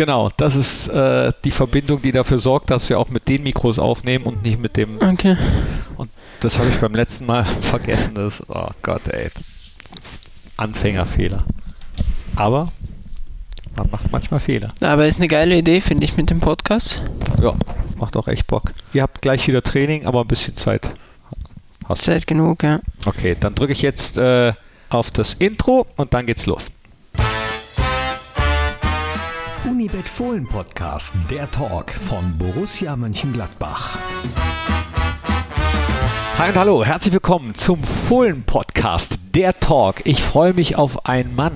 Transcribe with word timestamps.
Genau, 0.00 0.30
das 0.38 0.56
ist 0.56 0.88
äh, 0.88 1.30
die 1.44 1.50
Verbindung, 1.50 2.00
die 2.00 2.10
dafür 2.10 2.38
sorgt, 2.38 2.70
dass 2.70 2.88
wir 2.88 2.98
auch 2.98 3.10
mit 3.10 3.28
den 3.28 3.42
Mikros 3.42 3.78
aufnehmen 3.78 4.24
und 4.24 4.42
nicht 4.42 4.58
mit 4.58 4.78
dem. 4.78 4.96
Okay. 4.96 5.36
Und 5.98 6.08
das 6.40 6.58
habe 6.58 6.70
ich 6.70 6.76
beim 6.76 6.94
letzten 6.94 7.26
Mal 7.26 7.44
vergessen. 7.60 8.14
Das, 8.14 8.42
oh 8.48 8.70
Gott, 8.80 9.06
ey. 9.08 9.28
Anfängerfehler. 10.56 11.44
Aber 12.34 12.72
man 13.76 13.90
macht 13.90 14.10
manchmal 14.10 14.40
Fehler. 14.40 14.72
Aber 14.80 15.06
ist 15.06 15.18
eine 15.18 15.28
geile 15.28 15.58
Idee, 15.58 15.82
finde 15.82 16.04
ich, 16.04 16.16
mit 16.16 16.30
dem 16.30 16.40
Podcast. 16.40 17.02
Ja, 17.38 17.52
macht 17.98 18.16
auch 18.16 18.26
echt 18.26 18.46
Bock. 18.46 18.72
Ihr 18.94 19.02
habt 19.02 19.20
gleich 19.20 19.46
wieder 19.48 19.62
Training, 19.62 20.06
aber 20.06 20.22
ein 20.22 20.28
bisschen 20.28 20.56
Zeit. 20.56 20.94
Hast. 21.86 22.00
Zeit 22.00 22.26
genug, 22.26 22.62
ja. 22.62 22.80
Okay, 23.04 23.36
dann 23.38 23.54
drücke 23.54 23.72
ich 23.74 23.82
jetzt 23.82 24.16
äh, 24.16 24.54
auf 24.88 25.10
das 25.10 25.34
Intro 25.34 25.86
und 25.96 26.14
dann 26.14 26.24
geht's 26.24 26.46
los. 26.46 26.64
Unibet 29.68 30.08
Fohlen 30.08 30.46
Podcast, 30.46 31.12
der 31.30 31.50
Talk 31.50 31.90
von 31.90 32.38
Borussia 32.38 32.96
Mönchengladbach. 32.96 33.98
Hi 36.38 36.48
und 36.48 36.56
hallo, 36.56 36.82
herzlich 36.82 37.12
willkommen 37.12 37.54
zum 37.54 37.82
Fohlen 37.84 38.42
Podcast, 38.44 39.18
der 39.34 39.60
Talk. 39.60 39.96
Ich 40.04 40.22
freue 40.22 40.54
mich 40.54 40.76
auf 40.76 41.06
einen 41.06 41.36
Mann, 41.36 41.52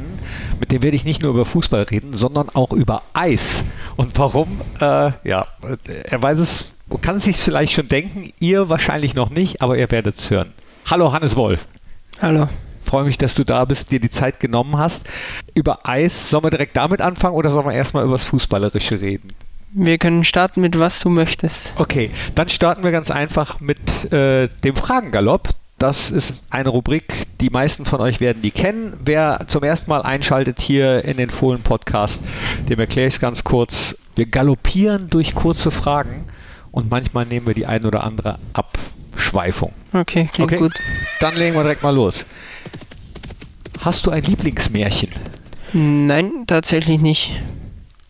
mit 0.60 0.70
dem 0.70 0.82
werde 0.82 0.96
ich 0.96 1.06
nicht 1.06 1.22
nur 1.22 1.30
über 1.30 1.46
Fußball 1.46 1.84
reden, 1.84 2.12
sondern 2.12 2.50
auch 2.50 2.72
über 2.72 3.02
Eis. 3.14 3.64
Und 3.96 4.18
warum? 4.18 4.60
Äh, 4.80 5.12
ja, 5.24 5.46
er 6.04 6.22
weiß 6.22 6.38
es, 6.38 6.72
kann 7.00 7.16
es 7.16 7.24
sich 7.24 7.36
vielleicht 7.36 7.72
schon 7.72 7.88
denken, 7.88 8.30
ihr 8.38 8.68
wahrscheinlich 8.68 9.14
noch 9.14 9.30
nicht, 9.30 9.62
aber 9.62 9.78
ihr 9.78 9.90
werdet 9.90 10.18
es 10.18 10.30
hören. 10.30 10.52
Hallo 10.90 11.12
Hannes 11.12 11.36
Wolf. 11.36 11.66
Hallo 12.20 12.48
freue 12.84 13.04
mich, 13.04 13.18
dass 13.18 13.34
du 13.34 13.44
da 13.44 13.64
bist, 13.64 13.90
dir 13.90 14.00
die 14.00 14.10
Zeit 14.10 14.40
genommen 14.40 14.76
hast. 14.78 15.06
Über 15.54 15.80
Eis, 15.88 16.30
sollen 16.30 16.44
wir 16.44 16.50
direkt 16.50 16.76
damit 16.76 17.00
anfangen 17.00 17.34
oder 17.34 17.50
sollen 17.50 17.66
wir 17.66 17.72
erstmal 17.72 18.04
über 18.04 18.14
das 18.14 18.24
Fußballerische 18.24 19.00
reden? 19.00 19.32
Wir 19.76 19.98
können 19.98 20.22
starten 20.22 20.60
mit 20.60 20.78
was 20.78 21.00
du 21.00 21.08
möchtest. 21.08 21.74
Okay, 21.76 22.10
dann 22.36 22.48
starten 22.48 22.84
wir 22.84 22.92
ganz 22.92 23.10
einfach 23.10 23.60
mit 23.60 24.12
äh, 24.12 24.48
dem 24.62 24.76
Fragengalopp. 24.76 25.48
Das 25.78 26.12
ist 26.12 26.44
eine 26.50 26.68
Rubrik, 26.68 27.26
die 27.40 27.50
meisten 27.50 27.84
von 27.84 28.00
euch 28.00 28.20
werden 28.20 28.40
die 28.40 28.52
kennen. 28.52 28.94
Wer 29.04 29.40
zum 29.48 29.64
ersten 29.64 29.90
Mal 29.90 30.02
einschaltet 30.02 30.60
hier 30.60 31.04
in 31.04 31.16
den 31.16 31.30
Fohlen-Podcast, 31.30 32.20
dem 32.68 32.78
erkläre 32.78 33.08
ich 33.08 33.14
es 33.14 33.20
ganz 33.20 33.42
kurz. 33.42 33.96
Wir 34.14 34.26
galoppieren 34.26 35.08
durch 35.10 35.34
kurze 35.34 35.72
Fragen 35.72 36.26
und 36.70 36.90
manchmal 36.90 37.26
nehmen 37.26 37.48
wir 37.48 37.54
die 37.54 37.66
ein 37.66 37.84
oder 37.84 38.04
andere 38.04 38.38
Abschweifung. 38.52 39.72
Okay, 39.92 40.28
klingt 40.32 40.52
okay? 40.52 40.60
gut. 40.60 40.74
Dann 41.18 41.34
legen 41.34 41.56
wir 41.56 41.62
direkt 41.64 41.82
mal 41.82 41.94
los. 41.94 42.24
Hast 43.84 44.06
du 44.06 44.10
ein 44.10 44.22
Lieblingsmärchen? 44.22 45.10
Nein, 45.74 46.44
tatsächlich 46.46 47.00
nicht. 47.00 47.32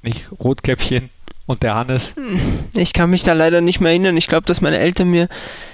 Nicht 0.03 0.31
Rotkäppchen 0.39 1.11
und 1.47 1.65
der 1.65 1.75
Hannes? 1.75 2.15
Ich 2.77 2.93
kann 2.93 3.11
mich 3.11 3.25
da 3.25 3.33
leider 3.33 3.61
nicht 3.61 3.81
mehr 3.81 3.91
erinnern. 3.91 4.17
Ich 4.17 4.29
glaube, 4.29 4.47
dass 4.47 4.61
meine 4.61 4.79
Eltern 4.79 5.09
mir 5.09 5.29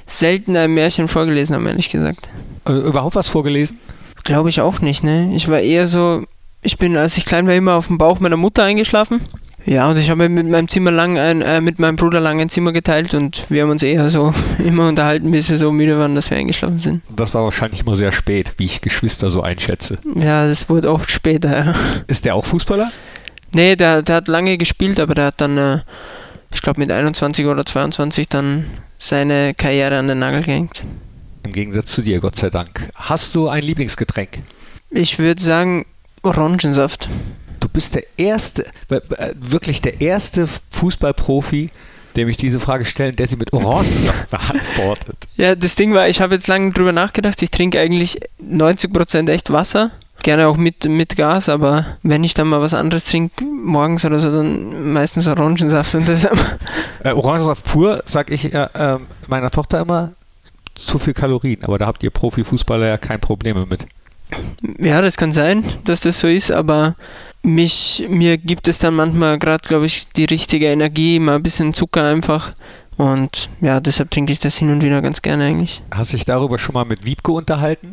selten 0.06 0.56
ein 0.56 0.72
Märchen 0.72 1.06
vorgelesen 1.06 1.54
haben, 1.54 1.66
ehrlich 1.66 1.90
gesagt. 1.90 2.30
Äh, 2.66 2.72
überhaupt 2.72 3.14
was 3.14 3.28
vorgelesen? 3.28 3.78
Glaube 4.24 4.48
ich 4.48 4.62
auch 4.62 4.80
nicht, 4.80 5.04
ne? 5.04 5.34
Ich 5.34 5.48
war 5.48 5.60
eher 5.60 5.86
so, 5.86 6.24
ich 6.62 6.78
bin, 6.78 6.96
als 6.96 7.18
ich 7.18 7.26
klein 7.26 7.46
war, 7.46 7.54
immer 7.54 7.74
auf 7.74 7.88
dem 7.88 7.98
Bauch 7.98 8.20
meiner 8.20 8.38
Mutter 8.38 8.64
eingeschlafen. 8.64 9.20
Ja, 9.66 9.90
und 9.90 9.98
ich 9.98 10.10
habe 10.10 10.28
mit 10.28 10.48
meinem 10.48 10.68
Zimmer 10.68 10.90
lang 10.90 11.18
ein, 11.18 11.42
äh, 11.42 11.60
mit 11.60 11.78
meinem 11.78 11.96
Bruder 11.96 12.20
lang 12.20 12.40
ein 12.40 12.48
Zimmer 12.48 12.72
geteilt 12.72 13.14
und 13.14 13.46
wir 13.50 13.62
haben 13.62 13.70
uns 13.70 13.82
eher 13.82 14.08
so 14.08 14.32
immer 14.64 14.88
unterhalten, 14.88 15.30
bis 15.30 15.50
wir 15.50 15.58
so 15.58 15.70
müde 15.70 15.98
waren, 15.98 16.14
dass 16.14 16.30
wir 16.30 16.38
eingeschlafen 16.38 16.80
sind. 16.80 17.02
Das 17.14 17.34
war 17.34 17.44
wahrscheinlich 17.44 17.82
immer 17.82 17.96
sehr 17.96 18.12
spät, 18.12 18.54
wie 18.56 18.64
ich 18.64 18.80
Geschwister 18.80 19.30
so 19.30 19.42
einschätze. 19.42 19.98
Ja, 20.14 20.46
das 20.46 20.68
wurde 20.68 20.90
oft 20.90 21.10
später, 21.10 21.66
ja. 21.66 21.74
Ist 22.06 22.24
der 22.24 22.34
auch 22.34 22.44
Fußballer? 22.44 22.90
Nee, 23.52 23.76
der, 23.76 24.02
der 24.02 24.16
hat 24.16 24.28
lange 24.28 24.56
gespielt, 24.58 25.00
aber 25.00 25.14
der 25.14 25.26
hat 25.26 25.40
dann, 25.40 25.58
äh, 25.58 25.80
ich 26.52 26.62
glaube 26.62 26.80
mit 26.80 26.90
21 26.90 27.46
oder 27.46 27.64
22 27.64 28.28
dann 28.28 28.64
seine 28.98 29.54
Karriere 29.54 29.98
an 29.98 30.08
den 30.08 30.18
Nagel 30.18 30.42
gehängt. 30.42 30.82
Im 31.42 31.52
Gegensatz 31.52 31.92
zu 31.92 32.02
dir, 32.02 32.20
Gott 32.20 32.36
sei 32.36 32.50
Dank. 32.50 32.90
Hast 32.94 33.34
du 33.34 33.48
ein 33.48 33.62
Lieblingsgetränk? 33.62 34.38
Ich 34.90 35.18
würde 35.18 35.42
sagen 35.42 35.86
Orangensaft 36.22 37.08
bist 37.72 37.94
der 37.94 38.04
erste, 38.16 38.66
wirklich 39.34 39.82
der 39.82 40.00
erste 40.00 40.48
Fußballprofi, 40.70 41.70
dem 42.16 42.28
ich 42.28 42.36
diese 42.36 42.60
Frage 42.60 42.84
stelle, 42.84 43.12
der 43.12 43.28
sie 43.28 43.36
mit 43.36 43.52
Orangensaft 43.52 44.30
beantwortet. 44.30 45.16
Ja, 45.36 45.54
das 45.54 45.74
Ding 45.76 45.94
war, 45.94 46.08
ich 46.08 46.20
habe 46.20 46.34
jetzt 46.34 46.48
lange 46.48 46.70
drüber 46.72 46.92
nachgedacht, 46.92 47.40
ich 47.42 47.50
trinke 47.50 47.80
eigentlich 47.80 48.20
90% 48.42 49.30
echt 49.30 49.50
Wasser. 49.52 49.90
Gerne 50.22 50.48
auch 50.48 50.58
mit, 50.58 50.84
mit 50.84 51.16
Gas, 51.16 51.48
aber 51.48 51.86
wenn 52.02 52.24
ich 52.24 52.34
dann 52.34 52.48
mal 52.48 52.60
was 52.60 52.74
anderes 52.74 53.06
trinke, 53.06 53.42
morgens 53.42 54.04
oder 54.04 54.18
so, 54.18 54.30
dann 54.30 54.92
meistens 54.92 55.26
Orangensaft. 55.26 55.94
Und 55.94 56.06
das 56.06 56.24
äh, 57.04 57.12
Orangensaft 57.12 57.64
pur, 57.64 58.02
sag 58.04 58.30
ich 58.30 58.52
äh, 58.52 58.68
äh, 58.74 58.98
meiner 59.28 59.50
Tochter 59.50 59.80
immer, 59.80 60.12
zu 60.74 60.98
viel 60.98 61.14
Kalorien, 61.14 61.64
aber 61.64 61.78
da 61.78 61.86
habt 61.86 62.02
ihr 62.02 62.10
Profifußballer 62.10 62.86
ja 62.86 62.98
kein 62.98 63.20
Problem 63.20 63.66
mit. 63.68 63.86
Ja, 64.78 65.00
das 65.00 65.16
kann 65.16 65.32
sein, 65.32 65.64
dass 65.84 66.00
das 66.00 66.20
so 66.20 66.28
ist, 66.28 66.52
aber 66.52 66.94
mich, 67.42 68.04
mir 68.08 68.36
gibt 68.38 68.68
es 68.68 68.78
dann 68.78 68.94
manchmal 68.94 69.38
gerade, 69.38 69.66
glaube 69.66 69.86
ich, 69.86 70.08
die 70.08 70.24
richtige 70.24 70.66
Energie, 70.66 71.18
mal 71.18 71.36
ein 71.36 71.42
bisschen 71.42 71.74
Zucker 71.74 72.04
einfach. 72.04 72.52
Und 72.96 73.48
ja, 73.62 73.80
deshalb 73.80 74.10
trinke 74.10 74.32
ich 74.32 74.40
das 74.40 74.58
hin 74.58 74.70
und 74.70 74.82
wieder 74.82 75.00
ganz 75.00 75.22
gerne 75.22 75.44
eigentlich. 75.44 75.82
Hast 75.90 76.12
du 76.12 76.16
dich 76.16 76.26
darüber 76.26 76.58
schon 76.58 76.74
mal 76.74 76.84
mit 76.84 77.06
Wiebke 77.06 77.32
unterhalten? 77.32 77.90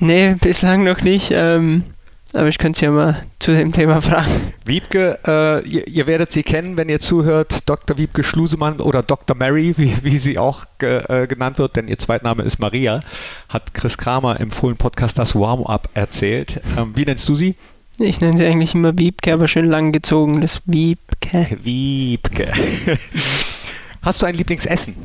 Nee, 0.00 0.34
bislang 0.40 0.82
noch 0.82 1.02
nicht. 1.02 1.30
Ähm, 1.32 1.84
aber 2.34 2.48
ich 2.48 2.58
könnte 2.58 2.78
sie 2.78 2.84
ja 2.86 2.90
mal 2.90 3.24
zu 3.38 3.52
dem 3.54 3.72
Thema 3.72 4.02
fragen. 4.02 4.30
Wiebke, 4.64 5.18
äh, 5.26 5.66
ihr, 5.68 5.86
ihr, 5.86 6.06
werdet 6.06 6.32
sie 6.32 6.42
kennen, 6.42 6.76
wenn 6.76 6.88
ihr 6.88 7.00
zuhört. 7.00 7.68
Dr. 7.68 7.96
Wiebke 7.96 8.24
Schlusemann 8.24 8.80
oder 8.80 9.02
Dr. 9.02 9.36
Mary, 9.36 9.74
wie, 9.76 9.96
wie 10.02 10.18
sie 10.18 10.38
auch 10.38 10.64
ge, 10.78 11.02
äh, 11.08 11.26
genannt 11.26 11.58
wird, 11.58 11.76
denn 11.76 11.88
ihr 11.88 11.98
Zweitname 11.98 12.42
ist 12.42 12.58
Maria, 12.58 13.00
hat 13.48 13.72
Chris 13.74 13.96
Kramer 13.96 14.40
im 14.40 14.50
Fohlen-Podcast 14.50 15.18
das 15.18 15.34
Warm-Up 15.34 15.88
erzählt. 15.94 16.60
Ähm, 16.76 16.92
wie 16.96 17.04
nennst 17.04 17.28
du 17.28 17.34
sie? 17.34 17.54
Ich 17.98 18.20
nenne 18.20 18.36
sie 18.36 18.46
eigentlich 18.46 18.74
immer 18.74 18.98
Wiebke, 18.98 19.32
aber 19.32 19.46
schön 19.46 19.66
lang 19.66 19.92
gezogen, 19.92 20.40
das 20.40 20.62
Wiebke. 20.66 21.56
Wiebke. 21.62 22.52
Hast 24.02 24.20
du 24.20 24.26
ein 24.26 24.34
Lieblingsessen? 24.34 24.96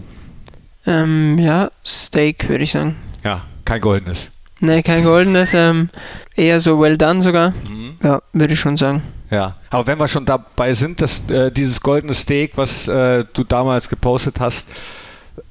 Ähm, 0.88 1.38
ja, 1.38 1.69
Steak, 1.85 2.50
würde 2.50 2.63
ich 2.63 2.72
sagen. 2.72 2.96
Ja, 3.23 3.44
kein 3.66 3.81
goldenes. 3.81 4.31
Nee, 4.59 4.84
kein 4.84 5.03
goldenes, 5.03 5.53
ähm, 5.53 5.90
eher 6.36 6.59
so 6.59 6.80
well 6.80 6.97
done 6.97 7.22
sogar. 7.22 7.52
Mhm. 7.52 7.96
Ja, 8.03 8.22
würde 8.34 8.53
ich 8.53 8.59
schon 8.59 8.78
sagen. 8.78 9.02
Ja, 9.31 9.56
aber 9.70 9.88
wenn 9.88 10.00
wir 10.00 10.08
schon 10.08 10.25
dabei 10.25 10.74
sind, 10.74 11.02
dass 11.02 11.30
äh, 11.30 11.52
dieses 11.52 11.81
goldene 11.81 12.14
Steak, 12.14 12.53
was 12.56 12.88
äh, 12.88 13.25
du 13.34 13.44
damals 13.44 13.88
gepostet 13.90 14.40
hast, 14.40 14.68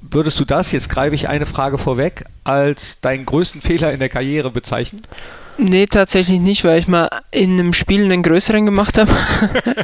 würdest 0.01 0.39
du 0.39 0.45
das, 0.45 0.71
jetzt 0.71 0.89
greife 0.89 1.15
ich 1.15 1.29
eine 1.29 1.45
Frage 1.45 1.77
vorweg, 1.77 2.25
als 2.43 2.99
deinen 3.01 3.25
größten 3.25 3.61
Fehler 3.61 3.91
in 3.91 3.99
der 3.99 4.09
Karriere 4.09 4.51
bezeichnen? 4.51 5.01
Nee, 5.61 5.87
tatsächlich 5.87 6.39
nicht, 6.39 6.63
weil 6.63 6.79
ich 6.79 6.87
mal 6.87 7.09
in 7.31 7.59
einem 7.59 7.73
Spiel 7.73 8.05
einen 8.05 8.23
größeren 8.23 8.65
gemacht 8.65 8.97
habe. 8.97 9.11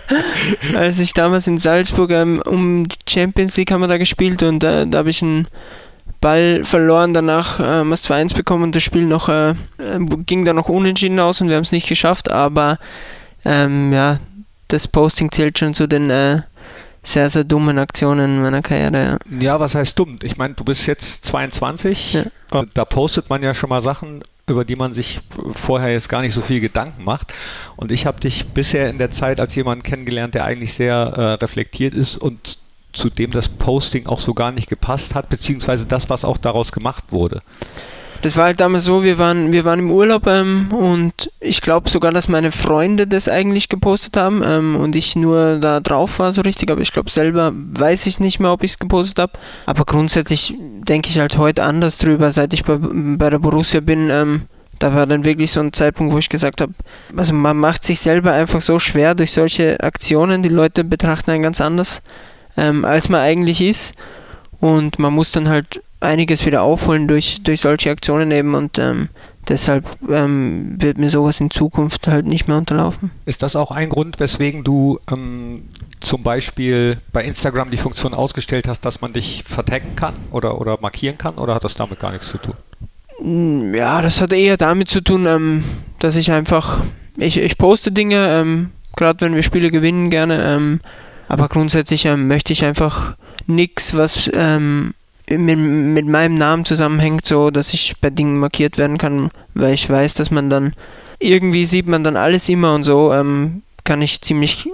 Als 0.76 1.00
ich 1.00 1.14
damals 1.14 1.48
in 1.48 1.58
Salzburg 1.58 2.12
ähm, 2.12 2.42
um 2.46 2.88
die 2.88 2.96
Champions 3.10 3.58
League 3.58 3.72
haben 3.72 3.82
wir 3.82 3.90
da 3.90 3.98
gespielt 3.98 4.42
und 4.42 4.64
äh, 4.64 4.88
da 4.88 5.00
habe 5.00 5.10
ich 5.10 5.22
einen 5.22 5.48
Ball 6.22 6.64
verloren, 6.64 7.14
danach 7.14 7.60
ähm, 7.62 7.92
das 7.92 8.10
2-1 8.10 8.36
bekommen 8.36 8.64
und 8.64 8.76
das 8.76 8.84
Spiel 8.84 9.06
noch 9.06 9.30
äh, 9.30 9.54
ging 10.26 10.46
dann 10.46 10.56
noch 10.56 10.70
unentschieden 10.70 11.20
aus 11.20 11.42
und 11.42 11.50
wir 11.50 11.56
haben 11.56 11.64
es 11.64 11.72
nicht 11.72 11.88
geschafft, 11.88 12.32
aber 12.32 12.80
ähm, 13.44 13.94
ja, 13.94 14.20
das 14.68 14.88
Posting 14.88 15.32
zählt 15.32 15.60
schon 15.60 15.74
zu 15.74 15.88
den 15.88 16.10
äh, 16.10 16.42
sehr, 17.04 17.30
sehr 17.30 17.44
dummen 17.44 17.78
Aktionen 17.78 18.38
in 18.38 18.42
meiner 18.42 18.62
Karriere. 18.62 19.20
Ja, 19.30 19.40
ja 19.40 19.60
was 19.60 19.76
heißt 19.76 19.98
dumm? 19.98 20.18
Ich 20.24 20.38
meine, 20.38 20.56
du 20.56 20.64
bist 20.64 20.88
jetzt 20.88 21.26
22, 21.26 22.14
ja. 22.14 22.24
da 22.74 22.86
postet 22.86 23.30
man 23.30 23.44
ja 23.44 23.54
schon 23.54 23.70
mal 23.70 23.82
Sachen 23.82 24.24
über 24.48 24.64
die 24.64 24.76
man 24.76 24.94
sich 24.94 25.22
vorher 25.54 25.92
jetzt 25.92 26.10
gar 26.10 26.22
nicht 26.22 26.34
so 26.34 26.42
viel 26.42 26.60
Gedanken 26.60 27.04
macht. 27.04 27.34
Und 27.76 27.92
ich 27.92 28.06
habe 28.06 28.20
dich 28.20 28.48
bisher 28.50 28.90
in 28.90 28.98
der 28.98 29.12
Zeit 29.12 29.40
als 29.40 29.56
jemand 29.56 29.84
kennengelernt, 29.84 30.36
der 30.36 30.46
eigentlich 30.46 30.76
sehr 30.76 30.96
äh, 30.96 31.22
reflektiert 31.34 31.94
ist 31.94 32.18
und 32.18 32.60
zu 32.96 33.10
dem 33.10 33.32
das 33.32 33.50
Posting 33.50 34.08
auch 34.08 34.20
so 34.20 34.34
gar 34.34 34.52
nicht 34.52 34.70
gepasst 34.70 35.16
hat, 35.16 35.30
beziehungsweise 35.30 35.86
das, 35.86 36.10
was 36.10 36.26
auch 36.26 36.38
daraus 36.38 36.72
gemacht 36.72 37.06
wurde. 37.12 37.42
Das 38.22 38.38
war 38.38 38.46
halt 38.46 38.60
damals 38.60 38.86
so, 38.86 39.04
wir 39.04 39.20
waren, 39.20 39.52
wir 39.52 39.66
waren 39.66 39.78
im 39.78 39.92
Urlaub 39.92 40.26
ähm, 40.26 40.72
und 40.72 41.30
ich 41.40 41.62
glaube 41.62 41.90
sogar, 41.92 42.12
dass 42.12 42.28
meine 42.28 42.50
Freunde 42.50 43.06
das 43.06 43.30
eigentlich 43.30 43.70
gepostet 43.70 44.18
haben 44.18 44.42
ähm, 44.44 44.76
und 44.76 44.96
ich 44.96 45.16
nur 45.16 45.60
da 45.60 45.80
drauf 45.80 46.18
war 46.18 46.32
so 46.32 46.42
richtig, 46.42 46.72
aber 46.72 46.82
ich 46.82 46.92
glaube 46.92 47.12
selber 47.12 47.52
weiß 47.54 48.08
ich 48.08 48.20
nicht 48.20 48.40
mehr, 48.40 48.52
ob 48.52 48.64
ich 48.64 48.72
es 48.72 48.80
gepostet 48.80 49.20
habe. 49.20 49.34
Aber 49.68 49.86
grundsätzlich 49.86 50.56
denke 50.60 51.10
ich 51.10 51.20
halt 51.20 51.38
heute 51.38 51.64
anders 51.64 52.00
drüber, 52.00 52.32
seit 52.32 52.54
ich 52.56 52.64
bei, 52.64 52.78
bei 52.80 53.30
der 53.30 53.38
Borussia 53.38 53.80
bin. 53.80 54.10
Ähm, 54.10 54.42
da 54.80 54.94
war 54.94 55.06
dann 55.06 55.24
wirklich 55.24 55.52
so 55.52 55.60
ein 55.60 55.72
Zeitpunkt, 55.72 56.14
wo 56.14 56.18
ich 56.18 56.28
gesagt 56.28 56.62
habe, 56.62 56.74
also 57.16 57.34
man 57.34 57.58
macht 57.58 57.84
sich 57.84 58.00
selber 58.00 58.34
einfach 58.34 58.60
so 58.60 58.80
schwer 58.80 59.16
durch 59.16 59.34
solche 59.34 59.80
Aktionen. 59.82 60.42
Die 60.42 60.50
Leute 60.50 60.84
betrachten 60.84 61.32
einen 61.32 61.44
ganz 61.44 61.62
anders, 61.62 62.02
ähm, 62.58 62.86
als 62.86 63.10
man 63.10 63.22
eigentlich 63.22 63.62
ist. 63.62 63.94
Und 64.60 65.00
man 65.00 65.14
muss 65.14 65.32
dann 65.32 65.50
halt 65.50 65.82
einiges 66.00 66.46
wieder 66.46 66.62
aufholen 66.62 67.08
durch, 67.08 67.42
durch 67.44 67.62
solche 67.62 67.90
Aktionen 67.92 68.32
eben 68.32 68.56
und 68.56 68.78
ähm, 68.80 69.10
deshalb 69.48 69.86
ähm, 70.10 70.76
wird 70.80 70.98
mir 70.98 71.10
sowas 71.10 71.40
in 71.40 71.52
Zukunft 71.52 72.08
halt 72.08 72.26
nicht 72.26 72.48
mehr 72.48 72.58
unterlaufen. 72.58 73.12
Ist 73.26 73.42
das 73.42 73.56
auch 73.56 73.72
ein 73.72 73.90
Grund, 73.90 74.20
weswegen 74.20 74.64
du 74.64 75.00
ähm, 75.12 75.70
zum 76.00 76.24
Beispiel 76.24 76.98
bei 77.12 77.24
Instagram 77.24 77.72
die 77.72 77.78
Funktion 77.78 78.14
ausgestellt 78.14 78.68
hast, 78.68 78.86
dass 78.86 79.02
man 79.02 79.14
dich 79.14 79.44
vertaggen 79.46 79.96
kann 79.96 80.14
oder, 80.32 80.60
oder 80.60 80.78
markieren 80.82 81.18
kann 81.18 81.36
oder 81.36 81.56
hat 81.56 81.64
das 81.64 81.76
damit 81.76 82.00
gar 82.00 82.12
nichts 82.12 82.30
zu 82.30 82.38
tun? 82.38 82.56
Mm, 83.22 83.74
ja, 83.74 84.02
das 84.02 84.22
hat 84.22 84.34
eher 84.34 84.58
damit 84.58 84.90
zu 84.90 85.02
tun, 85.02 85.26
ähm, 85.26 85.64
dass 86.00 86.16
ich 86.16 86.32
einfach, 86.32 86.82
ich, 87.18 87.38
ich 87.38 87.58
poste 87.58 87.92
Dinge, 87.92 88.28
ähm, 88.30 88.72
gerade 88.96 89.22
wenn 89.22 89.36
wir 89.36 89.44
Spiele 89.44 89.72
gewinnen, 89.72 90.10
gerne, 90.10 90.44
ähm, 90.56 90.80
aber 91.28 91.48
grundsätzlich 91.48 92.06
ähm, 92.06 92.28
möchte 92.28 92.54
ich 92.54 92.64
einfach 92.64 93.16
nichts, 93.48 93.96
was 93.96 94.30
ähm, 94.34 94.94
mit, 95.30 95.58
mit 95.58 96.08
meinem 96.08 96.36
Namen 96.36 96.66
zusammenhängt, 96.66 97.26
so 97.26 97.52
dass 97.52 97.74
ich 97.74 97.96
bei 98.00 98.10
Dingen 98.10 98.38
markiert 98.38 98.78
werden 98.78 98.98
kann, 98.98 99.32
weil 99.54 99.74
ich 99.74 99.90
weiß, 99.90 100.14
dass 100.16 100.32
man 100.32 100.50
dann 100.50 100.74
irgendwie 101.20 101.66
sieht 101.66 101.88
man 101.88 102.04
dann 102.04 102.18
alles 102.18 102.50
immer 102.50 102.74
und 102.74 102.84
so 102.84 103.14
ähm, 103.14 103.64
kann 103.84 104.02
ich 104.02 104.22
ziemlich 104.22 104.68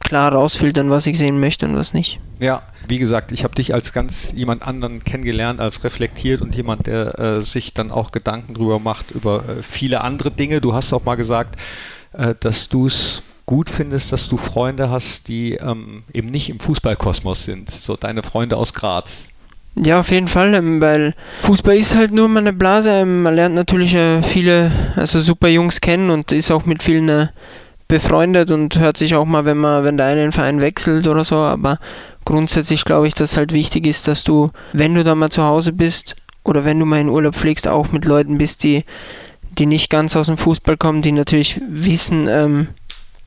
klar 0.00 0.32
rausfiltern, 0.32 0.90
was 0.90 1.06
ich 1.06 1.18
sehen 1.18 1.38
möchte 1.38 1.66
und 1.66 1.76
was 1.76 1.94
nicht. 1.94 2.18
Ja, 2.40 2.62
wie 2.88 2.98
gesagt, 2.98 3.30
ich 3.30 3.44
habe 3.44 3.54
dich 3.54 3.72
als 3.72 3.92
ganz 3.92 4.32
jemand 4.34 4.66
anderen 4.66 5.04
kennengelernt, 5.04 5.60
als 5.60 5.84
reflektiert 5.84 6.40
und 6.40 6.54
jemand, 6.54 6.86
der 6.86 7.18
äh, 7.18 7.42
sich 7.42 7.72
dann 7.72 7.90
auch 7.90 8.10
Gedanken 8.10 8.54
drüber 8.54 8.78
macht, 8.78 9.12
über 9.12 9.44
äh, 9.48 9.62
viele 9.62 10.00
andere 10.00 10.30
Dinge. 10.30 10.60
Du 10.60 10.74
hast 10.74 10.92
auch 10.92 11.04
mal 11.04 11.14
gesagt, 11.14 11.58
äh, 12.12 12.34
dass 12.40 12.68
du 12.68 12.88
es 12.88 13.22
gut 13.52 13.68
findest, 13.68 14.12
dass 14.12 14.30
du 14.30 14.38
Freunde 14.38 14.88
hast, 14.88 15.28
die 15.28 15.56
ähm, 15.56 16.04
eben 16.10 16.28
nicht 16.28 16.48
im 16.48 16.58
Fußballkosmos 16.58 17.44
sind, 17.44 17.70
so 17.70 17.96
deine 17.96 18.22
Freunde 18.22 18.56
aus 18.56 18.72
Graz. 18.72 19.26
Ja, 19.76 20.00
auf 20.00 20.10
jeden 20.10 20.26
Fall, 20.28 20.54
ähm, 20.54 20.80
weil 20.80 21.12
Fußball 21.42 21.76
ist 21.76 21.94
halt 21.94 22.12
nur 22.12 22.28
meine 22.28 22.54
Blase. 22.54 22.90
Ähm, 22.90 23.22
man 23.22 23.34
lernt 23.34 23.54
natürlich 23.54 23.94
äh, 23.94 24.22
viele, 24.22 24.72
also 24.96 25.20
super 25.20 25.48
Jungs 25.48 25.82
kennen 25.82 26.08
und 26.08 26.32
ist 26.32 26.50
auch 26.50 26.64
mit 26.64 26.82
vielen 26.82 27.10
äh, 27.10 27.26
befreundet 27.88 28.50
und 28.50 28.78
hört 28.78 28.96
sich 28.96 29.14
auch 29.16 29.26
mal, 29.26 29.44
wenn 29.44 29.58
man, 29.58 29.84
wenn 29.84 29.98
der 29.98 30.06
eine 30.06 30.22
den 30.22 30.32
Verein 30.32 30.62
wechselt 30.62 31.06
oder 31.06 31.22
so, 31.22 31.36
aber 31.36 31.78
grundsätzlich 32.24 32.86
glaube 32.86 33.06
ich, 33.06 33.12
dass 33.12 33.36
halt 33.36 33.52
wichtig 33.52 33.86
ist, 33.86 34.08
dass 34.08 34.24
du, 34.24 34.48
wenn 34.72 34.94
du 34.94 35.04
da 35.04 35.14
mal 35.14 35.28
zu 35.28 35.42
Hause 35.42 35.74
bist 35.74 36.16
oder 36.42 36.64
wenn 36.64 36.78
du 36.78 36.86
mal 36.86 37.02
in 37.02 37.10
Urlaub 37.10 37.34
fliegst, 37.34 37.68
auch 37.68 37.92
mit 37.92 38.06
Leuten 38.06 38.38
bist, 38.38 38.62
die, 38.62 38.84
die 39.58 39.66
nicht 39.66 39.90
ganz 39.90 40.16
aus 40.16 40.28
dem 40.28 40.38
Fußball 40.38 40.78
kommen, 40.78 41.02
die 41.02 41.12
natürlich 41.12 41.60
wissen, 41.68 42.28
ähm, 42.30 42.68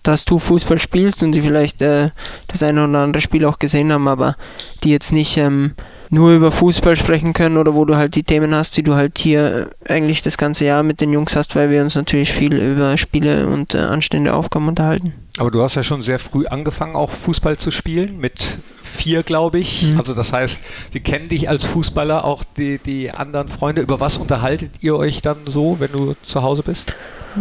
dass 0.07 0.24
du 0.24 0.40
Fußball 0.40 0.80
spielst 0.80 1.24
und 1.24 1.31
die 1.31 1.42
vielleicht 1.42 1.81
äh, 1.81 2.10
das 2.48 2.63
eine 2.63 2.88
oder 2.88 3.00
andere 3.00 3.22
Spiel 3.22 3.46
auch 3.46 3.60
gesehen 3.60 3.92
haben, 3.92 4.07
aber 4.07 4.36
die 4.84 4.92
jetzt 4.92 5.12
nicht 5.12 5.36
ähm, 5.38 5.74
nur 6.10 6.31
über 6.31 6.52
Fußball 6.52 6.96
sprechen 6.96 7.34
können 7.34 7.57
oder 7.57 7.74
wo 7.74 7.86
du 7.86 7.96
halt 7.96 8.16
die 8.16 8.24
Themen 8.24 8.54
hast, 8.54 8.78
die 8.78 8.84
du 8.84 8.96
halt 8.96 9.18
hier 9.18 9.69
äh, 9.88 9.94
eigentlich 9.94 10.22
das 10.22 10.38
ganze 10.38 10.66
Jahr 10.66 10.84
mit 10.84 11.02
den 11.02 11.12
Jungs 11.12 11.36
hast, 11.36 11.56
weil 11.56 11.72
wir 11.72 11.81
uns 11.81 11.96
natürlich 11.96 12.31
viel 12.31 12.54
über 12.56 12.98
Spiele 12.98 13.48
und 13.48 13.74
äh, 13.74 13.80
anstehende 13.80 14.34
Aufgaben 14.34 14.68
unterhalten. 14.68 15.13
Aber 15.38 15.52
du 15.52 15.62
hast 15.62 15.75
ja 15.75 15.84
schon 15.84 16.02
sehr 16.02 16.19
früh 16.19 16.46
angefangen, 16.46 16.96
auch 16.96 17.10
Fußball 17.10 17.58
zu 17.58 17.72
spielen, 17.72 18.19
mit 18.19 18.58
vier, 18.84 19.24
glaube 19.24 19.60
ich. 19.60 19.84
Mhm. 19.84 19.98
Also 19.98 20.13
das 20.13 20.31
heißt, 20.31 20.60
sie 20.94 21.00
kennen 21.00 21.28
dich 21.28 21.50
als 21.50 21.66
Fußballer, 21.66 22.24
auch 22.24 22.44
die, 22.58 22.78
die 22.78 23.12
anderen 23.12 23.50
Freunde. 23.50 23.81
Über 23.81 24.00
was 24.00 24.18
unterhaltet 24.18 24.72
ihr 24.81 24.96
euch 24.96 25.22
dann 25.22 25.38
so, 25.48 25.78
wenn 25.80 25.92
du 25.92 26.16
zu 26.24 26.42
Hause 26.44 26.63
bist? 26.63 26.94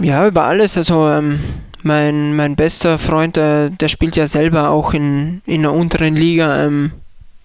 Ja, 0.02 0.26
über 0.26 0.44
alles. 0.44 0.76
Also 0.76 1.08
ähm, 1.08 1.38
mein, 1.84 2.34
mein 2.36 2.56
bester 2.56 2.98
Freund, 2.98 3.36
äh, 3.36 3.70
der 3.70 3.88
spielt 3.88 4.16
ja 4.16 4.26
selber 4.26 4.70
auch 4.70 4.94
in, 4.94 5.42
in 5.46 5.62
der 5.62 5.72
unteren 5.72 6.16
Liga. 6.16 6.64
Ähm, 6.64 6.92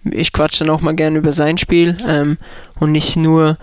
ich 0.04 0.32
quatsche 0.32 0.64
dann 0.64 0.74
auch 0.74 0.80
mal 0.80 0.94
gerne 0.94 1.18
über 1.18 1.32
sein 1.32 1.58
Spiel 1.58 1.96
ähm, 2.08 2.38
und 2.78 2.92
nicht 2.92 3.16
nur 3.16 3.58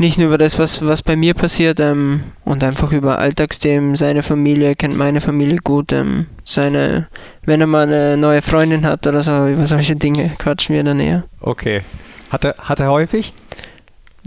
nicht 0.00 0.16
nur 0.16 0.28
über 0.28 0.38
das, 0.38 0.58
was, 0.58 0.84
was 0.84 1.02
bei 1.02 1.14
mir 1.14 1.34
passiert 1.34 1.78
ähm, 1.78 2.22
und 2.44 2.64
einfach 2.64 2.90
über 2.90 3.18
Alltagsthemen. 3.18 3.96
Seine 3.96 4.22
Familie 4.22 4.74
kennt 4.74 4.96
meine 4.96 5.20
Familie 5.20 5.58
gut. 5.58 5.92
Ähm, 5.92 6.26
seine, 6.42 7.08
wenn 7.44 7.60
er 7.60 7.66
mal 7.66 7.82
eine 7.82 8.16
neue 8.16 8.40
Freundin 8.40 8.86
hat 8.86 9.06
oder 9.06 9.22
so, 9.22 9.46
über 9.46 9.66
solche 9.66 9.96
Dinge 9.96 10.30
quatschen 10.38 10.74
wir 10.74 10.82
dann 10.84 11.00
eher. 11.00 11.24
Okay. 11.42 11.82
Hat 12.30 12.44
er, 12.44 12.54
hat 12.58 12.80
er 12.80 12.90
häufig? 12.90 13.34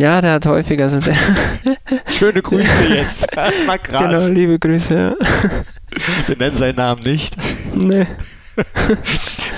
Ja, 0.03 0.19
der 0.19 0.33
hat 0.33 0.45
häufig, 0.47 0.81
also 0.81 0.99
der. 0.99 1.15
Schöne 2.09 2.41
Grüße 2.41 2.93
jetzt. 2.93 3.33
Mal 3.65 3.77
Genau, 3.77 4.27
liebe 4.27 4.59
Grüße. 4.59 4.93
Ja. 4.93 5.15
Wir 6.27 6.35
nennen 6.35 6.57
seinen 6.57 6.75
Namen 6.75 7.01
nicht. 7.03 7.37
Nee. 7.73 8.05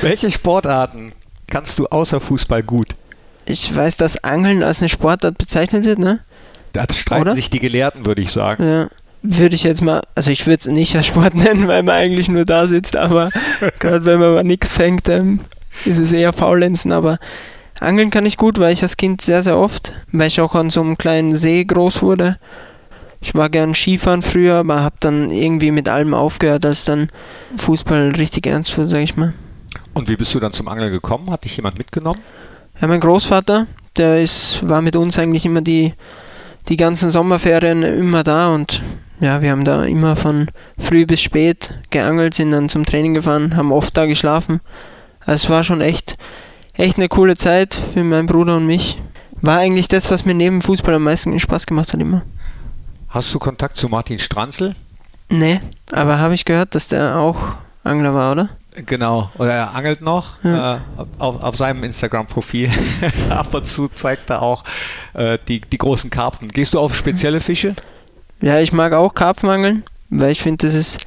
Welche 0.02 0.30
Sportarten 0.30 1.14
kannst 1.48 1.80
du 1.80 1.88
außer 1.88 2.20
Fußball 2.20 2.62
gut? 2.62 2.90
Ich 3.46 3.76
weiß, 3.76 3.98
dass 3.98 4.24
Angeln 4.24 4.62
als 4.62 4.82
eine 4.82 4.90
Sportart 4.90 5.40
bezeichnet 5.40 5.84
wird, 5.84 5.98
ne? 5.98 6.20
Da 6.74 6.86
streiten 6.94 7.24
Oder? 7.24 7.34
sich 7.34 7.50
die 7.50 7.60
Gelehrten, 7.60 8.06
würde 8.06 8.22
ich 8.22 8.32
sagen. 8.32 8.64
Ja. 8.64 8.88
Würde 9.24 9.56
ich 9.56 9.64
jetzt 9.64 9.82
mal, 9.82 10.04
also 10.14 10.30
ich 10.30 10.46
würde 10.46 10.60
es 10.60 10.68
nicht 10.68 10.96
als 10.96 11.08
Sport 11.08 11.34
nennen, 11.34 11.68
weil 11.68 11.82
man 11.82 11.96
eigentlich 11.96 12.30
nur 12.30 12.46
da 12.46 12.68
sitzt, 12.68 12.96
aber 12.96 13.32
gerade 13.80 14.06
wenn 14.06 14.20
man 14.20 14.36
mal 14.36 14.44
nichts 14.44 14.70
fängt, 14.70 15.10
ähm, 15.10 15.40
ist 15.86 15.98
es 15.98 16.12
eher 16.12 16.34
Faulenzen, 16.34 16.92
aber 16.92 17.18
Angeln 17.80 18.10
kann 18.10 18.26
ich 18.26 18.38
gut, 18.38 18.60
weil 18.60 18.74
ich 18.74 18.84
als 18.84 18.98
Kind 18.98 19.22
sehr, 19.22 19.44
sehr 19.44 19.58
oft, 19.58 19.94
weil 20.12 20.28
ich 20.28 20.40
auch 20.40 20.56
an 20.56 20.70
so 20.70 20.82
einem 20.82 20.98
kleinen 20.98 21.36
See 21.36 21.64
groß 21.64 22.02
wurde. 22.02 22.38
Ich 23.22 23.36
war 23.36 23.50
gern 23.50 23.74
Skifahren 23.74 24.22
früher, 24.22 24.58
aber 24.58 24.82
habe 24.82 24.96
dann 25.00 25.30
irgendwie 25.32 25.72
mit 25.72 25.90
allem 25.90 26.14
aufgehört, 26.14 26.66
als 26.66 26.86
dann 26.86 27.10
Fußball 27.58 28.12
richtig 28.12 28.48
ernst 28.48 28.78
wurde, 28.78 28.90
sag 28.90 29.00
ich 29.02 29.18
mal. 29.18 29.34
Und 29.94 30.10
wie 30.10 30.16
bist 30.16 30.34
du 30.34 30.40
dann 30.40 30.54
zum 30.54 30.68
Angeln 30.68 30.92
gekommen? 30.92 31.32
Hat 31.32 31.44
dich 31.44 31.56
jemand 31.58 31.78
mitgenommen? 31.78 32.22
Ja, 32.80 32.88
mein 32.88 33.00
Großvater, 33.00 33.68
der 33.98 34.22
ist, 34.22 34.60
war 34.68 34.82
mit 34.82 34.96
uns 34.96 35.18
eigentlich 35.18 35.46
immer 35.46 35.62
die, 35.62 35.94
die 36.68 36.78
ganzen 36.78 37.10
Sommerferien 37.10 37.84
immer 37.84 38.24
da 38.24 38.54
und 38.54 38.82
ja, 39.20 39.42
wir 39.42 39.52
haben 39.52 39.64
da 39.64 39.86
immer 39.86 40.16
von 40.16 40.48
früh 40.78 41.06
bis 41.06 41.22
spät 41.22 41.74
geangelt, 41.90 42.34
sind 42.34 42.52
dann 42.52 42.70
zum 42.70 42.86
Training 42.86 43.14
gefahren, 43.14 43.56
haben 43.56 43.72
oft 43.72 43.96
da 43.96 44.06
geschlafen. 44.06 44.60
Also 45.22 45.46
es 45.46 45.50
war 45.50 45.64
schon 45.64 45.82
echt, 45.82 46.18
echt 46.78 46.98
eine 46.98 47.10
coole 47.10 47.36
Zeit 47.36 47.80
für 47.94 48.04
meinen 48.04 48.28
Bruder 48.28 48.58
und 48.58 48.66
mich. 48.66 48.98
War 49.42 49.60
eigentlich 49.60 49.88
das, 49.88 50.10
was 50.12 50.26
mir 50.26 50.34
neben 50.34 50.62
Fußball 50.62 50.96
am 50.96 51.04
meisten 51.04 51.38
Spaß 51.40 51.66
gemacht 51.66 51.94
hat 51.94 52.00
immer. 52.00 52.24
Hast 53.10 53.34
du 53.34 53.40
Kontakt 53.40 53.78
zu 53.78 53.90
Martin 53.90 54.20
Stranzl? 54.20 54.76
Nee, 55.30 55.60
aber 55.92 56.20
habe 56.20 56.34
ich 56.34 56.46
gehört, 56.46 56.76
dass 56.76 56.88
der 56.88 57.18
auch 57.18 57.38
Angler 57.84 58.14
war, 58.14 58.32
oder? 58.32 58.50
Genau, 58.86 59.32
oder 59.38 59.54
er 59.54 59.76
angelt 59.76 60.02
noch 60.02 60.44
ja. 60.44 60.76
äh, 60.76 60.80
auf, 61.18 61.42
auf, 61.42 61.56
seinem 61.56 61.84
Instagram-Profil. 61.84 62.70
Ab 63.30 63.54
und 63.54 63.68
zu 63.68 63.88
zeigt 63.88 64.30
er 64.30 64.42
auch 64.42 64.64
äh, 65.14 65.38
die, 65.48 65.62
die 65.62 65.78
großen 65.78 66.10
Karpfen. 66.10 66.50
Gehst 66.50 66.74
du 66.74 66.80
auf 66.80 66.94
spezielle 66.94 67.40
Fische? 67.40 67.76
Ja, 68.42 68.60
ich 68.60 68.74
mag 68.74 68.92
auch 68.92 69.14
Karpfen 69.14 69.84
weil 70.10 70.32
ich 70.32 70.42
finde, 70.42 70.68
das 70.68 70.76
ist 70.76 71.06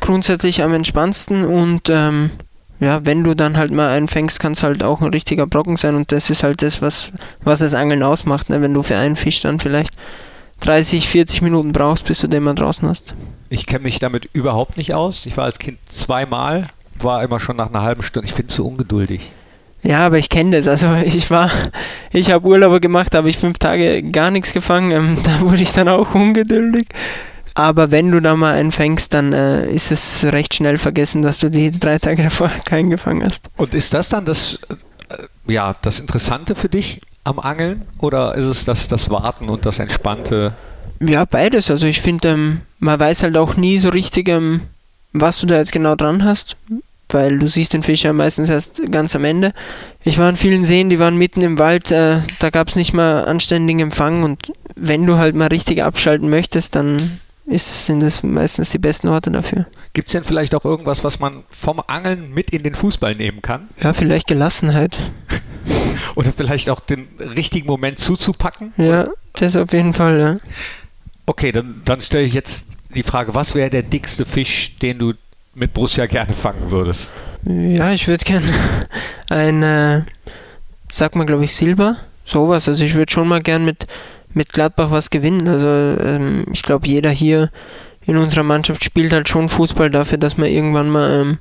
grundsätzlich 0.00 0.62
am 0.62 0.72
entspannendsten 0.72 1.44
und 1.44 1.90
ähm, 1.90 2.30
ja, 2.80 3.04
wenn 3.04 3.24
du 3.24 3.34
dann 3.34 3.56
halt 3.56 3.70
mal 3.70 3.88
einen 3.90 4.08
fängst, 4.08 4.40
kann 4.40 4.52
es 4.52 4.62
halt 4.62 4.82
auch 4.82 5.00
ein 5.00 5.10
richtiger 5.10 5.46
Brocken 5.46 5.76
sein 5.76 5.94
und 5.94 6.12
das 6.12 6.30
ist 6.30 6.42
halt 6.42 6.62
das, 6.62 6.82
was, 6.82 7.12
was 7.42 7.60
das 7.60 7.74
Angeln 7.74 8.02
ausmacht, 8.02 8.50
ne? 8.50 8.62
wenn 8.62 8.74
du 8.74 8.82
für 8.82 8.96
einen 8.96 9.16
Fisch 9.16 9.42
dann 9.42 9.60
vielleicht 9.60 9.94
30, 10.60 11.08
40 11.08 11.42
Minuten 11.42 11.72
brauchst, 11.72 12.06
bis 12.06 12.20
du 12.20 12.26
den 12.26 12.42
mal 12.42 12.54
draußen 12.54 12.88
hast. 12.88 13.14
Ich 13.48 13.66
kenne 13.66 13.84
mich 13.84 13.98
damit 13.98 14.28
überhaupt 14.32 14.76
nicht 14.76 14.94
aus. 14.94 15.26
Ich 15.26 15.36
war 15.36 15.44
als 15.44 15.58
Kind 15.58 15.78
zweimal 15.88 16.68
war 17.04 17.22
immer 17.22 17.40
schon 17.40 17.56
nach 17.56 17.68
einer 17.68 17.82
halben 17.82 18.02
Stunde. 18.02 18.28
Ich 18.28 18.34
bin 18.34 18.48
zu 18.48 18.66
ungeduldig. 18.66 19.30
Ja, 19.82 20.06
aber 20.06 20.18
ich 20.18 20.28
kenne 20.28 20.56
das. 20.56 20.68
Also 20.68 20.94
ich 20.94 21.30
war, 21.30 21.50
ich 22.12 22.30
habe 22.30 22.46
Urlaube 22.46 22.80
gemacht, 22.80 23.14
habe 23.14 23.30
ich 23.30 23.38
fünf 23.38 23.58
Tage 23.58 24.02
gar 24.02 24.30
nichts 24.30 24.52
gefangen. 24.52 24.90
Ähm, 24.90 25.18
da 25.24 25.40
wurde 25.40 25.62
ich 25.62 25.72
dann 25.72 25.88
auch 25.88 26.14
ungeduldig. 26.14 26.86
Aber 27.60 27.90
wenn 27.90 28.10
du 28.10 28.20
da 28.20 28.36
mal 28.36 28.54
einen 28.54 28.70
fängst, 28.70 29.12
dann 29.12 29.34
äh, 29.34 29.70
ist 29.70 29.92
es 29.92 30.24
recht 30.24 30.54
schnell 30.54 30.78
vergessen, 30.78 31.20
dass 31.20 31.40
du 31.40 31.50
die 31.50 31.70
drei 31.70 31.98
Tage 31.98 32.22
davor 32.22 32.48
keinen 32.64 32.88
gefangen 32.88 33.22
hast. 33.22 33.42
Und 33.58 33.74
ist 33.74 33.92
das 33.92 34.08
dann 34.08 34.24
das, 34.24 34.58
äh, 35.10 35.52
ja, 35.52 35.76
das 35.82 36.00
Interessante 36.00 36.54
für 36.54 36.70
dich 36.70 37.02
am 37.24 37.38
Angeln 37.38 37.82
oder 37.98 38.34
ist 38.34 38.46
es 38.46 38.64
das, 38.64 38.88
das 38.88 39.10
Warten 39.10 39.50
und 39.50 39.66
das 39.66 39.78
Entspannte? 39.78 40.54
Ja, 41.00 41.26
beides. 41.26 41.70
Also 41.70 41.86
ich 41.86 42.00
finde, 42.00 42.30
ähm, 42.30 42.60
man 42.78 42.98
weiß 42.98 43.24
halt 43.24 43.36
auch 43.36 43.56
nie 43.56 43.78
so 43.78 43.90
richtig, 43.90 44.28
ähm, 44.28 44.62
was 45.12 45.38
du 45.40 45.46
da 45.46 45.58
jetzt 45.58 45.72
genau 45.72 45.96
dran 45.96 46.24
hast 46.24 46.56
weil 47.12 47.40
du 47.40 47.48
siehst 47.48 47.72
den 47.72 47.82
Fisch 47.82 48.04
ja 48.04 48.12
meistens 48.12 48.50
erst 48.50 48.80
ganz 48.88 49.16
am 49.16 49.24
Ende. 49.24 49.52
Ich 50.04 50.16
war 50.18 50.28
an 50.28 50.36
vielen 50.36 50.64
Seen, 50.64 50.90
die 50.90 51.00
waren 51.00 51.16
mitten 51.16 51.42
im 51.42 51.58
Wald, 51.58 51.90
äh, 51.90 52.18
da 52.38 52.50
gab 52.50 52.68
es 52.68 52.76
nicht 52.76 52.92
mal 52.92 53.24
anständigen 53.24 53.80
Empfang 53.80 54.22
und 54.22 54.52
wenn 54.76 55.04
du 55.04 55.18
halt 55.18 55.34
mal 55.34 55.48
richtig 55.48 55.82
abschalten 55.82 56.30
möchtest, 56.30 56.76
dann 56.76 57.18
ist, 57.46 57.86
sind 57.86 58.00
das 58.00 58.22
meistens 58.22 58.70
die 58.70 58.78
besten 58.78 59.08
Orte 59.08 59.30
dafür. 59.30 59.66
Gibt 59.92 60.08
es 60.08 60.12
denn 60.12 60.24
vielleicht 60.24 60.54
auch 60.54 60.64
irgendwas, 60.64 61.04
was 61.04 61.18
man 61.18 61.42
vom 61.50 61.82
Angeln 61.86 62.32
mit 62.32 62.50
in 62.50 62.62
den 62.62 62.74
Fußball 62.74 63.14
nehmen 63.14 63.42
kann? 63.42 63.68
Ja, 63.82 63.92
vielleicht 63.92 64.26
Gelassenheit. 64.26 64.98
Oder 66.14 66.32
vielleicht 66.32 66.70
auch 66.70 66.80
den 66.80 67.08
richtigen 67.18 67.66
Moment 67.66 67.98
zuzupacken? 67.98 68.72
Ja, 68.76 69.08
das 69.34 69.56
auf 69.56 69.72
jeden 69.72 69.94
Fall, 69.94 70.20
ja. 70.20 70.36
Okay, 71.26 71.52
dann, 71.52 71.82
dann 71.84 72.00
stelle 72.00 72.24
ich 72.24 72.34
jetzt 72.34 72.66
die 72.94 73.02
Frage, 73.02 73.34
was 73.34 73.54
wäre 73.54 73.70
der 73.70 73.82
dickste 73.82 74.24
Fisch, 74.26 74.76
den 74.78 74.98
du 74.98 75.12
mit 75.54 75.72
Borussia 75.72 76.06
gerne 76.06 76.32
fangen 76.32 76.70
würdest? 76.70 77.12
Ja, 77.44 77.92
ich 77.92 78.06
würde 78.08 78.24
gerne 78.24 78.46
ein, 79.30 79.62
äh, 79.62 80.02
sag 80.90 81.14
mal, 81.14 81.26
glaube 81.26 81.44
ich, 81.44 81.54
Silber, 81.54 81.96
sowas. 82.24 82.68
Also 82.68 82.84
ich 82.84 82.94
würde 82.94 83.12
schon 83.12 83.28
mal 83.28 83.40
gern 83.40 83.64
mit, 83.64 83.86
mit 84.34 84.52
Gladbach 84.52 84.90
was 84.90 85.10
gewinnen. 85.10 85.48
Also 85.48 85.66
ähm, 85.66 86.46
ich 86.52 86.62
glaube, 86.62 86.86
jeder 86.86 87.10
hier 87.10 87.50
in 88.06 88.16
unserer 88.16 88.42
Mannschaft 88.42 88.84
spielt 88.84 89.12
halt 89.12 89.28
schon 89.28 89.48
Fußball 89.48 89.90
dafür, 89.90 90.18
dass 90.18 90.38
wir 90.38 90.46
irgendwann 90.46 90.88
mal 90.88 91.20
ähm, 91.20 91.38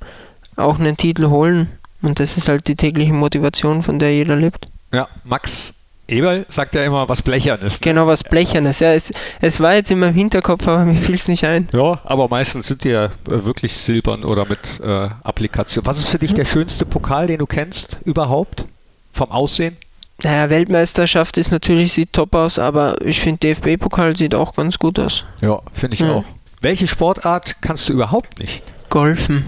auch 0.55 0.79
einen 0.79 0.98
Titel 0.98 1.27
holen. 1.27 1.69
Und 2.01 2.19
das 2.19 2.38
ist 2.38 2.48
halt 2.48 2.67
die 2.67 2.75
tägliche 2.75 3.13
Motivation, 3.13 3.84
von 3.84 4.00
der 4.00 4.13
jeder 4.13 4.36
lebt. 4.36 4.67
Ja, 4.91 5.08
Max 5.24 5.74
Eberl 6.10 6.46
sagt 6.50 6.75
ja 6.75 6.84
immer 6.84 7.08
was 7.08 7.22
Blechernes. 7.22 7.79
Genau, 7.81 8.08
was 8.08 8.24
Blechernes. 8.24 8.79
Ja, 8.79 8.93
es, 8.93 9.12
es 9.41 9.60
war 9.60 9.75
jetzt 9.75 9.91
in 9.91 10.00
meinem 10.00 10.15
Hinterkopf, 10.15 10.67
aber 10.67 10.86
mir 10.86 10.96
fiel 10.96 11.15
es 11.15 11.27
nicht 11.27 11.43
ein. 11.43 11.67
Ja, 11.74 12.00
aber 12.03 12.27
meistens 12.27 12.67
sind 12.67 12.84
die 12.84 12.89
ja 12.89 13.05
äh, 13.05 13.10
wirklich 13.27 13.74
silbern 13.74 14.24
oder 14.24 14.46
mit 14.46 14.60
äh, 14.81 15.10
Applikation. 15.24 15.86
Was 15.86 16.00
ist 16.00 16.10
für 16.10 16.19
dich 16.19 16.34
der 16.34 16.46
schönste 16.46 16.86
Pokal, 16.86 17.27
den 17.27 17.39
du 17.39 17.46
kennst 17.46 17.98
überhaupt? 18.05 18.65
Vom 19.13 19.31
Aussehen? 19.31 19.77
Naja, 20.23 20.49
Weltmeisterschaft 20.49 21.38
ist 21.38 21.51
natürlich, 21.51 21.93
sieht 21.93 22.11
top 22.13 22.35
aus, 22.35 22.59
aber 22.59 22.95
ich 23.05 23.21
finde 23.21 23.39
DFB-Pokal 23.39 24.17
sieht 24.17 24.35
auch 24.35 24.53
ganz 24.55 24.77
gut 24.77 24.99
aus. 24.99 25.23
Ja, 25.41 25.59
finde 25.73 25.93
ich 25.95 26.01
Ja. 26.01 26.11
auch. 26.11 26.23
Welche 26.61 26.88
Sportart 26.88 27.55
kannst 27.61 27.88
du 27.88 27.93
überhaupt 27.93 28.38
nicht? 28.39 28.61
Golfen. 28.89 29.45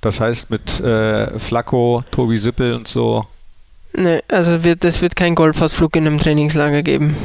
Das 0.00 0.20
heißt 0.20 0.50
mit 0.50 0.78
äh, 0.80 1.38
Flacco, 1.38 2.04
Tobi 2.10 2.38
Sippel 2.38 2.74
und 2.74 2.86
so. 2.86 3.26
Ne, 3.96 4.22
also 4.28 4.62
wird, 4.62 4.84
das 4.84 5.02
wird 5.02 5.16
kein 5.16 5.34
Golfausflug 5.34 5.96
in 5.96 6.06
einem 6.06 6.18
Trainingslager 6.18 6.82
geben. 6.82 7.16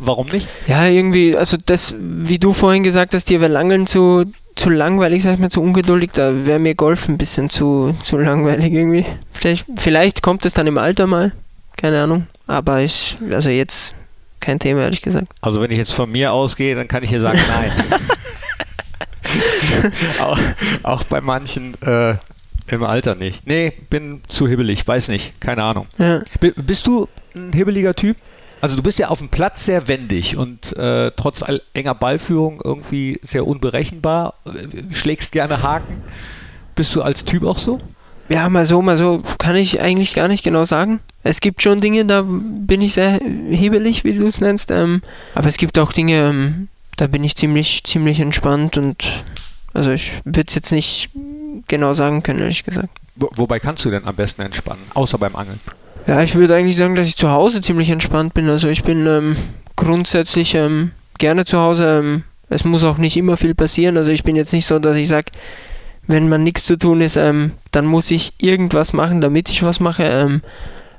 Warum 0.00 0.26
nicht? 0.28 0.48
Ja, 0.66 0.86
irgendwie, 0.86 1.36
also 1.36 1.56
das, 1.64 1.94
wie 1.98 2.38
du 2.38 2.52
vorhin 2.52 2.82
gesagt 2.82 3.14
hast, 3.14 3.28
dir 3.28 3.40
wäre 3.40 3.52
Langeln 3.52 3.86
zu, 3.86 4.24
zu 4.54 4.70
langweilig, 4.70 5.22
sag 5.22 5.34
ich 5.34 5.38
mal, 5.40 5.50
zu 5.50 5.60
ungeduldig, 5.62 6.10
da 6.12 6.46
wäre 6.46 6.58
mir 6.58 6.74
Golf 6.74 7.08
ein 7.08 7.18
bisschen 7.18 7.50
zu, 7.50 7.94
zu 8.02 8.16
langweilig 8.18 8.72
irgendwie. 8.72 9.04
Vielleicht, 9.32 9.66
vielleicht 9.76 10.22
kommt 10.22 10.44
es 10.46 10.54
dann 10.54 10.66
im 10.66 10.78
Alter 10.78 11.06
mal, 11.06 11.32
keine 11.76 12.02
Ahnung. 12.02 12.26
Aber 12.46 12.80
ich, 12.80 13.18
also 13.30 13.50
jetzt 13.50 13.94
kein 14.40 14.58
Thema, 14.58 14.82
ehrlich 14.82 15.02
gesagt. 15.02 15.26
Also 15.40 15.60
wenn 15.60 15.70
ich 15.70 15.78
jetzt 15.78 15.92
von 15.92 16.10
mir 16.10 16.32
ausgehe, 16.32 16.74
dann 16.74 16.88
kann 16.88 17.02
ich 17.02 17.10
hier 17.10 17.20
sagen, 17.20 17.38
nein. 17.48 17.72
auch, 20.20 20.38
auch 20.82 21.04
bei 21.04 21.20
manchen 21.20 21.80
äh, 21.82 22.14
im 22.68 22.82
Alter 22.84 23.14
nicht. 23.14 23.46
Nee, 23.46 23.72
bin 23.90 24.22
zu 24.28 24.48
hibbelig, 24.48 24.86
weiß 24.86 25.08
nicht, 25.08 25.40
keine 25.40 25.62
Ahnung. 25.64 25.86
Ja. 25.98 26.20
Bist 26.40 26.86
du 26.86 27.08
ein 27.34 27.52
hibbeliger 27.52 27.94
Typ? 27.94 28.16
Also 28.60 28.74
du 28.76 28.82
bist 28.82 28.98
ja 28.98 29.08
auf 29.08 29.18
dem 29.18 29.28
Platz 29.28 29.64
sehr 29.66 29.86
wendig 29.86 30.36
und 30.36 30.76
äh, 30.76 31.10
trotz 31.16 31.42
all 31.42 31.62
enger 31.74 31.94
Ballführung 31.94 32.60
irgendwie 32.64 33.20
sehr 33.22 33.46
unberechenbar, 33.46 34.34
äh, 34.46 34.94
schlägst 34.94 35.32
gerne 35.32 35.62
Haken. 35.62 36.02
Bist 36.74 36.94
du 36.94 37.02
als 37.02 37.24
Typ 37.24 37.44
auch 37.44 37.58
so? 37.58 37.80
Ja, 38.28 38.48
mal 38.48 38.66
so, 38.66 38.82
mal 38.82 38.96
so, 38.96 39.22
kann 39.38 39.56
ich 39.56 39.80
eigentlich 39.80 40.14
gar 40.14 40.28
nicht 40.28 40.42
genau 40.42 40.64
sagen. 40.64 41.00
Es 41.22 41.40
gibt 41.40 41.62
schon 41.62 41.80
Dinge, 41.80 42.04
da 42.04 42.24
bin 42.26 42.80
ich 42.80 42.94
sehr 42.94 43.20
hebelig, 43.50 44.04
wie 44.04 44.14
du 44.14 44.26
es 44.26 44.40
nennst. 44.40 44.70
Ähm, 44.70 45.02
aber 45.34 45.48
es 45.48 45.56
gibt 45.56 45.78
auch 45.78 45.92
Dinge, 45.92 46.28
ähm, 46.28 46.68
da 46.96 47.06
bin 47.06 47.22
ich 47.22 47.36
ziemlich, 47.36 47.84
ziemlich 47.84 48.20
entspannt 48.20 48.76
und 48.76 49.24
also 49.74 49.90
ich 49.90 50.12
würde 50.24 50.44
es 50.46 50.54
jetzt 50.54 50.72
nicht 50.72 51.10
genau 51.68 51.94
sagen 51.94 52.22
können, 52.22 52.40
ehrlich 52.40 52.64
gesagt. 52.64 52.88
Wo 53.16 53.28
wobei 53.34 53.60
kannst 53.60 53.84
du 53.84 53.90
denn 53.90 54.04
am 54.04 54.16
besten 54.16 54.42
entspannen, 54.42 54.82
außer 54.94 55.18
beim 55.18 55.36
Angeln? 55.36 55.60
Ja, 56.06 56.22
ich 56.22 56.34
würde 56.34 56.54
eigentlich 56.54 56.76
sagen, 56.76 56.94
dass 56.94 57.08
ich 57.08 57.16
zu 57.16 57.30
Hause 57.30 57.60
ziemlich 57.60 57.90
entspannt 57.90 58.34
bin. 58.34 58.48
Also 58.48 58.68
ich 58.68 58.84
bin 58.84 59.06
ähm, 59.06 59.36
grundsätzlich 59.74 60.54
ähm, 60.54 60.92
gerne 61.18 61.44
zu 61.44 61.58
Hause. 61.58 61.98
Ähm, 61.98 62.24
es 62.48 62.64
muss 62.64 62.84
auch 62.84 62.98
nicht 62.98 63.16
immer 63.16 63.36
viel 63.36 63.54
passieren. 63.54 63.96
Also 63.96 64.10
ich 64.10 64.22
bin 64.22 64.36
jetzt 64.36 64.52
nicht 64.52 64.66
so, 64.66 64.78
dass 64.78 64.96
ich 64.96 65.08
sage, 65.08 65.32
wenn 66.06 66.28
man 66.28 66.42
nichts 66.42 66.64
zu 66.64 66.78
tun 66.78 67.00
ist, 67.00 67.16
ähm, 67.16 67.52
dann 67.70 67.86
muss 67.86 68.10
ich 68.10 68.34
irgendwas 68.38 68.92
machen, 68.92 69.20
damit 69.20 69.50
ich 69.50 69.62
was 69.62 69.80
mache. 69.80 70.04
Ähm, 70.04 70.42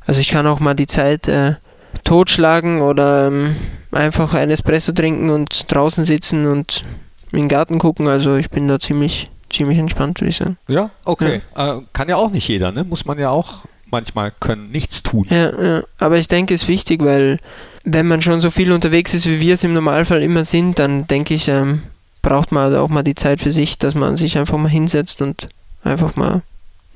also 0.06 0.20
ich 0.20 0.30
kann 0.30 0.48
auch 0.48 0.60
mal 0.60 0.74
die 0.74 0.88
Zeit 0.88 1.28
äh, 1.28 1.56
totschlagen 2.04 2.82
oder 2.82 3.28
ähm, 3.28 3.56
einfach 3.92 4.34
ein 4.34 4.50
Espresso 4.50 4.92
trinken 4.92 5.30
und 5.30 5.72
draußen 5.72 6.06
sitzen 6.06 6.48
und 6.48 6.84
in 7.32 7.40
den 7.40 7.50
Garten 7.50 7.80
gucken. 7.80 8.08
Also 8.08 8.36
ich 8.36 8.50
bin 8.50 8.68
da 8.68 8.80
ziemlich, 8.80 9.30
ziemlich 9.50 9.78
entspannt, 9.78 10.22
würde 10.22 10.30
ich 10.30 10.38
sagen. 10.38 10.58
Ja, 10.68 10.90
okay. 11.06 11.42
Äh, 11.56 11.76
kann 11.94 12.10
ja 12.10 12.16
auch 12.18 12.32
nicht 12.32 12.48
jeder, 12.48 12.72
ne? 12.72 12.84
Muss 12.84 13.06
man 13.06 13.20
ja 13.20 13.30
auch 13.30 13.66
manchmal 13.90 14.32
können, 14.32 14.72
nichts 14.72 15.04
tun. 15.04 15.26
Ja, 15.30 15.64
ja, 15.64 15.84
aber 15.98 16.18
ich 16.18 16.28
denke, 16.28 16.54
es 16.54 16.64
ist 16.64 16.68
wichtig, 16.68 17.02
weil 17.04 17.40
wenn 17.84 18.08
man 18.08 18.22
schon 18.22 18.42
so 18.42 18.52
viel 18.52 18.72
unterwegs 18.72 19.14
ist, 19.14 19.28
wie 19.28 19.40
wir 19.40 19.54
es 19.54 19.64
im 19.64 19.74
Normalfall 19.74 20.22
immer 20.22 20.44
sind, 20.44 20.78
dann 20.80 21.08
denke 21.08 21.34
ich, 21.34 21.48
ähm, 21.48 21.82
braucht 22.28 22.52
man 22.52 22.76
auch 22.76 22.90
mal 22.90 23.04
die 23.04 23.16
Zeit 23.16 23.40
für 23.40 23.52
sich, 23.52 23.78
dass 23.78 23.96
man 23.96 24.18
sich 24.18 24.38
einfach 24.38 24.58
mal 24.58 24.68
hinsetzt 24.68 25.22
und 25.22 25.48
einfach 25.82 26.18
mal 26.18 26.42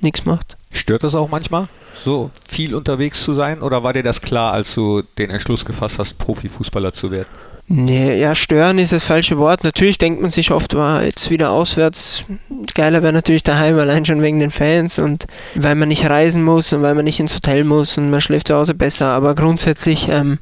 nichts 0.01 0.25
macht. 0.25 0.57
Stört 0.71 1.03
das 1.03 1.15
auch 1.15 1.29
manchmal, 1.29 1.69
so 2.03 2.31
viel 2.49 2.75
unterwegs 2.75 3.23
zu 3.23 3.33
sein? 3.33 3.61
Oder 3.61 3.81
war 3.81 3.93
dir 3.93 4.03
das 4.03 4.21
klar, 4.21 4.51
als 4.51 4.75
du 4.75 5.03
den 5.17 5.29
Entschluss 5.29 5.63
gefasst 5.63 5.99
hast, 5.99 6.17
Profifußballer 6.17 6.91
zu 6.91 7.11
werden? 7.11 7.29
Nee, 7.67 8.19
ja, 8.19 8.35
stören 8.35 8.77
ist 8.77 8.91
das 8.91 9.05
falsche 9.05 9.37
Wort. 9.37 9.63
Natürlich 9.63 9.97
denkt 9.97 10.21
man 10.21 10.31
sich 10.31 10.51
oft, 10.51 10.75
war 10.75 11.01
jetzt 11.01 11.29
wieder 11.29 11.51
auswärts. 11.51 12.25
Geiler 12.73 13.01
wäre 13.01 13.13
natürlich 13.13 13.43
daheim, 13.43 13.77
allein 13.79 14.03
schon 14.03 14.21
wegen 14.21 14.39
den 14.39 14.51
Fans 14.51 14.99
und 14.99 15.27
weil 15.55 15.75
man 15.75 15.87
nicht 15.87 16.09
reisen 16.09 16.43
muss 16.43 16.73
und 16.73 16.81
weil 16.81 16.95
man 16.95 17.05
nicht 17.05 17.21
ins 17.21 17.35
Hotel 17.35 17.63
muss 17.63 17.97
und 17.97 18.09
man 18.09 18.19
schläft 18.19 18.49
zu 18.49 18.55
Hause 18.55 18.73
besser. 18.73 19.07
Aber 19.07 19.33
grundsätzlich 19.33 20.09
ähm, 20.09 20.39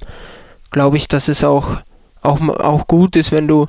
glaube 0.72 0.98
ich, 0.98 1.08
dass 1.08 1.28
es 1.28 1.44
auch, 1.44 1.76
auch, 2.24 2.42
auch 2.42 2.88
gut 2.88 3.16
ist, 3.16 3.32
wenn 3.32 3.48
du, 3.48 3.68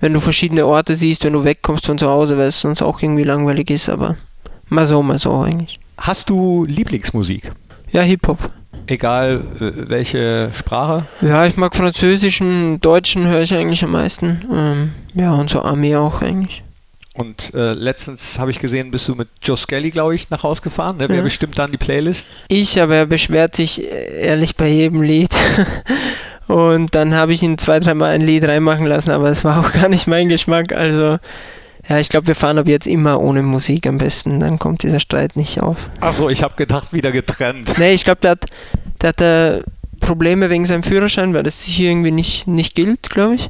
wenn 0.00 0.12
du 0.12 0.20
verschiedene 0.20 0.66
Orte 0.66 0.94
siehst, 0.96 1.24
wenn 1.24 1.32
du 1.34 1.44
wegkommst 1.44 1.86
von 1.86 1.98
zu 1.98 2.08
Hause, 2.08 2.36
weil 2.38 2.48
es 2.48 2.60
sonst 2.60 2.82
auch 2.82 3.00
irgendwie 3.02 3.24
langweilig 3.24 3.70
ist. 3.70 3.88
Aber 3.88 4.16
mal 4.68 4.86
so, 4.86 5.02
mal 5.02 5.18
so 5.18 5.38
eigentlich. 5.40 5.78
Hast 5.98 6.30
du 6.30 6.64
Lieblingsmusik? 6.66 7.52
Ja, 7.92 8.02
Hip-Hop. 8.02 8.38
Egal 8.86 9.42
äh, 9.60 9.72
welche 9.88 10.50
Sprache? 10.56 11.04
Ja, 11.20 11.46
ich 11.46 11.56
mag 11.56 11.76
französischen, 11.76 12.80
deutschen 12.80 13.26
höre 13.26 13.42
ich 13.42 13.54
eigentlich 13.54 13.84
am 13.84 13.92
meisten. 13.92 14.42
Ähm, 14.52 14.92
ja, 15.14 15.34
und 15.34 15.50
so 15.50 15.60
Armee 15.62 15.96
auch 15.96 16.22
eigentlich. 16.22 16.62
Und 17.14 17.52
äh, 17.54 17.72
letztens 17.74 18.38
habe 18.38 18.50
ich 18.50 18.58
gesehen, 18.60 18.90
bist 18.90 19.06
du 19.08 19.14
mit 19.14 19.28
Joe 19.42 19.56
Skelly, 19.56 19.90
glaube 19.90 20.14
ich, 20.14 20.30
nach 20.30 20.42
Hause 20.42 20.62
gefahren. 20.62 20.96
Ne? 20.96 21.08
Wer 21.08 21.16
Ja. 21.16 21.22
bestimmt 21.22 21.58
dann 21.58 21.70
die 21.70 21.76
Playlist? 21.76 22.24
Ich, 22.48 22.80
aber 22.80 22.94
er 22.94 23.06
beschwert 23.06 23.54
sich 23.56 23.82
äh, 23.82 24.22
ehrlich 24.26 24.56
bei 24.56 24.68
jedem 24.68 25.02
Lied. 25.02 25.34
Und 26.50 26.94
dann 26.94 27.14
habe 27.14 27.32
ich 27.32 27.42
ihn 27.42 27.58
zwei, 27.58 27.78
dreimal 27.80 28.08
ein 28.10 28.22
Lied 28.22 28.44
reinmachen 28.44 28.86
lassen, 28.86 29.10
aber 29.10 29.28
es 29.30 29.44
war 29.44 29.60
auch 29.60 29.72
gar 29.80 29.88
nicht 29.88 30.06
mein 30.06 30.28
Geschmack. 30.28 30.72
Also, 30.72 31.18
ja, 31.88 31.98
ich 31.98 32.08
glaube, 32.08 32.26
wir 32.26 32.34
fahren 32.34 32.58
ab 32.58 32.66
jetzt 32.68 32.86
immer 32.86 33.20
ohne 33.20 33.42
Musik 33.42 33.86
am 33.86 33.98
besten. 33.98 34.40
Dann 34.40 34.58
kommt 34.58 34.82
dieser 34.82 35.00
Streit 35.00 35.36
nicht 35.36 35.60
auf. 35.62 35.88
Achso, 36.00 36.28
ich 36.28 36.42
habe 36.42 36.54
gedacht, 36.56 36.92
wieder 36.92 37.12
getrennt. 37.12 37.72
Nee, 37.78 37.92
ich 37.94 38.04
glaube, 38.04 38.20
der 38.22 38.32
hat, 38.32 38.44
der 39.00 39.08
hat 39.10 39.20
äh, 39.20 39.62
Probleme 40.00 40.50
wegen 40.50 40.66
seinem 40.66 40.82
Führerschein, 40.82 41.34
weil 41.34 41.42
das 41.44 41.60
hier 41.62 41.90
irgendwie 41.90 42.10
nicht, 42.10 42.46
nicht 42.46 42.74
gilt, 42.74 43.10
glaube 43.10 43.36
ich. 43.36 43.48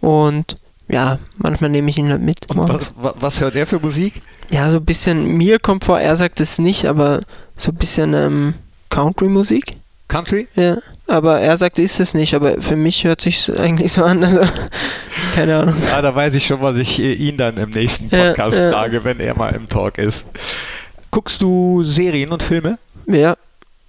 Und 0.00 0.56
ja, 0.88 1.18
manchmal 1.38 1.70
nehme 1.70 1.88
ich 1.88 1.96
ihn 1.98 2.10
halt 2.10 2.20
mit. 2.20 2.40
Was, 2.50 2.92
wa- 2.96 3.14
was 3.18 3.40
hört 3.40 3.54
er 3.54 3.66
für 3.66 3.78
Musik? 3.80 4.20
Ja, 4.50 4.70
so 4.70 4.76
ein 4.76 4.84
bisschen, 4.84 5.24
mir 5.38 5.58
kommt 5.58 5.84
vor, 5.84 5.98
er 5.98 6.16
sagt 6.16 6.40
es 6.40 6.58
nicht, 6.58 6.84
aber 6.84 7.20
so 7.56 7.70
ein 7.72 7.76
bisschen 7.76 8.12
ähm, 8.12 8.54
Country-Musik. 8.90 9.72
Country? 10.14 10.46
Ja, 10.54 10.76
aber 11.08 11.40
er 11.40 11.56
sagt, 11.56 11.80
ist 11.80 11.98
es 11.98 12.14
nicht, 12.14 12.34
aber 12.34 12.60
für 12.60 12.76
mich 12.76 13.02
hört 13.02 13.20
sich 13.20 13.50
eigentlich 13.58 13.92
so 13.92 14.04
an, 14.04 14.22
also 14.22 14.42
keine 15.34 15.56
Ahnung. 15.56 15.74
Ja, 15.88 16.00
da 16.00 16.14
weiß 16.14 16.34
ich 16.34 16.46
schon, 16.46 16.62
was 16.62 16.76
ich 16.76 17.00
äh, 17.00 17.12
ihn 17.14 17.36
dann 17.36 17.56
im 17.56 17.70
nächsten 17.70 18.14
Ja, 18.14 18.28
Podcast 18.28 18.56
ja. 18.58 18.70
frage, 18.70 19.02
wenn 19.02 19.18
er 19.18 19.36
mal 19.36 19.52
im 19.54 19.68
Talk 19.68 19.98
ist. 19.98 20.24
Guckst 21.10 21.42
du 21.42 21.82
Serien 21.82 22.30
und 22.30 22.44
Filme? 22.44 22.78
Ja, 23.08 23.36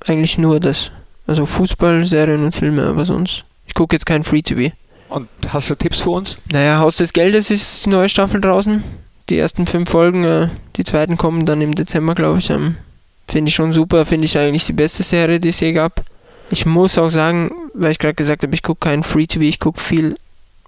eigentlich 0.08 0.39
nur 0.39 0.60
das. 0.60 0.89
Also 1.27 1.46
Fußball, 1.46 2.05
Serien 2.05 2.44
und 2.44 2.55
Filme, 2.55 2.88
aber 2.88 3.05
sonst. 3.05 3.44
Ich 3.67 3.75
gucke 3.75 3.96
jetzt 3.96 4.08
kein 4.08 4.24
Free 4.24 4.41
TV. 4.41 4.74
Und 5.10 5.29
hast 5.50 5.70
du 5.70 5.75
Tipps 5.75 6.01
für 6.01 6.10
uns? 6.10 6.38
Naja, 6.51 6.79
Haus 6.79 6.98
des 6.98 7.13
Geldes 7.13 7.51
ist 7.51 7.86
die 7.86 7.89
neue 7.89 8.10
Staffel 8.10 8.41
draußen. 8.41 8.84
Die 9.29 9.38
ersten 9.38 9.67
fünf 9.67 9.91
Folgen, 9.91 10.24
äh, 10.24 10.50
die 10.75 10.84
zweiten 10.84 11.17
kommen 11.17 11.46
dann 11.46 11.62
im 11.62 11.75
Dezember, 11.75 12.15
glaube 12.15 12.39
ich. 12.39 12.50
Ähm, 12.50 12.77
finde 13.29 13.50
ich 13.50 13.55
schon 13.55 13.74
super, 13.74 14.05
finde 14.05 14.25
ich 14.25 14.38
eigentlich 14.39 14.65
die 14.65 14.74
beste 14.74 15.03
Serie, 15.03 15.39
die 15.39 15.50
es 15.50 15.60
je 15.60 15.72
gab. 15.72 16.03
Ich 16.50 16.66
muss 16.66 16.98
auch 16.98 17.10
sagen, 17.10 17.52
weil 17.74 17.92
ich 17.92 18.00
gerade 18.00 18.14
gesagt 18.14 18.44
habe, 18.44 18.54
ich 18.54 18.64
gucke 18.64 18.90
kein 18.90 19.04
Free 19.04 19.25
TV, 19.25 19.44
ich 19.44 19.60
gucke 19.60 19.80
viel 19.80 20.16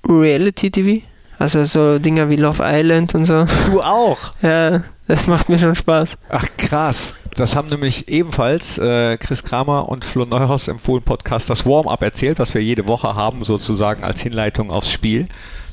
Reality 0.08 0.72
TV. 0.72 1.06
Also 1.40 1.66
so 1.66 2.00
Dinger 2.00 2.30
wie 2.30 2.36
Love 2.36 2.64
Island 2.66 3.14
und 3.14 3.26
so. 3.26 3.46
Du 3.68 3.82
auch. 3.82 4.18
Ja, 4.42 4.84
das 5.08 5.28
macht 5.28 5.50
mir 5.50 5.60
schon 5.60 5.76
Spaß. 5.76 6.18
Ach 6.30 6.46
krass. 6.58 7.14
Das 7.36 7.56
haben 7.56 7.70
nämlich 7.70 8.08
ebenfalls 8.08 8.80
äh, 8.80 9.18
Chris 9.18 9.44
Kramer 9.44 9.88
und 9.90 10.04
Flo 10.04 10.26
Neuhaus 10.26 10.68
im 10.68 10.80
Fohlen-Podcast 10.80 11.50
das 11.50 11.66
Warm-up 11.68 12.02
erzählt, 12.02 12.40
was 12.40 12.54
wir 12.56 12.64
jede 12.64 12.88
Woche 12.88 13.14
haben, 13.14 13.44
sozusagen 13.44 14.04
als 14.04 14.22
Hinleitung 14.22 14.72
aufs 14.72 14.90
Spiel, 14.90 15.28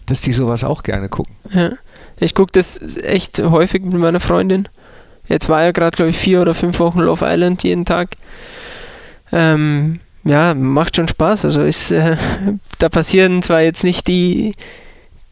dass 0.05 0.21
die 0.21 0.33
sowas 0.33 0.63
auch 0.63 0.83
gerne 0.83 1.09
gucken. 1.09 1.35
Ja. 1.51 1.71
Ich 2.19 2.35
gucke 2.35 2.53
das 2.53 2.99
echt 2.99 3.39
häufig 3.39 3.83
mit 3.83 3.95
meiner 3.95 4.21
Freundin. 4.21 4.69
Jetzt 5.27 5.49
war 5.49 5.65
ja 5.65 5.73
gerade, 5.73 5.97
glaube 5.97 6.11
ich, 6.11 6.19
vier 6.19 6.43
oder 6.43 6.53
fünf 6.53 6.79
Wochen 6.81 7.01
Love 7.01 7.25
Island 7.27 7.65
jeden 7.65 7.87
Tag. 7.87 8.11
Ähm, 9.33 10.01
ja, 10.25 10.55
macht 10.55 10.97
schon 10.97 11.09
Spaß. 11.09 11.45
Also 11.45 11.63
ist, 11.63 11.91
äh, 11.91 12.17
da 12.79 12.89
passieren 12.89 13.43
zwar 13.43 13.63
jetzt 13.63 13.85
nicht 13.85 14.07
die, 14.09 14.55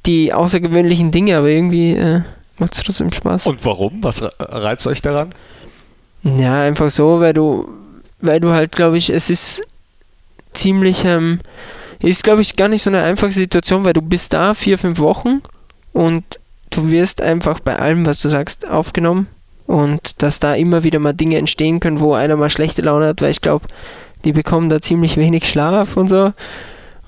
die 0.07 0.33
außergewöhnlichen 0.33 1.11
Dinge, 1.11 1.37
aber 1.39 1.49
irgendwie 1.49 1.93
äh, 1.97 2.21
macht 2.59 2.75
es 2.75 2.83
trotzdem 2.83 3.13
Spaß. 3.13 3.47
Und 3.47 3.65
warum? 3.65 4.03
Was 4.03 4.23
re- 4.23 4.33
reizt 4.39 4.87
euch 4.87 5.03
daran? 5.03 5.31
Ja, 6.25 6.63
einfach 6.63 6.91
so, 6.91 7.21
weil 7.21 7.33
du, 7.33 7.69
weil 8.21 8.41
du 8.41 8.51
halt, 8.53 8.73
glaube 8.73 8.99
ich, 8.99 9.11
es 9.11 9.31
ist 9.31 9.63
ziemlich, 10.53 11.05
ähm, 11.05 11.41
ist, 12.01 12.23
glaube 12.25 12.43
ich, 12.43 12.57
gar 12.57 12.69
nicht 12.69 12.83
so 12.83 12.91
eine 12.91 13.03
einfache 13.03 13.33
Situation, 13.33 13.85
weil 13.85 13.93
du 13.93 14.03
bist 14.03 14.33
da 14.33 14.55
vier, 14.55 14.79
fünf 14.79 14.99
Wochen 14.99 15.41
und 15.93 16.25
du 16.71 16.91
wirst 16.91 17.23
einfach 17.23 17.61
bei 17.61 17.77
allem, 17.77 18.07
was 18.07 18.21
du 18.21 18.29
sagst, 18.29 18.69
aufgenommen 18.69 19.27
und 19.67 20.23
dass 20.23 20.41
da 20.41 20.55
immer 20.55 20.85
wieder 20.85 20.99
mal 20.99 21.13
Dinge 21.13 21.39
entstehen 21.39 21.81
können, 21.81 22.01
wo 22.01 22.15
einer 22.15 22.37
mal 22.37 22.51
schlechte 22.51 22.83
Laune 22.83 23.09
hat, 23.09 23.23
weil 23.23 23.31
ich 23.31 23.41
glaube, 23.41 23.67
die 24.25 24.33
bekommen 24.33 24.69
da 24.69 24.81
ziemlich 24.81 25.17
wenig 25.17 25.49
Schlaf 25.49 25.97
und 25.97 26.09
so. 26.09 26.33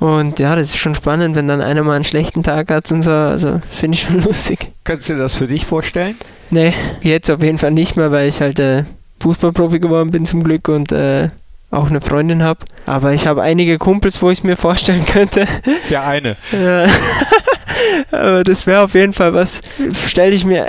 Und 0.01 0.39
ja, 0.39 0.57
das 0.57 0.69
ist 0.69 0.79
schon 0.79 0.95
spannend, 0.95 1.37
wenn 1.37 1.47
dann 1.47 1.61
einer 1.61 1.83
mal 1.83 1.95
einen 1.95 2.05
schlechten 2.05 2.43
Tag 2.43 2.71
hat 2.71 2.91
und 2.91 3.03
so. 3.03 3.13
Also 3.13 3.61
finde 3.71 3.97
ich 3.97 4.03
schon 4.03 4.23
lustig. 4.25 4.71
Könntest 4.85 5.09
du 5.09 5.15
dir 5.15 5.21
das 5.21 5.35
für 5.35 5.47
dich 5.47 5.65
vorstellen? 5.67 6.17
Nee, 6.51 6.75
jetzt 7.01 7.31
auf 7.31 7.43
jeden 7.43 7.59
Fall 7.59 7.71
nicht 7.71 7.97
mehr, 7.97 8.11
weil 8.11 8.29
ich 8.29 8.41
halt 8.41 8.59
äh, 8.59 8.85
Fußballprofi 9.21 9.79
geworden 9.79 10.11
bin 10.11 10.27
zum 10.27 10.43
Glück 10.43 10.69
und 10.69 10.93
äh, 10.93 11.29
auch 11.71 11.89
eine 11.89 12.01
Freundin 12.01 12.43
habe. 12.43 12.61
Aber 12.87 13.15
ich 13.15 13.27
habe 13.27 13.43
einige 13.43 13.79
Kumpels, 13.79 14.21
wo 14.21 14.31
ich 14.31 14.39
es 14.39 14.45
mir 14.45 14.57
vorstellen 14.57 15.07
könnte. 15.13 15.47
Der 15.91 16.07
eine. 16.07 16.37
Ja. 16.53 16.87
Aber 18.13 18.45
das 18.45 18.67
wäre 18.67 18.83
auf 18.83 18.95
jeden 18.95 19.13
Fall 19.13 19.35
was, 19.35 19.61
stelle 20.07 20.35
ich 20.35 20.45
mir 20.45 20.67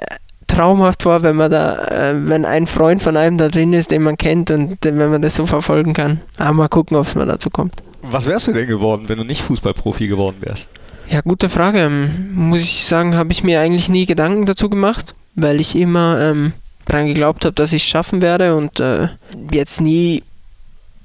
traumhaft 0.56 1.04
vor, 1.04 1.24
wenn 1.24 1.36
man 1.36 1.52
da, 1.52 1.86
äh, 1.86 2.14
wenn 2.28 2.46
ein 2.46 2.68
Freund 2.68 3.02
von 3.02 3.18
einem 3.18 3.38
da 3.38 3.50
drin 3.50 3.74
ist, 3.74 3.92
den 3.92 4.04
man 4.04 4.18
kennt 4.18 4.52
und 4.52 4.78
wenn 4.82 4.98
man 4.98 5.22
das 5.22 5.36
so 5.36 5.46
verfolgen 5.46 5.94
kann. 5.94 6.22
Aber 6.38 6.54
mal 6.54 6.68
gucken, 6.70 6.98
ob 6.98 7.06
es 7.06 7.16
mal 7.16 7.26
dazu 7.26 7.50
kommt. 7.50 7.76
Was 8.02 8.26
wärst 8.26 8.48
du 8.48 8.54
denn 8.54 8.68
geworden, 8.68 9.06
wenn 9.08 9.18
du 9.18 9.24
nicht 9.24 9.42
Fußballprofi 9.42 10.08
geworden 10.08 10.38
wärst? 10.40 10.70
Ja, 11.10 11.22
gute 11.22 11.50
Frage. 11.50 11.80
Ähm, 11.80 12.30
muss 12.34 12.62
ich 12.62 12.86
sagen, 12.86 13.16
habe 13.16 13.32
ich 13.32 13.44
mir 13.44 13.60
eigentlich 13.60 13.90
nie 13.90 14.06
Gedanken 14.06 14.46
dazu 14.46 14.70
gemacht, 14.70 15.14
weil 15.36 15.60
ich 15.60 15.76
immer 15.76 16.20
ähm, 16.22 16.54
daran 16.86 17.08
geglaubt 17.08 17.46
habe, 17.46 17.54
dass 17.54 17.74
ich 17.74 17.84
es 17.84 17.90
schaffen 17.90 18.22
werde 18.22 18.56
und 18.56 18.80
äh, 18.80 19.10
jetzt 19.52 19.82
nie, 19.82 20.24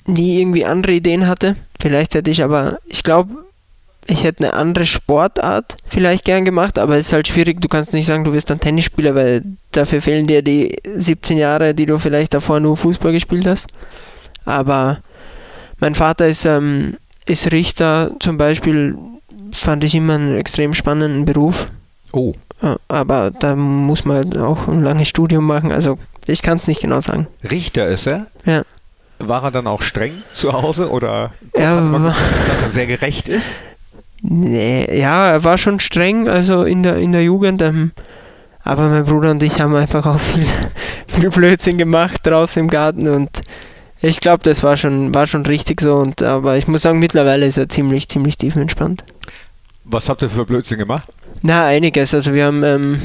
nie 0.06 0.40
irgendwie 0.40 0.64
andere 0.64 0.92
Ideen 0.92 1.26
hatte. 1.26 1.56
Vielleicht 1.80 2.14
hätte 2.14 2.30
ich 2.30 2.42
aber, 2.42 2.78
ich 2.86 3.02
glaube, 3.02 3.30
ich 4.10 4.24
hätte 4.24 4.44
eine 4.44 4.54
andere 4.54 4.86
Sportart 4.86 5.76
vielleicht 5.86 6.24
gern 6.24 6.44
gemacht, 6.44 6.78
aber 6.78 6.96
es 6.96 7.06
ist 7.06 7.12
halt 7.12 7.28
schwierig. 7.28 7.60
Du 7.60 7.68
kannst 7.68 7.92
nicht 7.92 8.06
sagen, 8.06 8.24
du 8.24 8.32
wirst 8.32 8.50
dann 8.50 8.60
Tennisspieler, 8.60 9.14
weil 9.14 9.42
dafür 9.72 10.00
fehlen 10.00 10.26
dir 10.26 10.42
die 10.42 10.76
17 10.84 11.38
Jahre, 11.38 11.74
die 11.74 11.86
du 11.86 11.98
vielleicht 11.98 12.34
davor 12.34 12.60
nur 12.60 12.76
Fußball 12.76 13.12
gespielt 13.12 13.46
hast. 13.46 13.68
Aber 14.44 14.98
mein 15.78 15.94
Vater 15.94 16.28
ist, 16.28 16.44
ähm, 16.44 16.96
ist 17.26 17.50
Richter 17.52 18.12
zum 18.20 18.36
Beispiel, 18.36 18.96
fand 19.52 19.84
ich 19.84 19.94
immer 19.94 20.14
einen 20.14 20.36
extrem 20.36 20.74
spannenden 20.74 21.24
Beruf. 21.24 21.66
Oh. 22.12 22.34
Aber 22.88 23.30
da 23.30 23.56
muss 23.56 24.04
man 24.04 24.16
halt 24.16 24.36
auch 24.36 24.68
ein 24.68 24.82
langes 24.82 25.08
Studium 25.08 25.46
machen. 25.46 25.72
Also 25.72 25.98
ich 26.26 26.42
kann 26.42 26.58
es 26.58 26.66
nicht 26.66 26.80
genau 26.80 27.00
sagen. 27.00 27.26
Richter 27.48 27.86
ist 27.86 28.06
er? 28.06 28.26
Ja. 28.44 28.64
War 29.18 29.44
er 29.44 29.50
dann 29.50 29.66
auch 29.66 29.82
streng 29.82 30.22
zu 30.34 30.52
Hause 30.52 30.90
oder 30.90 31.32
ja, 31.56 31.74
man, 31.80 32.04
dass 32.04 32.62
er 32.62 32.70
sehr 32.70 32.86
gerecht 32.86 33.28
ist? 33.28 33.46
Nee, 34.22 34.98
ja, 34.98 35.28
er 35.28 35.44
war 35.44 35.58
schon 35.58 35.80
streng, 35.80 36.28
also 36.28 36.64
in 36.64 36.82
der, 36.82 36.96
in 36.96 37.12
der 37.12 37.22
Jugend. 37.22 37.62
Ähm, 37.62 37.92
aber 38.62 38.88
mein 38.88 39.04
Bruder 39.04 39.30
und 39.30 39.42
ich 39.42 39.60
haben 39.60 39.74
einfach 39.74 40.04
auch 40.06 40.20
viel, 40.20 40.46
viel 41.06 41.30
Blödsinn 41.30 41.78
gemacht 41.78 42.20
draußen 42.26 42.60
im 42.60 42.68
Garten 42.68 43.08
und 43.08 43.40
ich 44.02 44.20
glaube, 44.20 44.42
das 44.42 44.62
war 44.62 44.76
schon, 44.76 45.14
war 45.14 45.26
schon 45.26 45.44
richtig 45.44 45.80
so. 45.80 45.94
Und, 45.96 46.22
aber 46.22 46.56
ich 46.56 46.66
muss 46.66 46.82
sagen, 46.82 46.98
mittlerweile 46.98 47.46
ist 47.46 47.58
er 47.58 47.68
ziemlich, 47.68 48.08
ziemlich 48.08 48.38
tiefenentspannt. 48.38 49.04
Was 49.84 50.08
habt 50.08 50.22
ihr 50.22 50.30
für 50.30 50.46
Blödsinn 50.46 50.78
gemacht? 50.78 51.08
Na, 51.42 51.66
einiges. 51.66 52.14
Also 52.14 52.32
wir 52.32 52.46
haben, 52.46 52.62
ähm, 52.62 53.02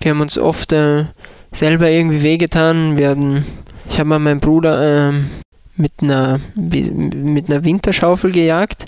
wir 0.00 0.10
haben 0.12 0.20
uns 0.20 0.38
oft 0.38 0.72
äh, 0.72 1.06
selber 1.52 1.90
irgendwie 1.90 2.22
wehgetan. 2.22 2.96
Wir 2.96 3.10
hatten, 3.10 3.44
ich 3.88 3.98
habe 3.98 4.08
mal 4.08 4.18
meinen 4.20 4.40
Bruder 4.40 5.08
ähm, 5.08 5.30
mit, 5.76 5.92
einer, 6.00 6.38
mit 6.54 7.50
einer 7.50 7.64
Winterschaufel 7.64 8.30
gejagt. 8.30 8.84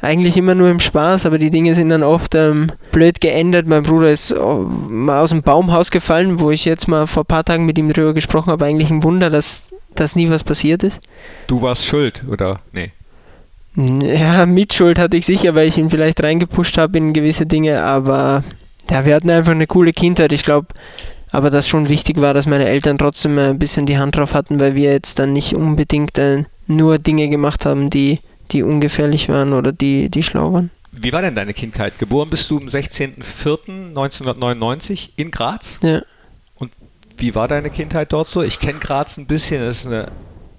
Eigentlich 0.00 0.36
immer 0.36 0.54
nur 0.54 0.70
im 0.70 0.80
Spaß, 0.80 1.26
aber 1.26 1.38
die 1.38 1.50
Dinge 1.50 1.74
sind 1.74 1.88
dann 1.88 2.02
oft 2.02 2.34
ähm, 2.34 2.68
blöd 2.92 3.20
geendet. 3.20 3.66
Mein 3.66 3.82
Bruder 3.82 4.10
ist 4.10 4.34
mal 4.88 5.20
aus 5.20 5.30
dem 5.30 5.42
Baumhaus 5.42 5.90
gefallen, 5.90 6.38
wo 6.38 6.50
ich 6.50 6.64
jetzt 6.64 6.86
mal 6.86 7.06
vor 7.06 7.24
ein 7.24 7.26
paar 7.26 7.44
Tagen 7.44 7.66
mit 7.66 7.78
ihm 7.78 7.92
drüber 7.92 8.14
gesprochen 8.14 8.50
habe. 8.50 8.64
Eigentlich 8.64 8.90
ein 8.90 9.02
Wunder, 9.02 9.28
dass 9.28 9.68
dass 9.98 10.16
nie 10.16 10.30
was 10.30 10.44
passiert 10.44 10.82
ist. 10.82 11.00
Du 11.46 11.62
warst 11.62 11.84
schuld, 11.84 12.22
oder? 12.28 12.60
Nee. 12.72 12.92
Ja, 13.76 14.46
Mitschuld 14.46 14.98
hatte 14.98 15.16
ich 15.16 15.26
sicher, 15.26 15.54
weil 15.54 15.68
ich 15.68 15.78
ihn 15.78 15.90
vielleicht 15.90 16.22
reingepusht 16.22 16.78
habe 16.78 16.98
in 16.98 17.12
gewisse 17.12 17.46
Dinge, 17.46 17.82
aber 17.82 18.42
ja, 18.90 19.04
wir 19.04 19.14
hatten 19.14 19.30
einfach 19.30 19.52
eine 19.52 19.66
coole 19.66 19.92
Kindheit. 19.92 20.32
Ich 20.32 20.42
glaube, 20.42 20.68
aber 21.30 21.50
das 21.50 21.68
schon 21.68 21.88
wichtig 21.88 22.20
war, 22.20 22.34
dass 22.34 22.46
meine 22.46 22.66
Eltern 22.66 22.98
trotzdem 22.98 23.38
ein 23.38 23.58
bisschen 23.58 23.86
die 23.86 23.98
Hand 23.98 24.16
drauf 24.16 24.34
hatten, 24.34 24.58
weil 24.58 24.74
wir 24.74 24.90
jetzt 24.90 25.18
dann 25.18 25.32
nicht 25.32 25.54
unbedingt 25.54 26.18
äh, 26.18 26.44
nur 26.66 26.98
Dinge 26.98 27.28
gemacht 27.28 27.66
haben, 27.66 27.90
die, 27.90 28.18
die 28.50 28.62
ungefährlich 28.62 29.28
waren 29.28 29.52
oder 29.52 29.72
die, 29.72 30.08
die 30.08 30.22
schlau 30.22 30.52
waren. 30.52 30.70
Wie 30.92 31.12
war 31.12 31.22
denn 31.22 31.34
deine 31.34 31.54
Kindheit? 31.54 31.98
Geboren 31.98 32.30
bist 32.30 32.48
du 32.50 32.58
am 32.58 32.68
16.04.1999 32.68 35.08
in 35.16 35.30
Graz? 35.30 35.78
Ja. 35.82 36.00
Wie 37.16 37.34
war 37.34 37.48
deine 37.48 37.70
Kindheit 37.70 38.12
dort 38.12 38.28
so? 38.28 38.42
Ich 38.42 38.60
kenne 38.60 38.78
Graz 38.78 39.16
ein 39.16 39.26
bisschen, 39.26 39.62
es 39.62 39.80
ist 39.80 39.86
eine 39.86 40.06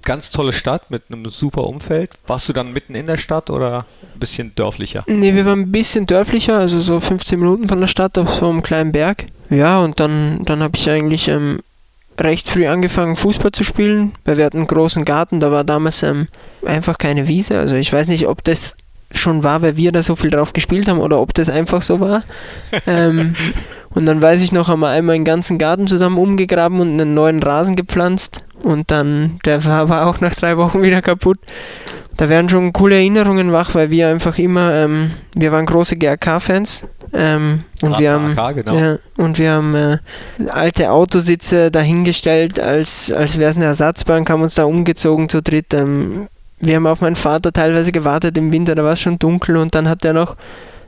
ganz 0.03 0.31
tolle 0.31 0.53
Stadt 0.53 0.89
mit 0.91 1.03
einem 1.09 1.29
super 1.29 1.65
Umfeld. 1.65 2.11
Warst 2.27 2.47
du 2.49 2.53
dann 2.53 2.73
mitten 2.73 2.95
in 2.95 3.07
der 3.07 3.17
Stadt 3.17 3.49
oder 3.49 3.85
ein 4.13 4.19
bisschen 4.19 4.53
dörflicher? 4.55 5.03
Nee, 5.07 5.33
wir 5.35 5.45
waren 5.45 5.61
ein 5.61 5.71
bisschen 5.71 6.05
dörflicher, 6.05 6.57
also 6.57 6.81
so 6.81 6.99
15 6.99 7.39
Minuten 7.39 7.69
von 7.69 7.79
der 7.79 7.87
Stadt 7.87 8.17
auf 8.17 8.29
so 8.29 8.49
einem 8.49 8.61
kleinen 8.61 8.91
Berg. 8.91 9.25
Ja, 9.49 9.79
und 9.79 9.99
dann, 9.99 10.43
dann 10.45 10.61
habe 10.61 10.77
ich 10.77 10.89
eigentlich 10.89 11.27
ähm, 11.27 11.59
recht 12.19 12.49
früh 12.49 12.67
angefangen, 12.67 13.15
Fußball 13.15 13.51
zu 13.51 13.63
spielen, 13.63 14.13
weil 14.25 14.37
wir 14.37 14.45
hatten 14.45 14.57
einen 14.57 14.67
großen 14.67 15.05
Garten, 15.05 15.39
da 15.39 15.51
war 15.51 15.63
damals 15.63 16.03
ähm, 16.03 16.27
einfach 16.65 16.97
keine 16.97 17.27
Wiese. 17.27 17.59
Also 17.59 17.75
ich 17.75 17.91
weiß 17.91 18.07
nicht, 18.07 18.27
ob 18.27 18.43
das 18.43 18.75
schon 19.11 19.43
war, 19.43 19.61
weil 19.61 19.75
wir 19.75 19.91
da 19.91 20.03
so 20.03 20.15
viel 20.15 20.29
drauf 20.29 20.53
gespielt 20.53 20.87
haben 20.87 20.99
oder 20.99 21.19
ob 21.19 21.33
das 21.33 21.49
einfach 21.49 21.81
so 21.81 21.99
war. 21.99 22.23
ähm, 22.85 23.35
und 23.89 24.05
dann 24.05 24.21
weiß 24.21 24.41
ich 24.41 24.51
noch, 24.51 24.67
haben 24.67 24.81
wir 24.81 24.89
einmal 24.89 25.15
den 25.15 25.25
ganzen 25.25 25.57
Garten 25.57 25.87
zusammen 25.87 26.17
umgegraben 26.17 26.79
und 26.79 26.91
einen 26.91 27.13
neuen 27.13 27.41
Rasen 27.41 27.75
gepflanzt. 27.75 28.43
Und 28.61 28.91
dann, 28.91 29.39
der 29.45 29.63
war, 29.65 29.89
war 29.89 30.07
auch 30.07 30.19
nach 30.19 30.35
drei 30.35 30.57
Wochen 30.57 30.81
wieder 30.81 31.01
kaputt. 31.01 31.39
Da 32.17 32.27
werden 32.27 32.49
schon 32.49 32.73
coole 32.73 32.95
Erinnerungen 32.95 33.53
wach, 33.53 33.75
weil 33.75 33.91
wir 33.91 34.09
einfach 34.09 34.37
immer, 34.37 34.73
ähm, 34.73 35.11
wir 35.35 35.53
waren 35.53 35.65
große 35.65 35.95
GRK-Fans. 35.95 36.83
Ähm, 37.13 37.63
und, 37.81 37.97
wir 37.97 38.11
haben, 38.11 38.37
AK, 38.37 38.55
genau. 38.57 38.77
ja, 38.77 38.97
und 39.17 39.39
wir 39.39 39.51
haben 39.51 39.73
äh, 39.73 39.97
alte 40.49 40.91
Autositze 40.91 41.71
dahingestellt, 41.71 42.59
als, 42.59 43.11
als 43.11 43.39
wäre 43.39 43.49
es 43.49 43.55
eine 43.55 43.65
Ersatzbank, 43.65 44.29
haben 44.29 44.43
uns 44.43 44.55
da 44.55 44.65
umgezogen 44.65 45.29
zu 45.29 45.41
dritt. 45.41 45.73
Ähm, 45.73 46.27
wir 46.59 46.75
haben 46.75 46.87
auf 46.87 47.01
meinen 47.01 47.15
Vater 47.15 47.51
teilweise 47.51 47.91
gewartet 47.91 48.37
im 48.37 48.51
Winter, 48.51 48.75
da 48.75 48.83
war 48.83 48.93
es 48.93 49.01
schon 49.01 49.19
dunkel 49.19 49.57
und 49.57 49.75
dann 49.75 49.87
hat 49.87 50.03
er 50.05 50.13
noch 50.13 50.35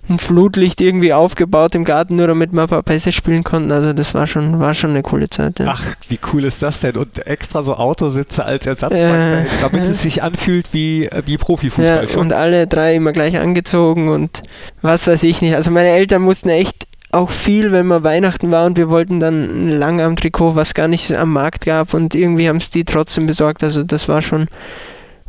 ein 0.09 0.19
Flutlicht 0.19 0.81
irgendwie 0.81 1.13
aufgebaut 1.13 1.75
im 1.75 1.83
Garten, 1.83 2.15
nur 2.15 2.27
damit 2.27 2.51
wir 2.53 2.63
ein 2.63 2.67
paar 2.67 2.83
Pässe 2.83 3.11
spielen 3.11 3.43
konnten. 3.43 3.71
Also 3.71 3.93
das 3.93 4.13
war 4.13 4.27
schon, 4.27 4.59
war 4.59 4.73
schon 4.73 4.91
eine 4.91 5.03
coole 5.03 5.29
Zeit. 5.29 5.59
Ja. 5.59 5.67
Ach, 5.69 5.83
wie 6.09 6.19
cool 6.33 6.43
ist 6.43 6.61
das 6.61 6.79
denn? 6.79 6.97
Und 6.97 7.25
extra 7.27 7.63
so 7.63 7.75
Autositze 7.75 8.43
als 8.43 8.65
Ersatzbank, 8.65 9.01
äh, 9.01 9.45
damit 9.61 9.83
es 9.83 10.01
sich 10.01 10.23
anfühlt 10.23 10.67
wie, 10.73 11.09
wie 11.25 11.37
Profifußball 11.37 12.07
ja. 12.09 12.17
Und 12.17 12.33
alle 12.33 12.67
drei 12.67 12.95
immer 12.95 13.11
gleich 13.11 13.37
angezogen 13.37 14.09
und 14.09 14.41
was 14.81 15.05
weiß 15.05 15.23
ich 15.23 15.41
nicht. 15.41 15.55
Also 15.55 15.71
meine 15.71 15.89
Eltern 15.89 16.23
mussten 16.23 16.49
echt 16.49 16.87
auch 17.11 17.29
viel, 17.29 17.71
wenn 17.71 17.85
mal 17.87 18.03
Weihnachten 18.03 18.51
war 18.51 18.65
und 18.65 18.77
wir 18.77 18.89
wollten 18.89 19.19
dann 19.19 19.67
ein 19.67 19.69
Langarm-Trikot, 19.69 20.55
was 20.55 20.73
gar 20.73 20.87
nicht 20.87 21.13
am 21.13 21.31
Markt 21.31 21.65
gab 21.65 21.93
und 21.93 22.15
irgendwie 22.15 22.47
haben 22.47 22.57
es 22.57 22.69
die 22.69 22.85
trotzdem 22.85 23.27
besorgt. 23.27 23.63
Also 23.63 23.83
das 23.83 24.07
war 24.07 24.21
schon 24.21 24.47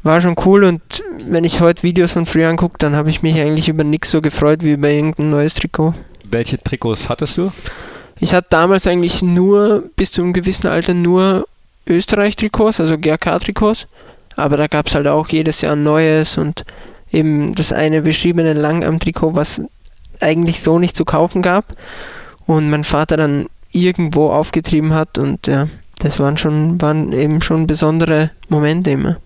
war 0.03 0.21
schon 0.21 0.37
cool 0.45 0.65
und 0.65 0.83
wenn 1.29 1.45
ich 1.45 1.61
heute 1.61 1.83
Videos 1.83 2.13
von 2.13 2.27
früher 2.27 2.49
angucke, 2.49 2.77
dann 2.79 2.97
habe 2.97 3.11
ich 3.11 3.23
mich 3.23 3.41
eigentlich 3.41 3.69
über 3.69 3.85
nichts 3.85 4.11
so 4.11 4.21
gefreut 4.21 4.63
wie 4.63 4.73
über 4.73 4.89
irgendein 4.89 5.31
neues 5.31 5.55
Trikot. 5.55 5.95
Welche 6.29 6.59
Trikots 6.59 7.09
hattest 7.09 7.39
du? 7.39 7.53
Ich 8.19 8.35
hatte 8.35 8.49
damals 8.51 8.87
eigentlich 8.87 9.23
nur, 9.23 9.85
bis 9.97 10.13
zu 10.13 10.23
einem 10.23 10.33
gewissen 10.33 10.67
Alter, 10.67 10.95
nur 10.95 11.47
Österreich-Trikots, 11.87 12.81
also 12.81 12.97
GRK-Trikots. 12.99 13.87
Aber 14.37 14.57
da 14.57 14.67
gab 14.67 14.87
es 14.87 14.95
halt 14.95 15.07
auch 15.07 15.29
jedes 15.29 15.61
Jahr 15.61 15.77
ein 15.77 15.83
neues 15.83 16.39
und 16.39 16.65
eben 17.11 17.55
das 17.55 17.73
eine 17.73 18.03
beschriebene 18.03 18.55
Langarm-Trikot, 18.55 19.35
was 19.35 19.61
eigentlich 20.21 20.63
so 20.63 20.79
nicht 20.79 20.97
zu 20.97 21.05
kaufen 21.05 21.43
gab. 21.43 21.67
Und 22.47 22.71
mein 22.71 22.85
Vater 22.85 23.17
dann 23.17 23.47
irgendwo 23.73 24.31
aufgetrieben 24.31 24.95
hat 24.95 25.19
und 25.19 25.47
ja, 25.47 25.69
das 25.99 26.19
waren 26.19 26.37
schon, 26.37 26.81
waren 26.81 27.13
eben 27.13 27.41
schon 27.41 27.67
besondere 27.67 28.31
Momente 28.49 28.91
immer 28.91 29.17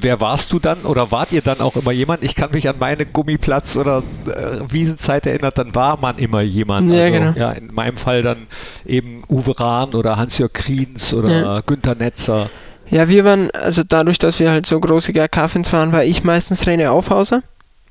wer 0.00 0.20
warst 0.20 0.52
du 0.52 0.58
dann 0.58 0.82
oder 0.82 1.10
wart 1.10 1.32
ihr 1.32 1.42
dann 1.42 1.60
auch 1.60 1.76
immer 1.76 1.92
jemand? 1.92 2.22
Ich 2.22 2.34
kann 2.34 2.50
mich 2.52 2.68
an 2.68 2.76
meine 2.78 3.04
Gummiplatz- 3.04 3.76
oder 3.76 4.02
äh, 4.26 4.60
Wiesenzeit 4.70 5.26
erinnern, 5.26 5.52
dann 5.54 5.74
war 5.74 5.98
man 5.98 6.18
immer 6.18 6.40
jemand. 6.40 6.90
Ja, 6.90 7.04
also, 7.04 7.12
genau. 7.12 7.32
ja, 7.36 7.52
in 7.52 7.72
meinem 7.74 7.96
Fall 7.96 8.22
dann 8.22 8.46
eben 8.86 9.22
Uwe 9.28 9.58
Rahn 9.58 9.94
oder 9.94 10.16
Hans-Jörg 10.16 10.52
Kriens 10.52 11.14
oder 11.14 11.30
ja. 11.30 11.60
Günther 11.60 11.94
Netzer. 11.94 12.50
Ja, 12.88 13.08
wir 13.08 13.24
waren, 13.24 13.50
also 13.52 13.82
dadurch, 13.86 14.18
dass 14.18 14.40
wir 14.40 14.50
halt 14.50 14.66
so 14.66 14.78
große 14.80 15.12
GRK-Fans 15.12 15.72
waren, 15.72 15.92
war 15.92 16.04
ich 16.04 16.24
meistens 16.24 16.66
René 16.66 16.88
Aufhauser. 16.88 17.42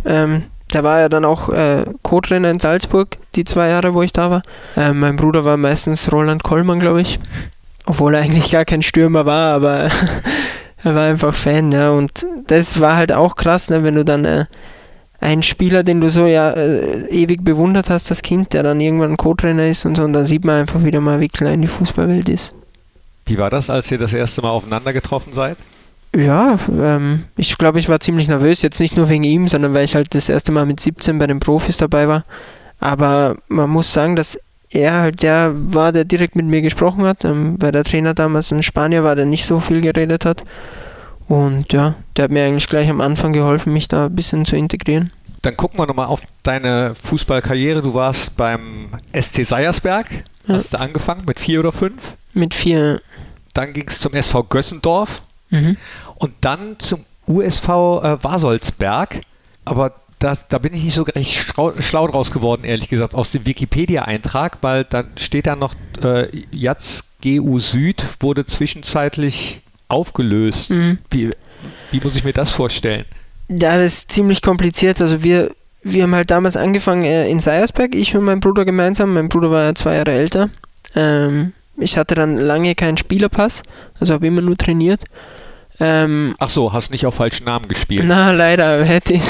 Ähm, 0.05 0.43
der 0.73 0.83
war 0.83 0.99
ja 0.99 1.09
dann 1.09 1.25
auch 1.25 1.49
äh, 1.49 1.85
Co-Trainer 2.03 2.51
in 2.51 2.59
Salzburg, 2.59 3.17
die 3.35 3.43
zwei 3.43 3.69
Jahre, 3.69 3.93
wo 3.93 4.01
ich 4.01 4.11
da 4.11 4.29
war. 4.29 4.41
Ähm, 4.75 4.99
mein 4.99 5.15
Bruder 5.15 5.45
war 5.45 5.57
meistens 5.57 6.11
Roland 6.11 6.43
Kollmann, 6.43 6.79
glaube 6.79 7.01
ich. 7.01 7.19
Obwohl 7.85 8.13
er 8.13 8.21
eigentlich 8.21 8.51
gar 8.51 8.65
kein 8.65 8.83
Stürmer 8.83 9.25
war, 9.25 9.55
aber 9.55 9.89
er 10.83 10.95
war 10.95 11.03
einfach 11.03 11.35
Fan, 11.35 11.71
ja. 11.71 11.91
Und 11.91 12.25
das 12.47 12.79
war 12.79 12.95
halt 12.95 13.11
auch 13.11 13.35
krass, 13.35 13.69
ne, 13.69 13.83
wenn 13.83 13.95
du 13.95 14.05
dann 14.05 14.25
äh, 14.25 14.45
ein 15.19 15.43
Spieler, 15.43 15.83
den 15.83 16.01
du 16.01 16.09
so 16.09 16.25
ja 16.25 16.51
äh, 16.51 17.07
ewig 17.09 17.43
bewundert 17.43 17.89
hast, 17.89 18.09
das 18.09 18.21
Kind, 18.21 18.53
der 18.53 18.63
dann 18.63 18.79
irgendwann 18.79 19.17
Co-Trainer 19.17 19.67
ist 19.67 19.85
und 19.85 19.97
so, 19.97 20.03
und 20.03 20.13
dann 20.13 20.27
sieht 20.27 20.45
man 20.45 20.61
einfach 20.61 20.83
wieder 20.83 21.01
mal, 21.01 21.19
wie 21.19 21.29
klein 21.29 21.61
die 21.61 21.67
Fußballwelt 21.67 22.29
ist. 22.29 22.53
Wie 23.25 23.37
war 23.37 23.49
das, 23.49 23.69
als 23.69 23.91
ihr 23.91 23.97
das 23.97 24.13
erste 24.13 24.41
Mal 24.41 24.49
aufeinander 24.49 24.93
getroffen 24.93 25.33
seid? 25.33 25.57
Ja, 26.15 26.57
ähm, 26.71 27.25
ich 27.37 27.57
glaube, 27.57 27.77
ich 27.77 27.87
war 27.87 27.99
ziemlich 27.99 28.27
nervös, 28.27 28.63
jetzt 28.63 28.79
nicht 28.79 28.97
nur 28.97 29.09
wegen 29.09 29.23
ihm, 29.23 29.47
sondern 29.47 29.73
weil 29.75 29.85
ich 29.85 29.93
halt 29.93 30.15
das 30.15 30.29
erste 30.29 30.51
Mal 30.51 30.65
mit 30.65 30.79
17 30.79 31.19
bei 31.19 31.27
den 31.27 31.39
Profis 31.39 31.77
dabei 31.77 32.07
war. 32.07 32.25
Aber 32.79 33.37
man 33.47 33.69
muss 33.69 33.93
sagen, 33.93 34.15
dass 34.15 34.39
er 34.71 34.93
halt 35.01 35.23
der 35.23 35.51
war, 35.55 35.91
der 35.91 36.05
direkt 36.05 36.35
mit 36.35 36.45
mir 36.45 36.61
gesprochen 36.61 37.03
hat, 37.03 37.25
ähm, 37.25 37.57
weil 37.59 37.71
der 37.71 37.83
Trainer 37.83 38.13
damals 38.13 38.51
ein 38.51 38.63
Spanier 38.63 39.03
war, 39.03 39.15
der 39.15 39.25
nicht 39.25 39.45
so 39.45 39.59
viel 39.59 39.81
geredet 39.81 40.25
hat. 40.25 40.43
Und 41.27 41.71
ja, 41.73 41.95
der 42.15 42.23
hat 42.25 42.31
mir 42.31 42.43
eigentlich 42.45 42.67
gleich 42.67 42.89
am 42.89 43.01
Anfang 43.01 43.33
geholfen, 43.33 43.73
mich 43.73 43.87
da 43.87 44.07
ein 44.07 44.15
bisschen 44.15 44.45
zu 44.45 44.55
integrieren. 44.55 45.09
Dann 45.41 45.55
gucken 45.55 45.79
wir 45.79 45.85
nochmal 45.87 46.07
auf 46.07 46.21
deine 46.43 46.95
Fußballkarriere. 46.95 47.81
Du 47.81 47.93
warst 47.93 48.35
beim 48.35 48.89
SC 49.13 49.43
Seiersberg, 49.45 50.07
Ja. 50.47 50.55
hast 50.55 50.73
du 50.73 50.79
angefangen 50.79 51.23
mit 51.25 51.39
vier 51.39 51.59
oder 51.61 51.71
fünf. 51.71 52.13
Mit 52.33 52.53
vier. 52.53 52.99
Dann 53.53 53.73
ging 53.73 53.87
es 53.87 53.99
zum 53.99 54.13
SV 54.13 54.43
Gössendorf 54.43 55.21
Mhm. 55.51 55.77
und 56.15 56.33
dann 56.41 56.77
zum 56.79 57.05
USV 57.27 57.67
äh, 58.03 58.23
Wasolsberg. 58.23 59.21
Aber 59.65 59.93
da, 60.19 60.37
da 60.49 60.57
bin 60.57 60.73
ich 60.73 60.83
nicht 60.83 60.95
so 60.95 61.03
recht 61.03 61.33
schlau, 61.33 62.07
draus 62.07 62.31
geworden, 62.31 62.63
ehrlich 62.65 62.89
gesagt, 62.89 63.15
aus 63.15 63.31
dem 63.31 63.45
Wikipedia-Eintrag, 63.45 64.57
weil 64.61 64.83
dann 64.83 65.07
steht 65.17 65.47
da 65.47 65.55
noch, 65.55 65.73
äh, 66.03 66.27
Jaz 66.51 67.03
GU 67.23 67.59
Süd 67.59 68.03
wurde 68.19 68.45
zwischenzeitlich 68.45 69.61
aufgelöst. 69.87 70.69
Mhm. 70.69 70.99
Wie, 71.09 71.31
wie 71.91 71.99
muss 72.01 72.15
ich 72.15 72.23
mir 72.23 72.33
das 72.33 72.51
vorstellen? 72.51 73.05
Ja, 73.47 73.77
das 73.77 73.93
ist 73.93 74.11
ziemlich 74.11 74.41
kompliziert. 74.41 75.01
Also 75.01 75.23
wir, 75.23 75.51
wir 75.83 76.03
haben 76.03 76.15
halt 76.15 76.31
damals 76.31 76.55
angefangen 76.55 77.03
äh, 77.03 77.29
in 77.29 77.39
Seiersberg, 77.39 77.95
ich 77.95 78.15
und 78.15 78.23
mein 78.23 78.39
Bruder 78.39 78.63
gemeinsam. 78.65 79.13
Mein 79.13 79.29
Bruder 79.29 79.51
war 79.51 79.63
ja 79.63 79.75
zwei 79.75 79.95
Jahre 79.95 80.11
älter. 80.11 80.49
Ähm, 80.95 81.53
ich 81.77 81.97
hatte 81.97 82.15
dann 82.15 82.37
lange 82.37 82.75
keinen 82.75 82.97
Spielerpass, 82.97 83.63
also 83.99 84.13
habe 84.13 84.27
immer 84.27 84.41
nur 84.41 84.57
trainiert. 84.57 85.05
Ähm, 85.79 86.35
Ach 86.39 86.49
so, 86.49 86.73
hast 86.73 86.91
nicht 86.91 87.05
auf 87.05 87.15
falschen 87.15 87.45
Namen 87.45 87.67
gespielt. 87.69 88.05
na, 88.05 88.31
leider 88.31 88.83
hätte 88.83 89.13
ich. 89.13 89.21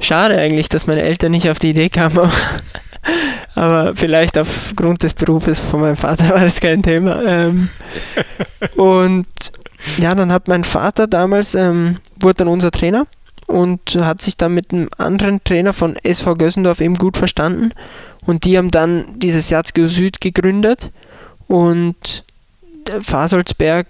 Schade 0.00 0.38
eigentlich, 0.38 0.68
dass 0.68 0.86
meine 0.86 1.02
Eltern 1.02 1.32
nicht 1.32 1.48
auf 1.50 1.58
die 1.58 1.70
Idee 1.70 1.88
kamen. 1.88 2.18
Aber 3.54 3.96
vielleicht 3.96 4.38
aufgrund 4.38 5.02
des 5.02 5.14
Berufes 5.14 5.58
von 5.58 5.80
meinem 5.80 5.96
Vater 5.96 6.30
war 6.30 6.40
das 6.40 6.60
kein 6.60 6.82
Thema. 6.82 7.22
Ähm, 7.24 7.68
und 8.76 9.26
ja, 9.98 10.14
dann 10.14 10.32
hat 10.32 10.48
mein 10.48 10.64
Vater 10.64 11.06
damals, 11.06 11.54
ähm, 11.54 11.98
wurde 12.20 12.36
dann 12.36 12.48
unser 12.48 12.70
Trainer 12.70 13.06
und 13.46 13.96
hat 13.96 14.20
sich 14.20 14.36
dann 14.36 14.54
mit 14.54 14.72
einem 14.72 14.88
anderen 14.98 15.42
Trainer 15.42 15.72
von 15.72 15.96
SV 15.96 16.36
Gössendorf 16.36 16.80
eben 16.80 16.96
gut 16.96 17.16
verstanden. 17.16 17.72
Und 18.26 18.44
die 18.44 18.58
haben 18.58 18.70
dann 18.70 19.18
dieses 19.18 19.50
Jatzgeo 19.50 19.88
Süd 19.88 20.20
gegründet 20.20 20.90
und 21.46 22.24
Fasolsberg 23.00 23.86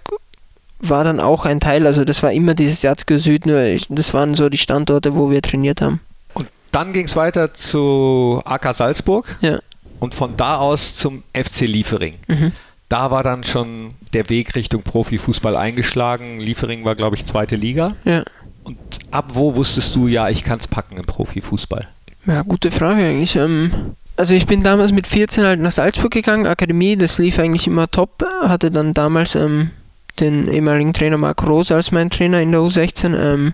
war 0.81 1.03
dann 1.03 1.19
auch 1.19 1.45
ein 1.45 1.59
Teil, 1.59 1.85
also 1.87 2.05
das 2.05 2.23
war 2.23 2.31
immer 2.31 2.53
dieses 2.53 2.81
Jatzgeo 2.81 3.17
Süd, 3.17 3.45
nur 3.45 3.61
ich, 3.61 3.85
das 3.89 4.13
waren 4.13 4.35
so 4.35 4.49
die 4.49 4.57
Standorte, 4.57 5.15
wo 5.15 5.29
wir 5.29 5.41
trainiert 5.41 5.81
haben. 5.81 5.99
Und 6.33 6.47
dann 6.71 6.93
ging 6.93 7.05
es 7.05 7.15
weiter 7.15 7.53
zu 7.53 8.41
AK 8.45 8.75
Salzburg 8.75 9.35
Ja. 9.41 9.59
und 9.99 10.15
von 10.15 10.37
da 10.37 10.57
aus 10.57 10.95
zum 10.95 11.23
FC 11.33 11.61
Liefering. 11.61 12.15
Mhm. 12.27 12.51
Da 12.87 13.11
war 13.11 13.23
dann 13.23 13.43
schon 13.43 13.91
der 14.13 14.29
Weg 14.29 14.55
Richtung 14.55 14.81
Profifußball 14.81 15.55
eingeschlagen. 15.55 16.39
Liefering 16.39 16.85
war, 16.85 16.95
glaube 16.95 17.15
ich, 17.17 17.25
zweite 17.25 17.55
Liga. 17.55 17.95
Ja. 18.03 18.23
Und 18.63 18.77
ab 19.11 19.31
wo 19.33 19.55
wusstest 19.55 19.95
du, 19.95 20.07
ja, 20.07 20.29
ich 20.29 20.43
kann 20.43 20.59
es 20.59 20.67
packen 20.67 20.97
im 20.97 21.05
Profifußball? 21.05 21.87
Ja, 22.25 22.41
gute 22.41 22.71
Frage 22.71 23.03
eigentlich. 23.03 23.35
Ähm, 23.35 23.71
also 24.17 24.33
ich 24.33 24.47
bin 24.47 24.63
damals 24.63 24.91
mit 24.91 25.05
14 25.07 25.43
halt 25.43 25.59
nach 25.59 25.71
Salzburg 25.71 26.11
gegangen, 26.11 26.47
Akademie, 26.47 26.95
das 26.97 27.19
lief 27.19 27.37
eigentlich 27.37 27.67
immer 27.67 27.89
top. 27.91 28.25
Hatte 28.41 28.71
dann 28.71 28.93
damals 28.95 29.35
ähm, 29.35 29.69
den 30.19 30.47
ehemaligen 30.47 30.93
Trainer 30.93 31.17
Marco 31.17 31.45
Rose 31.45 31.73
als 31.73 31.91
mein 31.91 32.09
Trainer 32.09 32.41
in 32.41 32.51
der 32.51 32.61
U16. 32.61 33.15
Ähm, 33.15 33.53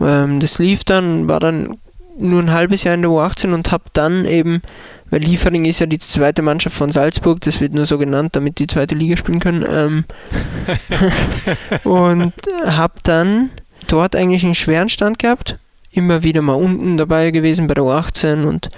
ähm, 0.00 0.40
das 0.40 0.58
lief 0.58 0.84
dann, 0.84 1.28
war 1.28 1.40
dann 1.40 1.76
nur 2.18 2.42
ein 2.42 2.52
halbes 2.52 2.84
Jahr 2.84 2.94
in 2.94 3.02
der 3.02 3.10
U18 3.10 3.52
und 3.52 3.72
habe 3.72 3.84
dann 3.92 4.24
eben, 4.24 4.62
weil 5.08 5.20
Liefering 5.20 5.64
ist 5.64 5.80
ja 5.80 5.86
die 5.86 5.98
zweite 5.98 6.42
Mannschaft 6.42 6.76
von 6.76 6.92
Salzburg, 6.92 7.40
das 7.40 7.60
wird 7.60 7.72
nur 7.72 7.86
so 7.86 7.98
genannt, 7.98 8.36
damit 8.36 8.58
die 8.58 8.66
zweite 8.66 8.94
Liga 8.94 9.16
spielen 9.16 9.40
können. 9.40 9.64
Ähm, 9.68 10.04
und 11.84 12.32
habe 12.66 12.94
dann 13.02 13.50
dort 13.86 14.14
eigentlich 14.16 14.44
einen 14.44 14.54
schweren 14.54 14.88
Stand 14.88 15.18
gehabt. 15.18 15.58
Immer 15.92 16.22
wieder 16.22 16.42
mal 16.42 16.54
unten 16.54 16.96
dabei 16.96 17.30
gewesen 17.30 17.66
bei 17.66 17.74
der 17.74 17.84
U18 17.84 18.44
und 18.44 18.68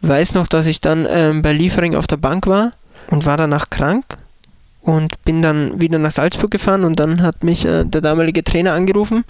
weiß 0.00 0.34
noch, 0.34 0.46
dass 0.46 0.66
ich 0.66 0.80
dann 0.80 1.06
ähm, 1.10 1.42
bei 1.42 1.52
Liefering 1.52 1.94
auf 1.94 2.06
der 2.06 2.16
Bank 2.16 2.46
war 2.46 2.72
und 3.08 3.26
war 3.26 3.36
danach 3.36 3.70
krank 3.70 4.04
und 4.82 5.22
bin 5.24 5.42
dann 5.42 5.80
wieder 5.80 5.98
nach 5.98 6.10
Salzburg 6.10 6.50
gefahren 6.50 6.84
und 6.84 6.98
dann 6.98 7.22
hat 7.22 7.44
mich 7.44 7.64
äh, 7.66 7.84
der 7.84 8.00
damalige 8.00 8.44
Trainer 8.44 8.72
angerufen 8.72 9.24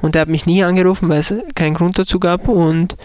und 0.00 0.14
der 0.14 0.22
hat 0.22 0.28
mich 0.28 0.46
nie 0.46 0.62
angerufen, 0.62 1.08
weil 1.08 1.20
es 1.20 1.34
keinen 1.54 1.74
Grund 1.74 1.98
dazu 1.98 2.18
gab 2.18 2.48
und 2.48 2.96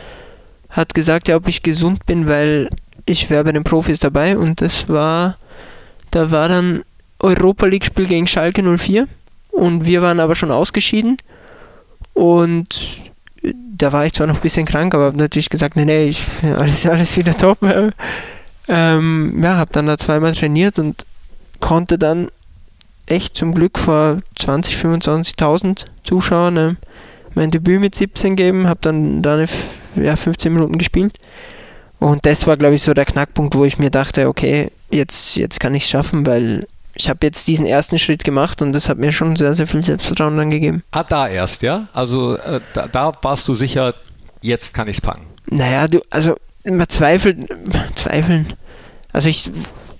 hat 0.69 0.93
gesagt, 0.93 1.27
ja, 1.27 1.35
ob 1.35 1.47
ich 1.47 1.63
gesund 1.63 2.05
bin, 2.05 2.27
weil 2.27 2.69
ich 3.05 3.29
wäre 3.29 3.43
bei 3.43 3.51
den 3.51 3.63
Profis 3.63 3.99
dabei 3.99 4.37
und 4.37 4.61
das 4.61 4.89
war, 4.89 5.37
da 6.11 6.31
war 6.31 6.47
dann 6.47 6.83
Europa 7.19 7.65
League 7.65 7.85
Spiel 7.85 8.07
gegen 8.07 8.27
Schalke 8.27 8.63
04 8.63 9.07
und 9.51 9.85
wir 9.85 10.01
waren 10.01 10.19
aber 10.19 10.35
schon 10.35 10.51
ausgeschieden 10.51 11.17
und 12.13 13.11
da 13.77 13.91
war 13.91 14.05
ich 14.05 14.13
zwar 14.13 14.27
noch 14.27 14.35
ein 14.35 14.41
bisschen 14.41 14.65
krank, 14.65 14.93
aber 14.93 15.05
habe 15.05 15.17
natürlich 15.17 15.49
gesagt, 15.49 15.75
nee, 15.75 15.85
nee, 15.85 16.05
ich, 16.05 16.25
alles, 16.43 16.85
alles 16.85 17.15
wieder 17.17 17.35
top. 17.35 17.59
Ähm, 18.67 19.43
ja, 19.43 19.57
habe 19.57 19.71
dann 19.73 19.85
da 19.85 19.95
zweimal 19.95 20.33
trainiert 20.33 20.79
und 20.79 21.05
konnte 21.59 21.97
dann 21.97 22.29
echt 23.07 23.35
zum 23.37 23.53
Glück 23.53 23.77
vor 23.77 24.19
20, 24.39 24.75
25.000 24.75 25.85
Zuschauern 26.03 26.57
ähm, 26.57 26.77
mein 27.33 27.51
Debüt 27.51 27.81
mit 27.81 27.95
17 27.95 28.35
geben, 28.35 28.67
habe 28.67 28.79
dann 28.81 29.21
da 29.21 29.35
eine, 29.35 29.45
ja, 29.95 30.15
15 30.15 30.53
Minuten 30.53 30.77
gespielt. 30.77 31.13
Und 31.99 32.25
das 32.25 32.47
war, 32.47 32.57
glaube 32.57 32.75
ich, 32.75 32.81
so 32.81 32.93
der 32.93 33.05
Knackpunkt, 33.05 33.55
wo 33.55 33.65
ich 33.65 33.77
mir 33.77 33.89
dachte, 33.89 34.27
okay, 34.27 34.71
jetzt, 34.89 35.35
jetzt 35.35 35.59
kann 35.59 35.75
ich 35.75 35.83
es 35.83 35.89
schaffen, 35.89 36.25
weil 36.25 36.67
ich 36.93 37.09
habe 37.09 37.19
jetzt 37.23 37.47
diesen 37.47 37.65
ersten 37.65 37.99
Schritt 37.99 38.23
gemacht 38.23 38.61
und 38.61 38.71
das 38.71 38.87
hat 38.87 38.97
mir 38.97 39.11
schon 39.11 39.35
sehr, 39.35 39.53
sehr 39.53 39.67
viel 39.67 39.83
Selbstvertrauen 39.83 40.37
dann 40.37 40.49
gegeben. 40.49 40.83
Ah, 40.91 41.03
da 41.03 41.27
erst, 41.27 41.61
ja? 41.61 41.87
Also 41.93 42.37
äh, 42.37 42.61
da, 42.73 42.87
da 42.87 43.11
warst 43.21 43.47
du 43.47 43.53
sicher, 43.53 43.93
jetzt 44.41 44.73
kann 44.73 44.87
ich 44.87 44.97
es 44.97 45.01
packen. 45.01 45.25
Naja, 45.47 45.87
du, 45.87 46.01
also 46.09 46.35
man 46.63 46.87
zweifelt, 46.87 47.45
zweifeln. 47.95 48.53
Also 49.11 49.29
ich 49.29 49.51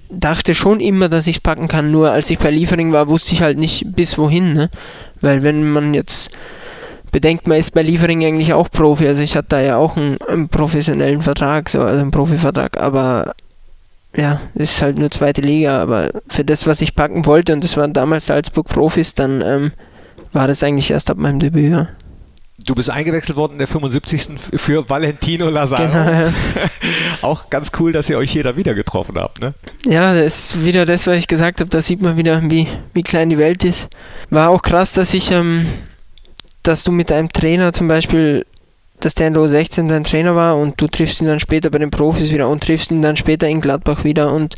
dachte 0.09 0.53
schon 0.55 0.79
immer, 0.79 1.09
dass 1.09 1.27
ich 1.27 1.37
es 1.37 1.41
packen 1.41 1.67
kann, 1.67 1.91
nur 1.91 2.11
als 2.11 2.29
ich 2.29 2.39
bei 2.39 2.51
Liefering 2.51 2.91
war, 2.91 3.09
wusste 3.09 3.33
ich 3.33 3.41
halt 3.41 3.57
nicht 3.57 3.95
bis 3.95 4.17
wohin, 4.17 4.53
ne? 4.53 4.69
Weil 5.21 5.43
wenn 5.43 5.69
man 5.69 5.93
jetzt 5.93 6.29
bedenkt, 7.11 7.47
man 7.47 7.57
ist 7.57 7.73
bei 7.73 7.81
Liefering 7.81 8.25
eigentlich 8.25 8.53
auch 8.53 8.69
Profi, 8.69 9.07
also 9.07 9.21
ich 9.21 9.35
hatte 9.35 9.47
da 9.49 9.61
ja 9.61 9.77
auch 9.77 9.95
einen, 9.95 10.17
einen 10.27 10.49
professionellen 10.49 11.21
Vertrag, 11.21 11.69
so, 11.69 11.81
also 11.81 12.01
einen 12.01 12.11
Profivertrag, 12.11 12.79
aber 12.79 13.33
ja, 14.15 14.39
es 14.55 14.73
ist 14.73 14.81
halt 14.81 14.97
nur 14.97 15.11
zweite 15.11 15.41
Liga, 15.41 15.79
aber 15.79 16.09
für 16.27 16.45
das, 16.45 16.67
was 16.67 16.81
ich 16.81 16.95
packen 16.95 17.25
wollte, 17.25 17.53
und 17.53 17.63
das 17.63 17.77
waren 17.77 17.93
damals 17.93 18.27
Salzburg 18.27 18.67
Profis, 18.67 19.13
dann 19.13 19.41
ähm, 19.41 19.71
war 20.33 20.47
das 20.47 20.63
eigentlich 20.63 20.91
erst 20.91 21.09
ab 21.09 21.17
meinem 21.17 21.39
Debüt, 21.39 21.71
ja. 21.71 21.87
Du 22.65 22.73
bist 22.73 22.89
eingewechselt 22.89 23.37
worden 23.37 23.53
in 23.53 23.57
der 23.59 23.67
75. 23.67 24.27
für 24.55 24.89
Valentino 24.89 25.49
Lazaro. 25.49 25.83
Genau, 25.83 26.09
ja. 26.09 26.33
Auch 27.21 27.49
ganz 27.49 27.71
cool, 27.79 27.91
dass 27.91 28.09
ihr 28.09 28.17
euch 28.17 28.31
hier 28.31 28.43
da 28.43 28.55
wieder 28.55 28.73
getroffen 28.73 29.15
habt, 29.17 29.41
ne? 29.41 29.53
Ja, 29.85 30.13
das 30.13 30.53
ist 30.53 30.65
wieder 30.65 30.85
das, 30.85 31.07
was 31.07 31.17
ich 31.17 31.27
gesagt 31.27 31.59
habe. 31.59 31.69
Da 31.69 31.81
sieht 31.81 32.01
man 32.01 32.17
wieder, 32.17 32.41
wie, 32.49 32.67
wie 32.93 33.03
klein 33.03 33.29
die 33.29 33.37
Welt 33.37 33.63
ist. 33.63 33.89
War 34.29 34.49
auch 34.49 34.61
krass, 34.61 34.93
dass 34.93 35.13
ich, 35.13 35.31
ähm, 35.31 35.65
dass 36.63 36.83
du 36.83 36.91
mit 36.91 37.11
einem 37.11 37.29
Trainer 37.29 37.73
zum 37.73 37.87
Beispiel, 37.87 38.45
dass 38.99 39.15
der 39.15 39.27
in 39.27 39.33
der 39.33 39.43
U16 39.43 39.87
dein 39.87 40.03
Trainer 40.03 40.35
war 40.35 40.57
und 40.57 40.79
du 40.79 40.87
triffst 40.87 41.21
ihn 41.21 41.27
dann 41.27 41.39
später 41.39 41.69
bei 41.69 41.77
den 41.77 41.91
Profis 41.91 42.31
wieder 42.31 42.49
und 42.49 42.63
triffst 42.63 42.91
ihn 42.91 43.01
dann 43.01 43.17
später 43.17 43.47
in 43.47 43.61
Gladbach 43.61 44.03
wieder. 44.03 44.31
Und 44.31 44.55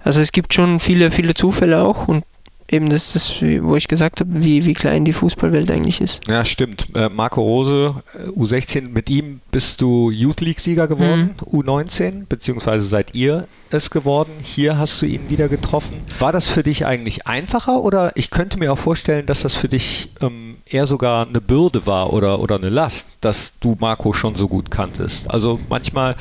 also 0.00 0.20
es 0.20 0.32
gibt 0.32 0.54
schon 0.54 0.80
viele, 0.80 1.10
viele 1.10 1.34
Zufälle 1.34 1.82
auch 1.82 2.08
und 2.08 2.24
eben 2.68 2.88
das 2.88 3.14
ist 3.14 3.42
das, 3.42 3.42
wo 3.62 3.76
ich 3.76 3.88
gesagt 3.88 4.20
habe, 4.20 4.42
wie, 4.42 4.64
wie 4.64 4.74
klein 4.74 5.04
die 5.04 5.12
Fußballwelt 5.12 5.70
eigentlich 5.70 6.00
ist. 6.00 6.26
Ja, 6.28 6.44
stimmt. 6.44 6.88
Äh, 6.94 7.08
Marco 7.08 7.40
Rose, 7.40 7.94
äh, 8.14 8.28
U16, 8.30 8.88
mit 8.88 9.08
ihm 9.10 9.40
bist 9.50 9.80
du 9.80 10.10
Youth 10.10 10.40
League-Sieger 10.40 10.88
geworden, 10.88 11.34
U19, 11.44 12.26
beziehungsweise 12.28 12.86
seid 12.86 13.14
ihr 13.14 13.46
es 13.70 13.90
geworden. 13.90 14.32
Hier 14.42 14.78
hast 14.78 15.00
du 15.02 15.06
ihn 15.06 15.28
wieder 15.28 15.48
getroffen. 15.48 16.00
War 16.18 16.32
das 16.32 16.48
für 16.48 16.62
dich 16.62 16.86
eigentlich 16.86 17.26
einfacher 17.26 17.82
oder 17.82 18.12
ich 18.14 18.30
könnte 18.30 18.58
mir 18.58 18.72
auch 18.72 18.78
vorstellen, 18.78 19.26
dass 19.26 19.42
das 19.42 19.54
für 19.54 19.68
dich 19.68 20.10
ähm, 20.20 20.56
eher 20.66 20.86
sogar 20.86 21.26
eine 21.26 21.40
Bürde 21.40 21.86
war 21.86 22.12
oder, 22.12 22.40
oder 22.40 22.56
eine 22.56 22.70
Last, 22.70 23.18
dass 23.20 23.52
du 23.60 23.76
Marco 23.78 24.12
schon 24.12 24.36
so 24.36 24.48
gut 24.48 24.70
kanntest? 24.70 25.30
Also 25.30 25.60
manchmal 25.68 26.16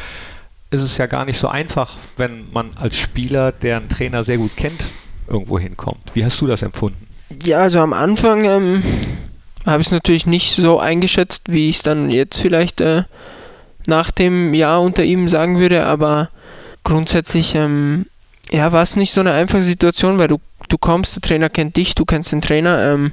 ist 0.72 0.82
es 0.82 0.98
ja 0.98 1.06
gar 1.06 1.26
nicht 1.26 1.40
so 1.40 1.48
einfach, 1.48 1.98
wenn 2.18 2.52
man 2.52 2.72
als 2.76 2.98
Spieler, 2.98 3.52
der 3.52 3.78
einen 3.78 3.90
Trainer 3.90 4.24
sehr 4.24 4.38
gut 4.38 4.56
kennt, 4.58 4.82
irgendwo 5.28 5.60
hinkommt. 5.60 6.12
Wie 6.14 6.24
hast 6.24 6.40
du 6.42 6.48
das 6.48 6.62
empfunden? 6.62 7.08
Ja, 7.44 7.60
also 7.60 7.80
am 7.80 7.94
Anfang 7.94 8.46
ähm, 8.46 8.84
habe 9.66 9.82
ich 9.82 9.88
es 9.88 9.92
natürlich 9.92 10.26
nicht 10.26 10.56
so 10.56 10.80
eingeschätzt, 10.80 11.44
wie 11.48 11.70
ich 11.70 11.78
es 11.78 11.84
dann 11.84 12.12
jetzt 12.12 12.40
vielleicht 12.40 12.82
äh, 12.82 13.04
nach 13.88 14.12
dem 14.12 14.54
Jahr 14.54 14.82
unter 14.82 15.04
ihm 15.04 15.28
sagen 15.28 15.60
würde, 15.60 15.86
aber 15.86 16.30
grundsätzlich 16.84 17.56
ähm, 17.56 18.06
ja, 18.52 18.72
war 18.72 18.84
es 18.84 18.96
nicht 18.96 19.12
so 19.12 19.22
eine 19.22 19.34
einfache 19.34 19.64
Situation, 19.64 20.20
weil 20.20 20.28
du, 20.28 20.40
du 20.70 20.78
kommst, 20.78 21.16
der 21.16 21.22
Trainer 21.22 21.50
kennt 21.50 21.78
dich, 21.78 21.96
du 21.96 22.06
kennst 22.06 22.32
den 22.32 22.42
Trainer 22.42 22.94
ähm, 22.94 23.12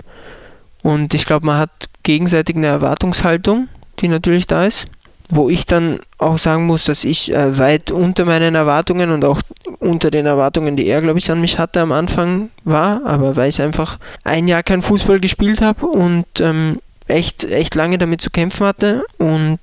und 0.83 1.15
ich 1.15 1.25
glaube, 1.25 1.47
man 1.47 1.59
hat 1.59 1.71
gegenseitig 2.03 2.57
eine 2.57 2.67
Erwartungshaltung, 2.67 3.69
die 4.01 4.09
natürlich 4.09 4.47
da 4.47 4.67
ist 4.67 4.87
wo 5.35 5.49
ich 5.49 5.65
dann 5.65 5.99
auch 6.19 6.37
sagen 6.37 6.67
muss, 6.67 6.85
dass 6.85 7.05
ich 7.05 7.33
äh, 7.33 7.57
weit 7.59 7.91
unter 7.91 8.27
meinen 8.27 8.55
Erwartungen 8.55 9.11
und 9.11 9.25
auch 9.25 9.41
unter 9.79 10.11
den 10.11 10.27
Erwartungen, 10.27 10.77
die 10.77 10.87
er, 10.87 11.01
glaube 11.01 11.19
ich, 11.19 11.31
an 11.31 11.41
mich 11.41 11.59
hatte 11.59 11.81
am 11.81 11.91
Anfang 11.91 12.51
war, 12.65 13.01
aber 13.07 13.35
weil 13.35 13.49
ich 13.49 13.63
einfach 13.63 13.99
ein 14.25 14.47
Jahr 14.47 14.63
kein 14.63 14.83
Fußball 14.83 15.21
gespielt 15.21 15.63
habe 15.63 15.87
und 15.87 16.27
ähm, 16.41 16.81
echt, 17.07 17.45
echt 17.45 17.75
lange 17.75 17.97
damit 17.97 18.21
zu 18.21 18.29
kämpfen 18.29 18.67
hatte 18.67 19.07
und 19.17 19.59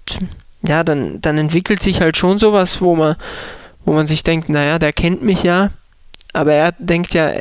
ja, 0.63 0.84
dann, 0.84 1.21
dann 1.21 1.38
entwickelt 1.38 1.84
sich 1.84 2.01
halt 2.01 2.17
schon 2.17 2.39
sowas, 2.39 2.82
wo 2.82 2.95
man, 2.95 3.15
wo 3.86 3.93
man 3.93 4.08
sich 4.08 4.23
denkt, 4.23 4.49
naja, 4.49 4.79
der 4.79 4.91
kennt 4.91 5.21
mich 5.21 5.43
ja, 5.43 5.69
aber 6.34 6.53
er 6.53 6.71
denkt 6.79 7.13
ja, 7.13 7.32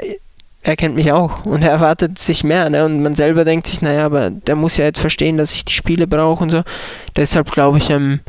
er 0.62 0.76
kennt 0.76 0.96
mich 0.96 1.12
auch 1.12 1.44
und 1.46 1.62
er 1.62 1.70
erwartet 1.70 2.18
sich 2.18 2.44
mehr. 2.44 2.68
Ne? 2.68 2.84
Und 2.84 3.02
man 3.02 3.14
selber 3.14 3.44
denkt 3.44 3.66
sich, 3.66 3.80
naja, 3.80 4.06
aber 4.06 4.30
der 4.30 4.56
muss 4.56 4.76
ja 4.76 4.84
jetzt 4.84 5.00
verstehen, 5.00 5.36
dass 5.36 5.54
ich 5.54 5.64
die 5.64 5.74
Spiele 5.74 6.06
brauche 6.06 6.42
und 6.42 6.50
so. 6.50 6.62
Deshalb 7.16 7.50
glaube 7.50 7.78
ich, 7.78 7.90
ähm, 7.90 8.20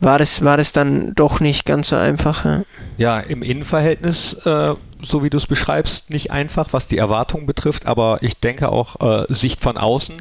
war, 0.00 0.20
es, 0.20 0.42
war 0.42 0.56
dann 0.56 1.14
doch 1.14 1.40
nicht 1.40 1.66
ganz 1.66 1.88
so 1.88 1.96
einfach. 1.96 2.44
Ja, 2.44 2.62
ja 2.96 3.20
im 3.20 3.42
Innenverhältnis, 3.42 4.34
äh, 4.46 4.74
so 5.02 5.22
wie 5.22 5.30
du 5.30 5.36
es 5.36 5.46
beschreibst, 5.46 6.10
nicht 6.10 6.30
einfach, 6.30 6.68
was 6.72 6.86
die 6.86 6.98
Erwartungen 6.98 7.46
betrifft, 7.46 7.86
aber 7.86 8.18
ich 8.22 8.38
denke 8.38 8.70
auch 8.70 9.00
äh, 9.00 9.26
Sicht 9.32 9.60
von 9.60 9.76
außen, 9.76 10.16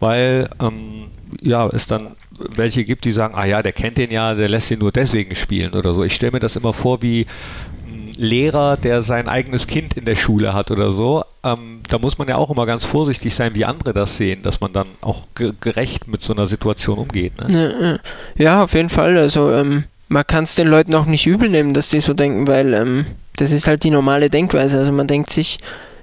weil 0.00 0.48
ähm, 0.60 1.10
ja, 1.40 1.66
es 1.66 1.86
dann 1.86 2.14
welche 2.38 2.84
gibt, 2.84 3.04
die 3.04 3.12
sagen, 3.12 3.34
ah 3.34 3.44
ja, 3.44 3.62
der 3.62 3.72
kennt 3.72 3.98
den 3.98 4.10
ja, 4.10 4.34
der 4.34 4.48
lässt 4.48 4.70
ihn 4.70 4.78
nur 4.78 4.92
deswegen 4.92 5.34
spielen 5.34 5.74
oder 5.74 5.94
so. 5.94 6.02
Ich 6.02 6.14
stelle 6.14 6.32
mir 6.32 6.40
das 6.40 6.56
immer 6.56 6.72
vor 6.72 7.02
wie 7.02 7.26
Lehrer, 8.16 8.76
der 8.76 9.02
sein 9.02 9.28
eigenes 9.28 9.66
Kind 9.66 9.96
in 9.96 10.04
der 10.04 10.16
Schule 10.16 10.54
hat 10.54 10.70
oder 10.70 10.92
so, 10.92 11.24
ähm, 11.44 11.80
da 11.88 11.98
muss 11.98 12.18
man 12.18 12.28
ja 12.28 12.36
auch 12.36 12.50
immer 12.50 12.66
ganz 12.66 12.84
vorsichtig 12.84 13.34
sein, 13.34 13.54
wie 13.54 13.64
andere 13.64 13.92
das 13.92 14.16
sehen, 14.16 14.42
dass 14.42 14.60
man 14.60 14.72
dann 14.72 14.86
auch 15.00 15.26
ge 15.34 15.52
gerecht 15.60 16.08
mit 16.08 16.22
so 16.22 16.32
einer 16.32 16.46
Situation 16.46 16.98
umgeht. 16.98 17.38
Ne? 17.40 18.00
Ja, 18.36 18.62
auf 18.62 18.74
jeden 18.74 18.88
Fall. 18.88 19.18
Also 19.18 19.52
ähm, 19.52 19.84
man 20.08 20.26
kann 20.26 20.44
es 20.44 20.54
den 20.54 20.68
Leuten 20.68 20.94
auch 20.94 21.06
nicht 21.06 21.26
übel 21.26 21.48
nehmen, 21.48 21.74
dass 21.74 21.90
die 21.90 22.00
so 22.00 22.14
denken, 22.14 22.46
weil 22.46 22.74
ähm, 22.74 23.06
das 23.36 23.50
ist 23.50 23.66
halt 23.66 23.82
die 23.82 23.90
normale 23.90 24.30
Denkweise. 24.30 24.78
Also 24.78 24.92
man 24.92 25.06
denkt 25.06 25.30
sich, 25.30 25.58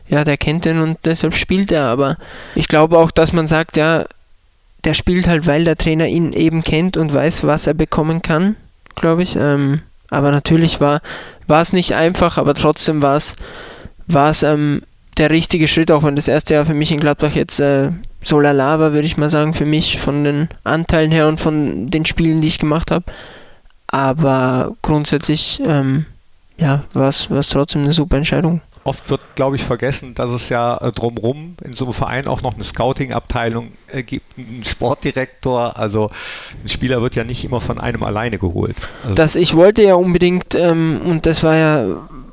ja, 0.08 0.24
der 0.24 0.38
kennt 0.38 0.66
den 0.66 0.82
und 0.82 0.98
deshalb 1.06 1.36
spielt 1.36 1.72
er. 1.72 1.86
Aber 1.86 2.18
ich 2.56 2.68
glaube 2.68 2.98
auch, 2.98 3.12
dass 3.12 3.32
man 3.32 3.48
sagt, 3.48 3.78
ja, 3.78 4.06
der 4.84 4.94
spielt 4.94 5.28
halt, 5.28 5.46
weil 5.46 5.64
der 5.64 5.78
Trainer 5.78 6.08
ihn 6.08 6.34
eben 6.34 6.64
kennt 6.64 6.98
und 6.98 7.14
weiß, 7.14 7.44
was 7.46 7.68
er 7.68 7.74
bekommen 7.74 8.22
kann, 8.22 8.56
glaube 8.96 9.24
ich. 9.24 9.36
Ähm, 9.36 9.82
aber 10.10 10.32
natürlich 10.32 10.82
war, 10.82 11.02
war 11.50 11.62
es 11.62 11.74
nicht 11.74 11.96
einfach, 11.96 12.38
aber 12.38 12.54
trotzdem 12.54 13.02
war 13.02 13.18
es, 13.18 14.44
ähm, 14.44 14.84
der 15.18 15.32
richtige 15.32 15.68
Schritt, 15.68 15.92
auch 15.92 16.04
wenn 16.04 16.16
das 16.16 16.28
erste 16.28 16.54
Jahr 16.54 16.66
für 16.66 16.74
mich 16.74 16.92
in 16.92 17.00
Gladbach 17.00 17.34
jetzt 17.34 17.60
äh, 17.60 17.90
so 18.22 18.40
lala 18.40 18.80
war, 18.80 18.94
würde 18.94 19.08
ich 19.08 19.18
mal 19.18 19.30
sagen, 19.30 19.54
für 19.54 19.66
mich 19.66 20.00
von 20.00 20.24
den 20.24 20.48
Anteilen 20.64 21.12
her 21.12 21.28
und 21.28 21.40
von 21.40 21.90
den 21.90 22.06
Spielen, 22.06 22.40
die 22.42 22.48
ich 22.48 22.60
gemacht 22.60 22.92
habe. 22.92 23.06
Aber 23.88 24.76
grundsätzlich, 24.82 25.62
ähm, 25.66 26.06
ja, 26.58 26.84
war 26.94 27.10
es 27.10 27.50
trotzdem 27.50 27.84
eine 27.84 27.94
super 27.94 28.18
Entscheidung. 28.18 28.62
Oft 28.90 29.08
wird, 29.12 29.22
glaube 29.36 29.56
ich, 29.56 29.64
vergessen, 29.64 30.16
dass 30.16 30.32
es 30.32 30.50
ja 30.50 30.76
äh, 30.78 30.92
drumherum 30.92 31.56
in 31.64 31.74
so 31.74 31.86
einem 31.86 31.94
Verein 31.94 32.26
auch 32.26 32.42
noch 32.42 32.56
eine 32.56 32.64
Scouting-Abteilung 32.64 33.74
äh, 33.88 34.02
gibt, 34.02 34.36
einen 34.36 34.64
Sportdirektor. 34.64 35.78
Also 35.78 36.10
ein 36.64 36.70
Spieler 36.70 37.00
wird 37.04 37.16
ja 37.16 37.24
nicht 37.24 37.46
immer 37.46 37.62
von 37.62 37.80
einem 37.80 38.02
alleine 38.02 38.40
geholt. 38.40 38.76
Also 39.04 39.14
das, 39.14 39.36
ich 39.36 39.54
wollte 39.56 39.84
ja 39.84 39.94
unbedingt, 39.94 40.56
ähm, 40.56 41.02
und 41.06 41.28
das 41.28 41.44
war 41.44 41.56
ja, 41.56 41.86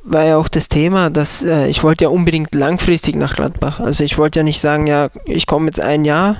war 0.02 0.24
ja 0.24 0.38
auch 0.38 0.48
das 0.48 0.70
Thema, 0.70 1.10
dass 1.10 1.42
äh, 1.42 1.68
ich 1.68 1.82
wollte 1.82 2.04
ja 2.04 2.08
unbedingt 2.08 2.54
langfristig 2.54 3.16
nach 3.16 3.36
Gladbach. 3.36 3.78
Also 3.78 4.02
ich 4.02 4.16
wollte 4.16 4.38
ja 4.38 4.42
nicht 4.42 4.60
sagen, 4.60 4.86
ja, 4.86 5.10
ich 5.26 5.46
komme 5.46 5.66
jetzt 5.66 5.80
ein 5.80 6.06
Jahr 6.06 6.36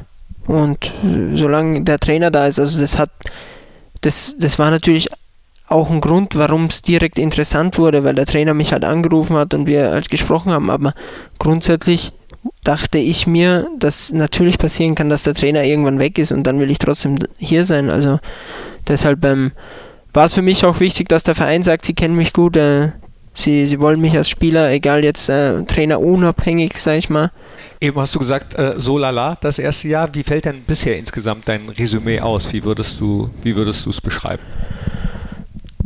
und 0.47 0.93
solange 1.35 1.83
der 1.83 1.99
Trainer 1.99 2.31
da 2.31 2.47
ist, 2.47 2.59
also 2.59 2.81
das 2.81 2.97
hat, 2.97 3.11
das, 4.01 4.35
das 4.39 4.59
war 4.59 4.71
natürlich 4.71 5.09
auch 5.69 5.91
ein 5.91 6.01
Grund, 6.01 6.37
warum 6.37 6.67
es 6.67 6.83
direkt 6.83 7.19
interessant 7.19 7.79
wurde, 7.79 8.05
weil 8.05 8.15
der 8.15 8.27
Trainer 8.27 8.55
mich 8.55 8.73
halt 8.73 8.85
angerufen 8.85 9.37
hat 9.37 9.53
und 9.53 9.67
wir 9.67 9.91
halt 9.91 10.11
gesprochen 10.11 10.53
haben. 10.53 10.71
Aber 10.71 10.93
grundsätzlich 11.39 12.13
dachte 12.63 12.99
ich 12.99 13.27
mir, 13.27 13.69
dass 13.79 14.13
natürlich 14.13 14.59
passieren 14.59 14.95
kann, 14.95 15.09
dass 15.09 15.25
der 15.25 15.35
Trainer 15.35 15.65
irgendwann 15.65 15.99
weg 15.99 16.19
ist 16.19 16.33
und 16.33 16.45
dann 16.45 16.61
will 16.61 16.71
ich 16.71 16.79
trotzdem 16.79 17.19
hier 17.39 17.65
sein. 17.65 17.91
Also 17.91 18.19
deshalb 18.87 19.25
ähm, 19.25 19.53
war 20.13 20.27
es 20.27 20.35
für 20.35 20.43
mich 20.43 20.65
auch 20.65 20.81
wichtig, 20.81 21.09
dass 21.09 21.25
der 21.25 21.35
Verein 21.35 21.63
sagt, 21.63 21.85
sie 21.85 21.95
kennen 21.95 22.15
mich 22.15 22.33
gut, 22.33 22.57
äh, 22.57 22.93
sie, 23.35 23.67
sie 23.67 23.81
wollen 23.81 24.01
mich 24.01 24.17
als 24.17 24.29
Spieler, 24.29 24.71
egal 24.71 25.03
jetzt 25.03 25.29
äh, 25.29 25.65
Trainer 25.65 26.01
unabhängig, 26.01 26.75
sag 26.81 26.97
ich 26.97 27.11
mal. 27.11 27.33
Eben 27.81 28.01
hast 28.01 28.15
du 28.15 28.21
gesagt, 28.21 28.57
äh, 28.59 28.75
so 28.77 28.99
lala 28.99 29.37
das 29.41 29.59
erste 29.59 29.89
Jahr. 29.89 30.15
Wie 30.15 30.23
fällt 30.23 30.45
denn 30.45 30.63
bisher 30.63 30.97
insgesamt 30.97 31.49
dein 31.49 31.69
Resümee 31.69 32.21
aus? 32.21 32.53
Wie 32.53 32.63
würdest 32.63 33.01
du, 33.01 33.31
wie 33.43 33.57
würdest 33.57 33.85
du 33.85 33.91
es 33.91 34.01
beschreiben? 34.01 34.43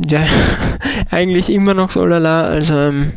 Ja, 0.07 0.25
eigentlich 1.11 1.49
immer 1.49 1.73
noch 1.73 1.91
so 1.91 2.05
lala. 2.05 2.43
Also 2.43 2.77
ähm, 2.77 3.13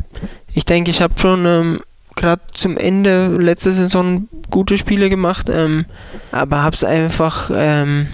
ich 0.52 0.64
denke, 0.64 0.90
ich 0.90 1.00
habe 1.00 1.14
schon 1.18 1.46
ähm, 1.46 1.80
gerade 2.16 2.42
zum 2.52 2.76
Ende 2.76 3.26
letzter 3.26 3.72
Saison 3.72 4.28
gute 4.50 4.78
Spiele 4.78 5.08
gemacht, 5.08 5.48
ähm, 5.48 5.86
aber 6.30 6.62
habe 6.62 6.76
es 6.76 6.84
einfach, 6.84 7.50
ähm, 7.54 8.08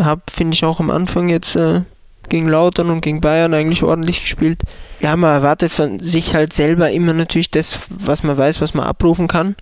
habe 0.00 0.22
finde 0.32 0.54
ich 0.54 0.64
auch 0.64 0.80
am 0.80 0.90
Anfang 0.90 1.28
jetzt 1.28 1.56
äh, 1.56 1.82
gegen 2.28 2.48
Lautern 2.48 2.90
und 2.90 3.00
gegen 3.00 3.20
Bayern 3.20 3.54
eigentlich 3.54 3.82
ordentlich 3.82 4.22
gespielt. 4.22 4.62
Ja, 5.00 5.14
man 5.16 5.32
erwartet 5.32 5.70
von 5.70 6.00
sich 6.00 6.34
halt 6.34 6.52
selber 6.52 6.90
immer 6.90 7.12
natürlich 7.12 7.50
das, 7.50 7.80
was 7.90 8.22
man 8.22 8.36
weiß, 8.36 8.60
was 8.60 8.74
man 8.74 8.86
abrufen 8.86 9.28
kann. 9.28 9.56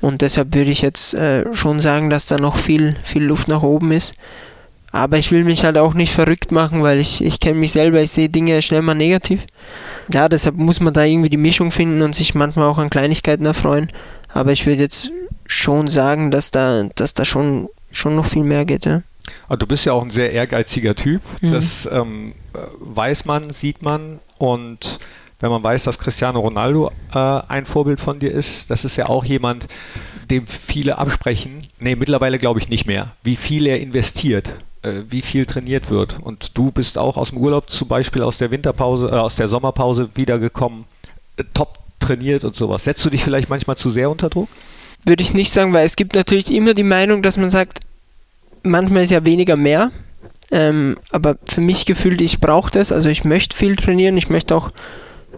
Und 0.00 0.22
deshalb 0.22 0.54
würde 0.54 0.70
ich 0.70 0.82
jetzt 0.82 1.14
äh, 1.14 1.44
schon 1.54 1.80
sagen, 1.80 2.10
dass 2.10 2.26
da 2.26 2.38
noch 2.38 2.56
viel, 2.56 2.94
viel 3.02 3.24
Luft 3.24 3.48
nach 3.48 3.62
oben 3.62 3.92
ist. 3.92 4.14
Aber 4.94 5.18
ich 5.18 5.32
will 5.32 5.42
mich 5.42 5.64
halt 5.64 5.76
auch 5.76 5.92
nicht 5.92 6.12
verrückt 6.12 6.52
machen, 6.52 6.84
weil 6.84 7.00
ich, 7.00 7.20
ich 7.20 7.40
kenne 7.40 7.58
mich 7.58 7.72
selber, 7.72 8.00
ich 8.00 8.12
sehe 8.12 8.28
Dinge 8.28 8.62
schnell 8.62 8.80
mal 8.80 8.94
negativ. 8.94 9.44
Ja, 10.12 10.28
deshalb 10.28 10.54
muss 10.54 10.78
man 10.78 10.94
da 10.94 11.02
irgendwie 11.02 11.30
die 11.30 11.36
Mischung 11.36 11.72
finden 11.72 12.00
und 12.00 12.14
sich 12.14 12.36
manchmal 12.36 12.68
auch 12.68 12.78
an 12.78 12.90
Kleinigkeiten 12.90 13.44
erfreuen. 13.44 13.88
Aber 14.28 14.52
ich 14.52 14.66
würde 14.66 14.82
jetzt 14.82 15.10
schon 15.46 15.88
sagen, 15.88 16.30
dass 16.30 16.52
da, 16.52 16.84
dass 16.94 17.12
da 17.12 17.24
schon, 17.24 17.68
schon 17.90 18.14
noch 18.14 18.26
viel 18.26 18.44
mehr 18.44 18.64
geht, 18.64 18.86
ja. 18.86 19.02
Aber 19.48 19.56
du 19.56 19.66
bist 19.66 19.84
ja 19.84 19.94
auch 19.94 20.04
ein 20.04 20.10
sehr 20.10 20.30
ehrgeiziger 20.30 20.94
Typ. 20.94 21.22
Mhm. 21.40 21.50
Das 21.50 21.88
ähm, 21.90 22.34
weiß 22.78 23.24
man, 23.24 23.50
sieht 23.50 23.82
man 23.82 24.20
und 24.38 25.00
wenn 25.40 25.50
man 25.50 25.64
weiß, 25.64 25.82
dass 25.82 25.98
Cristiano 25.98 26.38
Ronaldo 26.38 26.92
äh, 27.12 27.18
ein 27.18 27.66
Vorbild 27.66 27.98
von 27.98 28.20
dir 28.20 28.30
ist, 28.30 28.70
das 28.70 28.84
ist 28.84 28.94
ja 28.94 29.08
auch 29.08 29.24
jemand, 29.24 29.66
dem 30.30 30.46
viele 30.46 30.98
absprechen. 30.98 31.58
Nee, 31.80 31.96
mittlerweile 31.96 32.38
glaube 32.38 32.60
ich 32.60 32.68
nicht 32.68 32.86
mehr, 32.86 33.10
wie 33.24 33.34
viel 33.34 33.66
er 33.66 33.80
investiert 33.80 34.54
wie 35.08 35.22
viel 35.22 35.46
trainiert 35.46 35.90
wird. 35.90 36.18
Und 36.20 36.56
du 36.56 36.70
bist 36.70 36.98
auch 36.98 37.16
aus 37.16 37.30
dem 37.30 37.38
Urlaub 37.38 37.70
zum 37.70 37.88
Beispiel 37.88 38.22
aus 38.22 38.38
der 38.38 38.50
Winterpause, 38.50 39.08
äh, 39.08 39.16
aus 39.16 39.36
der 39.36 39.48
Sommerpause 39.48 40.08
wiedergekommen, 40.14 40.84
äh, 41.36 41.44
top 41.54 41.78
trainiert 42.00 42.44
und 42.44 42.54
sowas. 42.54 42.84
Setzt 42.84 43.04
du 43.04 43.10
dich 43.10 43.24
vielleicht 43.24 43.48
manchmal 43.48 43.76
zu 43.76 43.90
sehr 43.90 44.10
unter 44.10 44.28
Druck? 44.28 44.48
Würde 45.04 45.22
ich 45.22 45.34
nicht 45.34 45.52
sagen, 45.52 45.72
weil 45.72 45.86
es 45.86 45.96
gibt 45.96 46.14
natürlich 46.14 46.52
immer 46.52 46.74
die 46.74 46.82
Meinung, 46.82 47.22
dass 47.22 47.36
man 47.36 47.50
sagt, 47.50 47.80
manchmal 48.62 49.04
ist 49.04 49.10
ja 49.10 49.24
weniger 49.24 49.56
mehr. 49.56 49.90
Ähm, 50.50 50.96
aber 51.10 51.36
für 51.46 51.60
mich 51.60 51.86
gefühlt, 51.86 52.20
ich 52.20 52.40
brauche 52.40 52.70
das. 52.70 52.92
Also 52.92 53.08
ich 53.08 53.24
möchte 53.24 53.56
viel 53.56 53.76
trainieren. 53.76 54.16
Ich 54.16 54.28
möchte 54.28 54.54
auch 54.54 54.70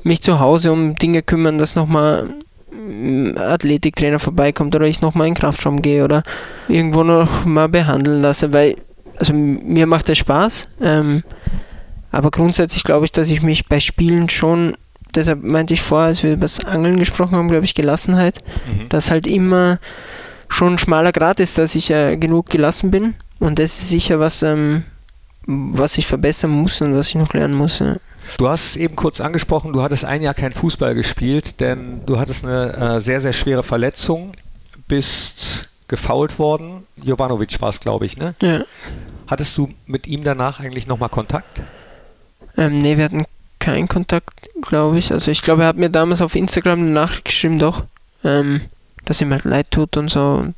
mich 0.02 0.22
zu 0.22 0.40
Hause 0.40 0.72
um 0.72 0.94
Dinge 0.96 1.22
kümmern, 1.22 1.59
dass 1.59 1.74
nochmal 1.74 2.28
ein 2.72 3.38
Athletiktrainer 3.38 4.18
vorbeikommt 4.18 4.74
oder 4.74 4.87
ich 4.87 5.00
nochmal 5.00 5.28
in 5.28 5.35
den 5.35 5.40
Kraftraum 5.40 5.82
gehe 5.82 6.04
oder 6.04 6.22
irgendwo 6.68 7.02
noch 7.02 7.44
mal 7.44 7.68
behandeln 7.68 8.22
lasse, 8.22 8.52
weil 8.52 8.76
also 9.18 9.33
mir 9.33 9.87
macht 9.87 10.09
das 10.09 10.18
Spaß, 10.18 10.68
ähm, 10.81 11.22
aber 12.11 12.31
grundsätzlich 12.31 12.85
glaube 12.85 13.05
ich, 13.05 13.12
dass 13.12 13.31
ich 13.31 13.42
mich 13.42 13.66
bei 13.66 13.81
Spielen 13.81 14.29
schon, 14.29 14.76
deshalb 15.14 15.42
meinte 15.42 15.74
ich 15.74 15.83
vorher, 15.83 16.09
als 16.09 16.22
wir 16.22 16.33
über 16.33 16.42
das 16.42 16.64
Angeln 16.64 16.98
gesprochen 16.98 17.37
haben, 17.37 17.48
glaube 17.48 17.64
ich, 17.64 17.74
Gelassenheit, 17.74 18.38
mhm. 18.66 18.88
dass 18.88 19.11
halt 19.11 19.26
immer 19.26 19.79
schon 20.48 20.74
ein 20.74 20.79
schmaler 20.79 21.12
Grad 21.12 21.40
ist, 21.40 21.59
dass 21.59 21.74
ich 21.74 21.90
äh, 21.90 22.16
genug 22.16 22.46
gelassen 22.46 22.90
bin 22.90 23.14
und 23.38 23.59
das 23.59 23.79
ist 23.79 23.88
sicher 23.88 24.20
was, 24.20 24.42
ähm, 24.42 24.85
was 25.46 25.98
ich 25.98 26.07
verbessern 26.07 26.50
muss 26.50 26.81
und 26.81 26.94
was 26.94 27.09
ich 27.09 27.14
noch 27.16 27.33
lernen 27.33 27.55
muss. 27.55 27.81
Ja. 27.81 27.96
Du 28.38 28.48
hast 28.48 28.70
es 28.70 28.76
eben 28.76 28.96
kurz 28.96 29.20
angesprochen, 29.20 29.72
du 29.72 29.83
hattest 29.83 30.05
ein 30.05 30.22
Jahr 30.22 30.35
kein 30.35 30.52
Fußball 30.52 30.94
gespielt, 30.94 31.61
denn 31.61 32.00
du 32.07 32.18
hattest 32.18 32.44
eine 32.44 32.72
äh, 32.74 33.00
sehr, 33.00 33.20
sehr 33.20 33.33
schwere 33.33 33.62
Verletzung, 33.62 34.33
bist 34.88 35.68
gefault 35.88 36.38
worden. 36.38 36.87
Jovanovic 37.03 37.61
war 37.61 37.70
es, 37.70 37.81
glaube 37.81 38.07
ich, 38.07 38.16
ne? 38.16 38.35
Ja. 38.40 38.64
Hattest 39.27 39.57
du 39.59 39.68
mit 39.87 40.07
ihm 40.07 40.25
danach 40.25 40.61
eigentlich 40.61 40.87
nochmal 40.87 41.09
Kontakt? 41.09 41.62
Ähm, 42.57 42.81
ne, 42.81 42.96
wir 42.96 43.05
hatten 43.05 43.25
keinen 43.59 43.88
Kontakt, 43.88 44.49
glaube 44.62 44.99
ich. 44.99 45.12
Also 45.12 45.31
ich 45.31 45.42
glaube, 45.42 45.62
er 45.62 45.68
hat 45.68 45.77
mir 45.77 45.90
damals 45.90 46.22
auf 46.22 46.37
Instagram 46.37 46.81
eine 46.81 46.90
Nachricht 46.90 47.25
geschrieben, 47.25 47.59
doch, 47.59 47.85
ähm, 48.25 48.61
dass 49.05 49.20
ihm 49.20 49.33
halt 49.33 49.44
leid 49.44 49.70
tut 49.70 49.96
und 49.96 50.09
so. 50.09 50.20
Und 50.20 50.55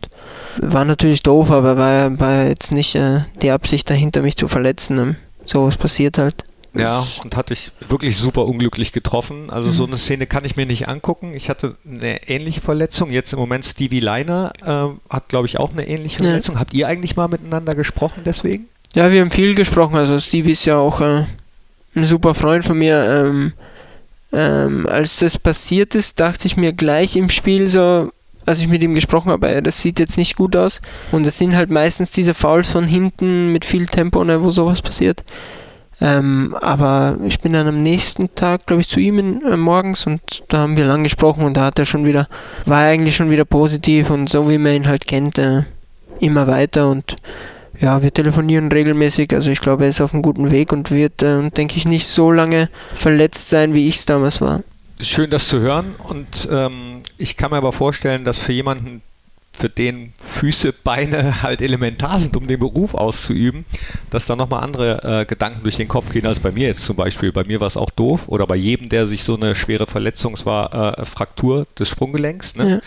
war 0.58 0.84
natürlich 0.84 1.22
doof, 1.22 1.50
aber 1.50 1.76
war, 1.76 2.18
war 2.18 2.44
jetzt 2.44 2.72
nicht 2.72 2.94
äh, 2.94 3.20
die 3.42 3.50
Absicht 3.50 3.88
dahinter, 3.88 4.22
mich 4.22 4.36
zu 4.36 4.48
verletzen. 4.48 4.98
Ähm, 4.98 5.16
sowas 5.46 5.76
passiert 5.76 6.18
halt. 6.18 6.44
Ja, 6.82 7.04
und 7.22 7.36
hatte 7.36 7.52
ich 7.52 7.70
wirklich 7.86 8.16
super 8.16 8.46
unglücklich 8.46 8.92
getroffen. 8.92 9.50
Also 9.50 9.68
mhm. 9.68 9.72
so 9.72 9.86
eine 9.86 9.98
Szene 9.98 10.26
kann 10.26 10.44
ich 10.44 10.56
mir 10.56 10.66
nicht 10.66 10.88
angucken. 10.88 11.34
Ich 11.34 11.50
hatte 11.50 11.76
eine 11.88 12.28
ähnliche 12.28 12.60
Verletzung. 12.60 13.10
Jetzt 13.10 13.32
im 13.32 13.38
Moment 13.38 13.64
Stevie 13.64 14.00
Leiner 14.00 14.52
äh, 14.62 15.12
hat, 15.12 15.28
glaube 15.28 15.46
ich, 15.46 15.58
auch 15.58 15.72
eine 15.72 15.86
ähnliche 15.86 16.18
Verletzung. 16.18 16.56
Ja. 16.56 16.60
Habt 16.60 16.74
ihr 16.74 16.88
eigentlich 16.88 17.16
mal 17.16 17.28
miteinander 17.28 17.74
gesprochen 17.74 18.22
deswegen? 18.24 18.68
Ja, 18.94 19.10
wir 19.10 19.20
haben 19.20 19.30
viel 19.30 19.54
gesprochen. 19.54 19.96
Also 19.96 20.18
Stevie 20.18 20.52
ist 20.52 20.64
ja 20.64 20.76
auch 20.76 21.00
äh, 21.00 21.24
ein 21.94 22.04
super 22.04 22.34
Freund 22.34 22.64
von 22.64 22.78
mir. 22.78 23.02
Ähm, 23.04 23.52
ähm, 24.32 24.86
als 24.86 25.18
das 25.18 25.38
passiert 25.38 25.94
ist, 25.94 26.20
dachte 26.20 26.46
ich 26.46 26.56
mir 26.56 26.72
gleich 26.72 27.16
im 27.16 27.30
Spiel 27.30 27.68
so, 27.68 28.10
als 28.44 28.60
ich 28.60 28.68
mit 28.68 28.82
ihm 28.82 28.94
gesprochen 28.94 29.30
habe, 29.30 29.62
das 29.62 29.82
sieht 29.82 30.00
jetzt 30.00 30.16
nicht 30.16 30.36
gut 30.36 30.56
aus. 30.56 30.80
Und 31.12 31.26
es 31.26 31.38
sind 31.38 31.54
halt 31.54 31.70
meistens 31.70 32.10
diese 32.10 32.34
Fouls 32.34 32.70
von 32.70 32.86
hinten 32.86 33.52
mit 33.52 33.64
viel 33.64 33.86
Tempo, 33.86 34.24
ne, 34.24 34.42
wo 34.42 34.50
sowas 34.50 34.82
passiert. 34.82 35.22
Ähm, 36.00 36.56
aber 36.60 37.18
ich 37.26 37.40
bin 37.40 37.54
dann 37.54 37.66
am 37.66 37.82
nächsten 37.82 38.32
Tag, 38.34 38.66
glaube 38.66 38.82
ich, 38.82 38.88
zu 38.88 39.00
ihm 39.00 39.18
in, 39.18 39.42
äh, 39.44 39.56
morgens 39.56 40.06
und 40.06 40.20
da 40.48 40.58
haben 40.58 40.76
wir 40.76 40.84
lang 40.84 41.02
gesprochen 41.02 41.44
und 41.44 41.56
da 41.56 41.64
hat 41.64 41.78
er 41.78 41.86
schon 41.86 42.04
wieder, 42.04 42.28
war 42.66 42.84
er 42.84 42.90
eigentlich 42.90 43.16
schon 43.16 43.30
wieder 43.30 43.44
positiv 43.44 44.10
und 44.10 44.28
so 44.28 44.48
wie 44.48 44.58
man 44.58 44.74
ihn 44.74 44.88
halt 44.88 45.06
kennt, 45.08 45.38
äh, 45.38 45.62
immer 46.20 46.46
weiter 46.46 46.88
und 46.88 47.16
ja, 47.80 48.02
wir 48.02 48.12
telefonieren 48.12 48.70
regelmäßig, 48.70 49.32
also 49.34 49.50
ich 49.50 49.60
glaube, 49.60 49.84
er 49.84 49.90
ist 49.90 50.00
auf 50.00 50.12
einem 50.12 50.22
guten 50.22 50.50
Weg 50.50 50.72
und 50.72 50.90
wird, 50.92 51.22
äh, 51.22 51.50
denke 51.50 51.76
ich, 51.76 51.86
nicht 51.86 52.06
so 52.06 52.30
lange 52.30 52.68
verletzt 52.94 53.48
sein, 53.48 53.74
wie 53.74 53.88
ich 53.88 53.96
es 53.96 54.06
damals 54.06 54.40
war. 54.40 54.62
Schön, 55.00 55.30
das 55.30 55.48
zu 55.48 55.60
hören 55.60 55.96
und 56.08 56.48
ähm, 56.50 57.02
ich 57.18 57.36
kann 57.36 57.50
mir 57.50 57.56
aber 57.56 57.72
vorstellen, 57.72 58.24
dass 58.24 58.38
für 58.38 58.52
jemanden, 58.52 59.02
für 59.58 59.68
den 59.68 60.12
Füße, 60.22 60.72
Beine 60.72 61.42
halt 61.42 61.60
elementar 61.60 62.18
sind, 62.18 62.36
um 62.36 62.46
den 62.46 62.58
Beruf 62.58 62.94
auszuüben, 62.94 63.64
dass 64.10 64.26
da 64.26 64.36
nochmal 64.36 64.62
andere 64.62 65.20
äh, 65.22 65.24
Gedanken 65.24 65.62
durch 65.62 65.76
den 65.76 65.88
Kopf 65.88 66.12
gehen 66.12 66.26
als 66.26 66.40
bei 66.40 66.50
mir 66.50 66.68
jetzt 66.68 66.84
zum 66.84 66.96
Beispiel. 66.96 67.32
Bei 67.32 67.44
mir 67.44 67.60
war 67.60 67.66
es 67.66 67.76
auch 67.76 67.90
doof 67.90 68.28
oder 68.28 68.46
bei 68.46 68.56
jedem, 68.56 68.88
der 68.88 69.06
sich 69.06 69.24
so 69.24 69.36
eine 69.36 69.54
schwere 69.54 69.86
Verletzung, 69.86 70.36
war 70.44 70.98
äh, 70.98 71.04
Fraktur 71.04 71.66
des 71.78 71.88
Sprunggelenks, 71.88 72.54
ne? 72.54 72.70
ja. 72.70 72.80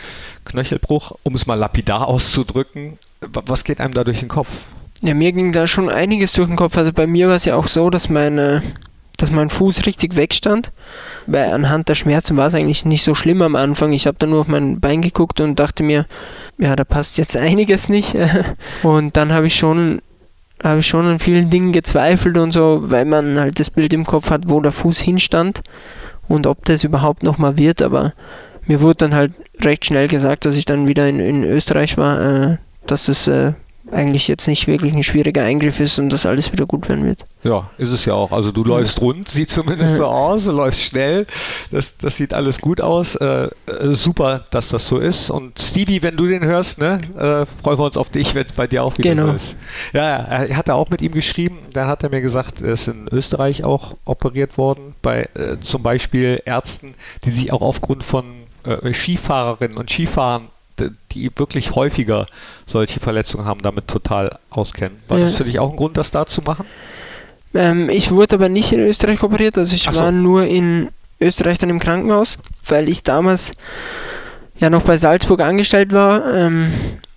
Knöchelbruch, 0.45 1.13
um 1.23 1.35
es 1.35 1.45
mal 1.45 1.55
lapidar 1.55 2.07
auszudrücken. 2.07 2.97
Was 3.21 3.63
geht 3.63 3.79
einem 3.79 3.93
da 3.93 4.03
durch 4.03 4.19
den 4.19 4.29
Kopf? 4.29 4.49
Ja, 5.01 5.13
mir 5.13 5.31
ging 5.31 5.51
da 5.51 5.67
schon 5.67 5.89
einiges 5.89 6.33
durch 6.33 6.47
den 6.47 6.55
Kopf. 6.55 6.77
Also 6.77 6.93
bei 6.93 7.07
mir 7.07 7.27
war 7.27 7.35
es 7.35 7.45
ja 7.45 7.55
auch 7.55 7.67
so, 7.67 7.89
dass 7.89 8.09
meine 8.09 8.61
dass 9.21 9.31
mein 9.31 9.49
Fuß 9.49 9.85
richtig 9.85 10.15
wegstand, 10.15 10.71
weil 11.27 11.51
anhand 11.51 11.89
der 11.89 11.95
Schmerzen 11.95 12.37
war 12.37 12.47
es 12.47 12.53
eigentlich 12.53 12.85
nicht 12.85 13.03
so 13.03 13.13
schlimm 13.13 13.41
am 13.41 13.55
Anfang. 13.55 13.93
Ich 13.93 14.07
habe 14.07 14.17
dann 14.19 14.31
nur 14.31 14.41
auf 14.41 14.47
mein 14.47 14.79
Bein 14.79 15.01
geguckt 15.01 15.41
und 15.41 15.59
dachte 15.59 15.83
mir, 15.83 16.05
ja, 16.57 16.75
da 16.75 16.83
passt 16.83 17.17
jetzt 17.17 17.37
einiges 17.37 17.89
nicht. 17.89 18.15
Und 18.83 19.17
dann 19.17 19.33
habe 19.33 19.47
ich 19.47 19.55
schon 19.55 20.01
habe 20.63 20.81
ich 20.81 20.87
schon 20.87 21.05
an 21.05 21.19
vielen 21.19 21.49
Dingen 21.49 21.71
gezweifelt 21.71 22.37
und 22.37 22.51
so, 22.51 22.81
weil 22.83 23.05
man 23.05 23.39
halt 23.39 23.59
das 23.59 23.71
Bild 23.71 23.93
im 23.93 24.05
Kopf 24.05 24.29
hat, 24.29 24.43
wo 24.45 24.61
der 24.61 24.71
Fuß 24.71 24.99
hinstand 24.99 25.61
und 26.27 26.45
ob 26.45 26.65
das 26.65 26.83
überhaupt 26.83 27.23
nochmal 27.23 27.57
wird. 27.57 27.81
Aber 27.81 28.13
mir 28.65 28.81
wurde 28.81 28.97
dann 28.97 29.15
halt 29.15 29.33
recht 29.61 29.85
schnell 29.85 30.07
gesagt, 30.07 30.45
dass 30.45 30.55
ich 30.55 30.65
dann 30.65 30.87
wieder 30.87 31.07
in, 31.07 31.19
in 31.19 31.43
Österreich 31.43 31.97
war, 31.97 32.21
äh, 32.21 32.57
dass 32.85 33.07
es 33.07 33.27
äh, 33.27 33.53
eigentlich 33.91 34.27
jetzt 34.27 34.47
nicht 34.47 34.67
wirklich 34.67 34.93
ein 34.93 35.03
schwieriger 35.03 35.43
Eingriff 35.43 35.79
ist 35.79 35.99
und 35.99 36.09
dass 36.09 36.25
alles 36.25 36.51
wieder 36.51 36.65
gut 36.65 36.87
werden 36.89 37.05
wird. 37.05 37.25
Ja, 37.43 37.69
ist 37.77 37.91
es 37.91 38.05
ja 38.05 38.13
auch. 38.13 38.31
Also 38.31 38.51
du 38.51 38.63
läufst 38.63 39.01
rund, 39.01 39.27
sieht 39.27 39.49
zumindest 39.49 39.97
so 39.97 40.05
aus, 40.05 40.45
du 40.45 40.51
läufst 40.51 40.81
schnell, 40.81 41.25
das, 41.71 41.97
das 41.97 42.15
sieht 42.15 42.33
alles 42.33 42.59
gut 42.59 42.81
aus. 42.81 43.15
Äh, 43.15 43.45
äh, 43.45 43.49
super, 43.91 44.45
dass 44.51 44.69
das 44.69 44.87
so 44.87 44.97
ist. 44.97 45.29
Und 45.29 45.59
Stevie, 45.59 46.03
wenn 46.03 46.15
du 46.15 46.27
den 46.27 46.45
hörst, 46.45 46.77
ne, 46.77 47.01
äh, 47.17 47.61
freuen 47.61 47.79
wir 47.79 47.85
uns 47.85 47.97
auf 47.97 48.09
dich, 48.09 48.35
wenn 48.35 48.45
es 48.45 48.53
bei 48.53 48.67
dir 48.67 48.83
auch 48.83 48.97
wieder 48.97 49.15
genau. 49.15 49.27
so 49.29 49.33
ist. 49.33 49.55
Ja, 49.93 50.17
er 50.17 50.55
hat 50.55 50.69
auch 50.69 50.89
mit 50.89 51.01
ihm 51.01 51.13
geschrieben, 51.13 51.59
dann 51.73 51.87
hat 51.87 52.03
er 52.03 52.09
mir 52.09 52.21
gesagt, 52.21 52.61
er 52.61 52.73
ist 52.73 52.87
in 52.87 53.07
Österreich 53.11 53.63
auch 53.63 53.95
operiert 54.05 54.57
worden, 54.57 54.95
bei 55.01 55.27
äh, 55.33 55.59
zum 55.61 55.81
Beispiel 55.83 56.41
Ärzten, 56.45 56.93
die 57.25 57.31
sich 57.31 57.51
auch 57.51 57.61
aufgrund 57.61 58.03
von 58.03 58.25
äh, 58.63 58.93
Skifahrerinnen 58.93 59.77
und 59.77 59.89
Skifahrern 59.89 60.49
die 61.11 61.31
wirklich 61.35 61.75
häufiger 61.75 62.25
solche 62.65 62.99
Verletzungen 62.99 63.45
haben, 63.45 63.61
damit 63.61 63.87
total 63.87 64.37
auskennen. 64.49 64.97
War 65.07 65.19
ja. 65.19 65.25
das 65.25 65.35
für 65.35 65.43
dich 65.43 65.59
auch 65.59 65.71
ein 65.71 65.75
Grund, 65.75 65.97
das 65.97 66.11
da 66.11 66.25
zu 66.25 66.41
machen? 66.41 66.65
Ähm, 67.53 67.89
ich 67.89 68.11
wurde 68.11 68.35
aber 68.35 68.49
nicht 68.49 68.71
in 68.71 68.79
Österreich 68.79 69.23
operiert, 69.23 69.57
also 69.57 69.75
ich 69.75 69.83
so. 69.83 69.95
war 69.95 70.11
nur 70.11 70.45
in 70.45 70.89
Österreich 71.19 71.57
dann 71.57 71.69
im 71.69 71.79
Krankenhaus, 71.79 72.37
weil 72.65 72.89
ich 72.89 73.03
damals 73.03 73.53
ja 74.57 74.69
noch 74.69 74.83
bei 74.83 74.97
Salzburg 74.97 75.41
angestellt 75.41 75.91
war 75.91 76.33
ähm, 76.33 76.71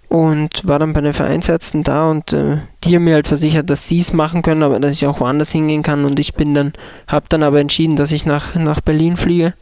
und 0.08 0.66
war 0.66 0.78
dann 0.78 0.92
bei 0.92 1.00
den 1.00 1.12
Vereinsärzten 1.12 1.82
da 1.82 2.10
und 2.10 2.32
äh, 2.32 2.58
die 2.82 2.96
haben 2.96 3.04
mir 3.04 3.14
halt 3.14 3.28
versichert, 3.28 3.70
dass 3.70 3.86
sie 3.86 4.00
es 4.00 4.12
machen 4.12 4.42
können, 4.42 4.62
aber 4.62 4.80
dass 4.80 4.92
ich 4.92 5.06
auch 5.06 5.20
woanders 5.20 5.52
hingehen 5.52 5.82
kann 5.82 6.04
und 6.04 6.18
ich 6.18 6.34
bin 6.34 6.54
dann, 6.54 6.72
habe 7.06 7.26
dann 7.28 7.42
aber 7.42 7.60
entschieden, 7.60 7.96
dass 7.96 8.12
ich 8.12 8.26
nach, 8.26 8.54
nach 8.54 8.80
Berlin 8.80 9.16
fliege 9.16 9.54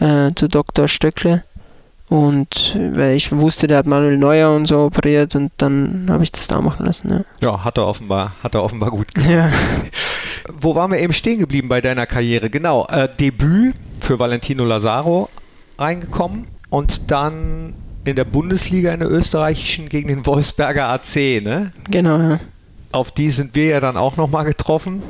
äh, 0.00 0.32
zu 0.34 0.48
Dr. 0.48 0.88
Stöckle 0.88 1.44
und 2.08 2.76
weil 2.92 3.16
ich 3.16 3.32
wusste, 3.32 3.66
der 3.66 3.78
hat 3.78 3.86
Manuel 3.86 4.18
Neuer 4.18 4.54
und 4.54 4.66
so 4.66 4.84
operiert 4.84 5.34
und 5.36 5.52
dann 5.56 6.06
habe 6.08 6.22
ich 6.22 6.32
das 6.32 6.46
da 6.46 6.60
machen 6.60 6.86
lassen. 6.86 7.10
Ja, 7.10 7.24
ja 7.40 7.64
hat 7.64 7.78
er 7.78 7.86
offenbar, 7.86 8.32
hat 8.42 8.54
er 8.54 8.62
offenbar 8.62 8.90
gut 8.90 9.14
gemacht. 9.14 9.30
Ja. 9.30 9.50
Wo 10.60 10.74
waren 10.74 10.90
wir 10.90 10.98
eben 10.98 11.14
stehen 11.14 11.38
geblieben 11.38 11.68
bei 11.68 11.80
deiner 11.80 12.06
Karriere? 12.06 12.50
Genau, 12.50 12.86
äh, 12.86 13.08
Debüt 13.18 13.74
für 14.00 14.18
Valentino 14.18 14.64
Lazaro 14.64 15.30
reingekommen 15.78 16.46
und 16.68 17.10
dann 17.10 17.72
in 18.04 18.16
der 18.16 18.24
Bundesliga 18.24 18.92
in 18.92 19.00
der 19.00 19.10
österreichischen 19.10 19.88
gegen 19.88 20.08
den 20.08 20.26
Wolfsberger 20.26 20.88
AC, 20.88 21.42
ne? 21.42 21.72
Genau, 21.90 22.18
ja. 22.18 22.40
Auf 22.92 23.10
die 23.10 23.30
sind 23.30 23.54
wir 23.54 23.66
ja 23.66 23.80
dann 23.80 23.96
auch 23.96 24.16
nochmal 24.16 24.44
getroffen. 24.44 25.02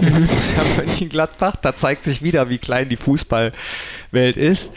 Mhm. 0.00 0.26
Borussia 0.26 0.62
Mönchengladbach. 0.76 1.56
Da 1.56 1.74
zeigt 1.74 2.04
sich 2.04 2.22
wieder, 2.22 2.50
wie 2.50 2.58
klein 2.58 2.88
die 2.88 2.96
Fußballwelt 2.96 4.36
ist. 4.36 4.72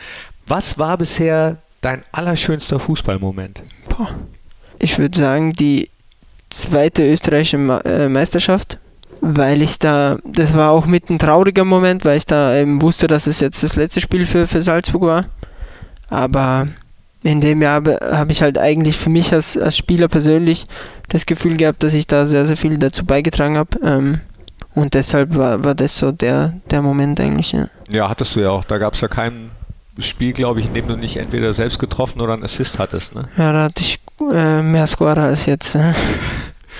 Was 0.47 0.79
war 0.79 0.97
bisher 0.97 1.57
dein 1.86 2.04
allerschönster 2.12 2.80
Fußballmoment? 2.80 3.62
Boah. 3.89 4.10
Ich 4.80 4.98
würde 4.98 5.17
sagen, 5.17 5.54
die 5.54 5.89
zweite 6.50 7.08
österreichische 7.10 7.58
äh, 7.86 8.10
Meisterschaft, 8.10 8.80
weil 9.21 9.62
ich 9.62 9.78
da, 9.78 10.17
das 10.24 10.56
war 10.56 10.71
auch 10.71 10.88
mit 10.88 11.10
ein 11.10 11.19
trauriger 11.19 11.63
Moment, 11.63 12.04
weil 12.04 12.17
ich 12.17 12.26
da 12.26 12.58
eben 12.58 12.82
wusste, 12.82 13.08
dass 13.08 13.28
es 13.28 13.39
jetzt 13.39 13.63
das 13.63 13.76
letzte 13.76 14.02
Spiel 14.02 14.26
für, 14.26 14.48
für 14.48 14.62
Salzburg 14.62 15.04
war. 15.04 15.26
Aber 16.10 16.67
in 17.24 17.39
dem 17.39 17.62
Jahr 17.62 17.76
habe 17.76 18.00
hab 18.02 18.32
ich 18.32 18.41
halt 18.41 18.58
eigentlich 18.58 18.98
für 18.98 19.10
mich 19.10 19.32
als, 19.32 19.56
als 19.56 19.78
Spieler 19.78 20.08
persönlich 20.08 20.65
das 21.10 21.26
Gefühl 21.26 21.56
gehabt, 21.56 21.84
dass 21.84 21.93
ich 21.93 22.08
da 22.08 22.26
sehr, 22.26 22.45
sehr 22.45 22.58
viel 22.58 22.78
dazu 22.78 23.06
beigetragen 23.06 23.58
habe. 23.58 23.80
Ähm, 23.84 24.21
und 24.74 24.95
deshalb 24.95 25.36
war, 25.36 25.63
war 25.63 25.76
das 25.76 25.98
so 25.98 26.12
der, 26.12 26.54
der 26.69 26.82
Moment 26.82 27.19
eigentlich. 27.19 27.54
Ja. 27.54 27.67
ja, 27.89 28.10
hattest 28.10 28.36
du 28.36 28.41
ja 28.41 28.50
auch. 28.50 28.63
Da 28.63 28.78
gab 28.78 28.93
es 28.93 29.02
ja 29.02 29.08
keinen 29.08 29.52
Spiel, 29.99 30.34
glaube 30.34 30.60
ich, 30.60 30.67
in 30.67 30.73
dem 30.73 30.88
du 30.88 30.95
nicht 30.95 31.17
entweder 31.17 31.53
selbst 31.53 31.79
getroffen 31.79 32.21
oder 32.21 32.34
einen 32.34 32.43
Assist 32.43 32.79
hattest. 32.79 33.15
Ne? 33.15 33.27
Ja, 33.38 33.51
da 33.53 33.63
hatte 33.63 33.81
ich 33.81 33.99
äh, 34.31 34.62
mehr 34.62 34.88
Scorer 34.88 35.23
als 35.23 35.45
jetzt. 35.45 35.75
Äh. 35.75 35.93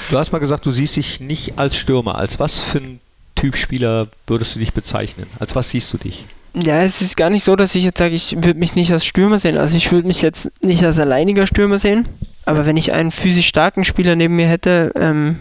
Du 0.10 0.18
hast 0.18 0.32
mal 0.32 0.40
gesagt, 0.40 0.66
du 0.66 0.72
siehst 0.72 0.96
dich 0.96 1.20
nicht 1.20 1.58
als 1.58 1.78
Stürmer. 1.78 2.16
Als 2.16 2.40
was 2.40 2.60
für 2.60 2.80
ein 2.80 3.00
Typ 3.36 3.58
Spieler 3.58 4.08
würdest 4.28 4.56
du 4.56 4.60
dich 4.60 4.74
bezeichnen? 4.74 5.28
Als 5.40 5.56
was 5.56 5.70
siehst 5.70 5.94
du 5.94 5.98
dich? 5.98 6.26
Ja, 6.54 6.84
es 6.84 7.02
ist 7.02 7.18
gar 7.18 7.30
nicht 7.30 7.44
so, 7.44 7.56
dass 7.56 7.76
ich 7.76 7.84
jetzt 7.84 7.98
sage, 7.98 8.16
ich 8.16 8.36
würde 8.38 8.60
mich 8.60 8.76
nicht 8.76 8.92
als 8.92 9.06
Stürmer 9.06 9.40
sehen. 9.40 9.58
Also 9.58 9.76
ich 9.76 9.92
würde 9.92 10.08
mich 10.08 10.22
jetzt 10.22 10.50
nicht 10.62 10.84
als 10.84 11.00
alleiniger 11.00 11.48
Stürmer 11.48 11.80
sehen. 11.80 12.08
Aber 12.46 12.66
wenn 12.66 12.78
ich 12.78 12.94
einen 12.94 13.12
physisch 13.12 13.48
starken 13.48 13.84
Spieler 13.84 14.16
neben 14.16 14.36
mir 14.36 14.48
hätte, 14.48 14.92
ähm, 14.96 15.40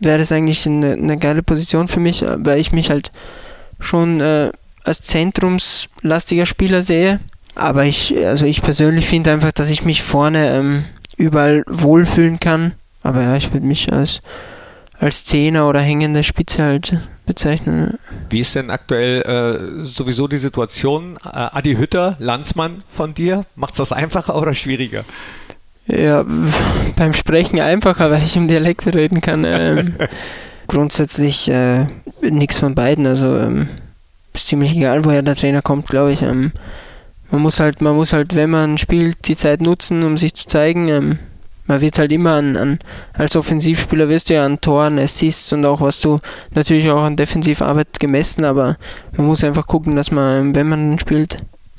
wäre 0.00 0.18
das 0.18 0.32
eigentlich 0.32 0.66
eine, 0.66 0.92
eine, 0.92 1.18
geile 1.18 1.42
Position 1.42 1.88
für 1.88 2.00
mich, 2.00 2.24
weil 2.26 2.58
ich 2.58 2.72
mich 2.72 2.90
halt 2.90 3.12
schon 3.78 4.20
äh, 4.20 4.50
als 4.86 5.02
zentrumslastiger 5.02 6.46
Spieler 6.46 6.82
sehe. 6.82 7.20
Aber 7.54 7.84
ich, 7.84 8.14
also 8.24 8.46
ich 8.46 8.62
persönlich 8.62 9.06
finde 9.06 9.32
einfach, 9.32 9.52
dass 9.52 9.70
ich 9.70 9.84
mich 9.84 10.02
vorne 10.02 10.50
ähm, 10.50 10.84
überall 11.16 11.64
wohlfühlen 11.66 12.38
kann. 12.38 12.74
Aber 13.02 13.22
ja, 13.22 13.36
ich 13.36 13.52
würde 13.52 13.66
mich 13.66 13.92
als, 13.92 14.20
als 14.98 15.24
Zehner 15.24 15.68
oder 15.68 15.80
hängende 15.80 16.22
Spitze 16.22 16.62
halt 16.62 16.98
bezeichnen. 17.24 17.98
Wie 18.30 18.40
ist 18.40 18.54
denn 18.54 18.70
aktuell 18.70 19.22
äh, 19.22 19.84
sowieso 19.84 20.28
die 20.28 20.38
Situation? 20.38 21.16
Äh, 21.24 21.28
Adi 21.32 21.76
Hütter, 21.76 22.16
Landsmann 22.18 22.82
von 22.90 23.14
dir, 23.14 23.44
macht 23.54 23.78
das 23.78 23.92
einfacher 23.92 24.36
oder 24.36 24.54
schwieriger? 24.54 25.04
Ja, 25.86 26.24
beim 26.96 27.14
Sprechen 27.14 27.60
einfacher, 27.60 28.10
weil 28.10 28.22
ich 28.22 28.36
im 28.36 28.48
Dialekt 28.48 28.86
reden 28.86 29.20
kann. 29.20 29.44
Ähm, 29.44 29.94
grundsätzlich 30.66 31.48
äh, 31.48 31.86
nichts 32.20 32.58
von 32.58 32.74
beiden. 32.74 33.06
Also 33.06 33.36
ähm, 33.36 33.68
ist 34.36 34.46
ziemlich 34.46 34.76
egal, 34.76 35.04
woher 35.04 35.22
der 35.22 35.36
Trainer 35.36 35.62
kommt, 35.62 35.86
glaube 35.88 36.12
ich. 36.12 36.22
Ähm, 36.22 36.52
man 37.30 37.42
muss 37.42 37.60
halt, 37.60 37.80
man 37.80 37.96
muss 37.96 38.12
halt, 38.12 38.34
wenn 38.36 38.50
man 38.50 38.78
spielt, 38.78 39.28
die 39.28 39.36
Zeit 39.36 39.60
nutzen, 39.60 40.04
um 40.04 40.16
sich 40.16 40.34
zu 40.34 40.46
zeigen. 40.46 40.88
Ähm, 40.88 41.18
man 41.66 41.80
wird 41.80 41.98
halt 41.98 42.12
immer 42.12 42.34
an, 42.34 42.56
an, 42.56 42.78
als 43.12 43.34
Offensivspieler 43.34 44.08
wirst 44.08 44.30
du 44.30 44.34
ja 44.34 44.44
an 44.44 44.60
Toren, 44.60 44.98
Assists 44.98 45.52
und 45.52 45.64
auch 45.64 45.80
was 45.80 46.00
du 46.00 46.20
natürlich 46.54 46.88
auch 46.90 47.02
an 47.02 47.16
Defensivarbeit 47.16 47.98
gemessen, 47.98 48.44
aber 48.44 48.76
man 49.16 49.26
muss 49.26 49.42
einfach 49.42 49.66
gucken, 49.66 49.96
dass 49.96 50.12
man, 50.12 50.54
wenn 50.54 50.68
man 50.68 50.98
spielt, 50.98 51.38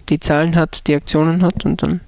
die 0.09 0.19
Zahlen 0.19 0.55
hat, 0.55 0.87
die 0.87 0.95
Aktionen 0.95 1.41
hat 1.41 1.65
und 1.65 1.81
dann 1.83 2.01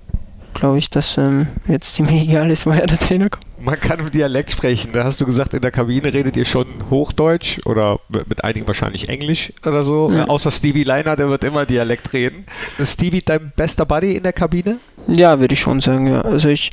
glaube 0.54 0.78
ich, 0.78 0.89
dass 0.89 1.18
ähm, 1.18 1.47
jetzt 1.68 1.95
ziemlich 1.95 2.24
egal 2.30 2.50
ist, 2.52 2.66
woher 2.66 2.86
der 2.86 2.97
Trainer 2.97 3.30
kommt. 3.30 3.45
Man 3.62 3.80
kann 3.80 4.00
im 4.00 4.10
Dialekt 4.10 4.52
sprechen. 4.52 4.91
Da 4.93 5.04
hast 5.04 5.20
du 5.20 5.26
gesagt, 5.26 5.54
in 5.54 5.62
der 5.62 5.72
Kabine 5.72 6.14
redet 6.14 6.38
ihr 6.38 6.45
schon 6.45 6.68
Hochdeutsch 6.89 7.60
oder 7.66 8.00
mit 8.08 8.43
einigen 8.43 8.66
wahrscheinlich 8.68 9.10
Englisch 9.10 9.52
oder 9.66 9.84
so. 9.84 10.10
Ja. 10.12 10.26
Außer 10.26 10.50
Stevie 10.50 10.84
Leiner, 10.84 11.16
der 11.18 11.30
wird 11.30 11.43
immer 11.43 11.66
Dialekt 11.66 12.14
reden. 12.14 12.45
Ist 12.78 12.93
Stevie 12.93 13.22
dein 13.24 13.52
bester 13.56 13.86
Buddy 13.86 14.16
in 14.16 14.24
der 14.24 14.34
Kabine? 14.34 14.80
Ja, 15.08 15.39
würde 15.41 15.54
ich 15.54 15.60
schon 15.60 15.82
sagen, 15.82 16.08
ja. 16.08 16.22
Also 16.22 16.47
ich, 16.47 16.72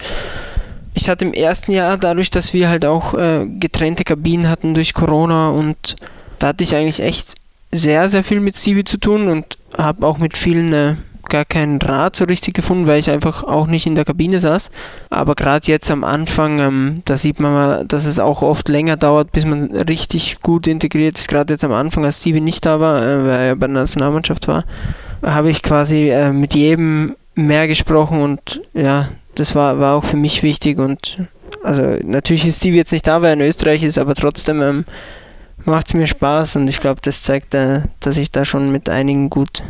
ich 0.95 1.09
hatte 1.09 1.25
im 1.25 1.33
ersten 1.33 1.73
Jahr, 1.73 1.99
dadurch, 1.99 2.31
dass 2.31 2.53
wir 2.53 2.69
halt 2.69 2.85
auch 2.85 3.15
äh, 3.15 3.47
getrennte 3.59 4.05
Kabinen 4.05 4.49
hatten 4.49 4.75
durch 4.75 4.95
Corona 4.95 5.51
und 5.51 5.97
da 6.39 6.49
hatte 6.49 6.63
ich 6.63 6.77
eigentlich 6.77 7.01
echt 7.01 7.35
sehr, 7.73 8.09
sehr 8.09 8.23
viel 8.23 8.41
mit 8.41 8.57
Stevie 8.57 8.85
zu 8.85 8.99
tun 8.99 9.29
und 9.29 9.59
habe 9.77 10.07
auch 10.07 10.19
mit 10.19 10.37
vielen 10.37 10.73
äh, 10.73 10.95
gar 11.29 11.45
keinen 11.45 11.81
Rat 11.81 12.17
so 12.17 12.25
richtig 12.25 12.55
gefunden, 12.55 12.87
weil 12.87 13.01
ich 13.01 13.11
einfach 13.11 13.45
auch 13.45 13.67
nicht 13.67 13.87
in 13.87 13.95
der 13.95 14.05
Kabine 14.05 14.41
saß. 14.41 14.71
Aber 15.11 15.35
gerade 15.35 15.67
jetzt 15.67 15.91
am 15.91 16.05
Anfang, 16.05 16.59
ähm, 16.59 17.03
da 17.05 17.17
sieht 17.17 17.41
man 17.41 17.53
mal, 17.53 17.85
dass 17.87 18.07
es 18.07 18.19
auch 18.19 18.43
oft 18.43 18.69
länger 18.69 18.97
dauert, 18.97 19.33
bis 19.33 19.45
man 19.45 19.71
richtig 19.73 20.41
gut 20.43 20.67
integriert 20.67 21.19
ist. 21.19 21.29
Gerade 21.29 21.55
jetzt 21.55 21.65
am 21.65 21.73
Anfang, 21.73 22.05
als 22.05 22.21
Stevie 22.21 22.41
nicht 22.41 22.65
da 22.67 22.81
war, 22.81 23.03
äh, 23.03 23.27
weil 23.27 23.41
er 23.41 23.57
bei 23.57 23.67
der 23.67 23.75
Nationalmannschaft 23.75 24.49
war, 24.49 24.65
habe 25.23 25.51
ich 25.51 25.63
quasi 25.63 26.11
äh, 26.11 26.33
mit 26.33 26.55
jedem 26.55 27.17
mehr 27.35 27.69
gesprochen 27.69 28.23
und 28.23 28.61
ja, 28.73 29.09
das 29.35 29.55
war, 29.55 29.79
war 29.79 29.95
auch 29.95 30.05
für 30.05 30.17
mich 30.17 30.43
wichtig 30.43 30.79
und 30.79 31.19
also 31.63 31.83
natürlich 32.03 32.47
ist 32.47 32.59
Stevie 32.59 32.79
jetzt 32.79 32.93
nicht 32.93 33.07
da, 33.07 33.23
weil 33.23 33.31
er 33.31 33.35
in 33.35 33.41
Österreich 33.41 33.83
ist, 33.83 33.99
aber 33.99 34.15
trotzdem 34.15 34.63
ähm, 34.63 34.85
macht 35.65 35.89
es 35.89 35.95
mir 35.95 36.07
Spaß 36.07 36.57
und 36.57 36.69
ich 36.69 36.81
glaube, 36.81 37.01
das 37.03 37.23
zeigt, 37.23 37.55
äh, 37.55 37.83
dass 38.01 38.17
ich 38.17 38.31
da 38.31 38.45
schon 38.45 38.73
mit 38.73 38.89
einigen 38.89 39.31
gut 39.31 39.63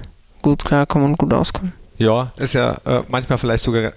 gut 0.47 0.65
klarkommen 0.65 1.09
und 1.09 1.19
gut 1.19 1.35
auskommen. 1.35 1.73
Ja, 1.99 2.31
ist 2.37 2.55
ja 2.55 2.77
äh, 2.85 3.03
manchmal 3.09 3.37
vielleicht 3.37 3.65
sogar 3.65 3.93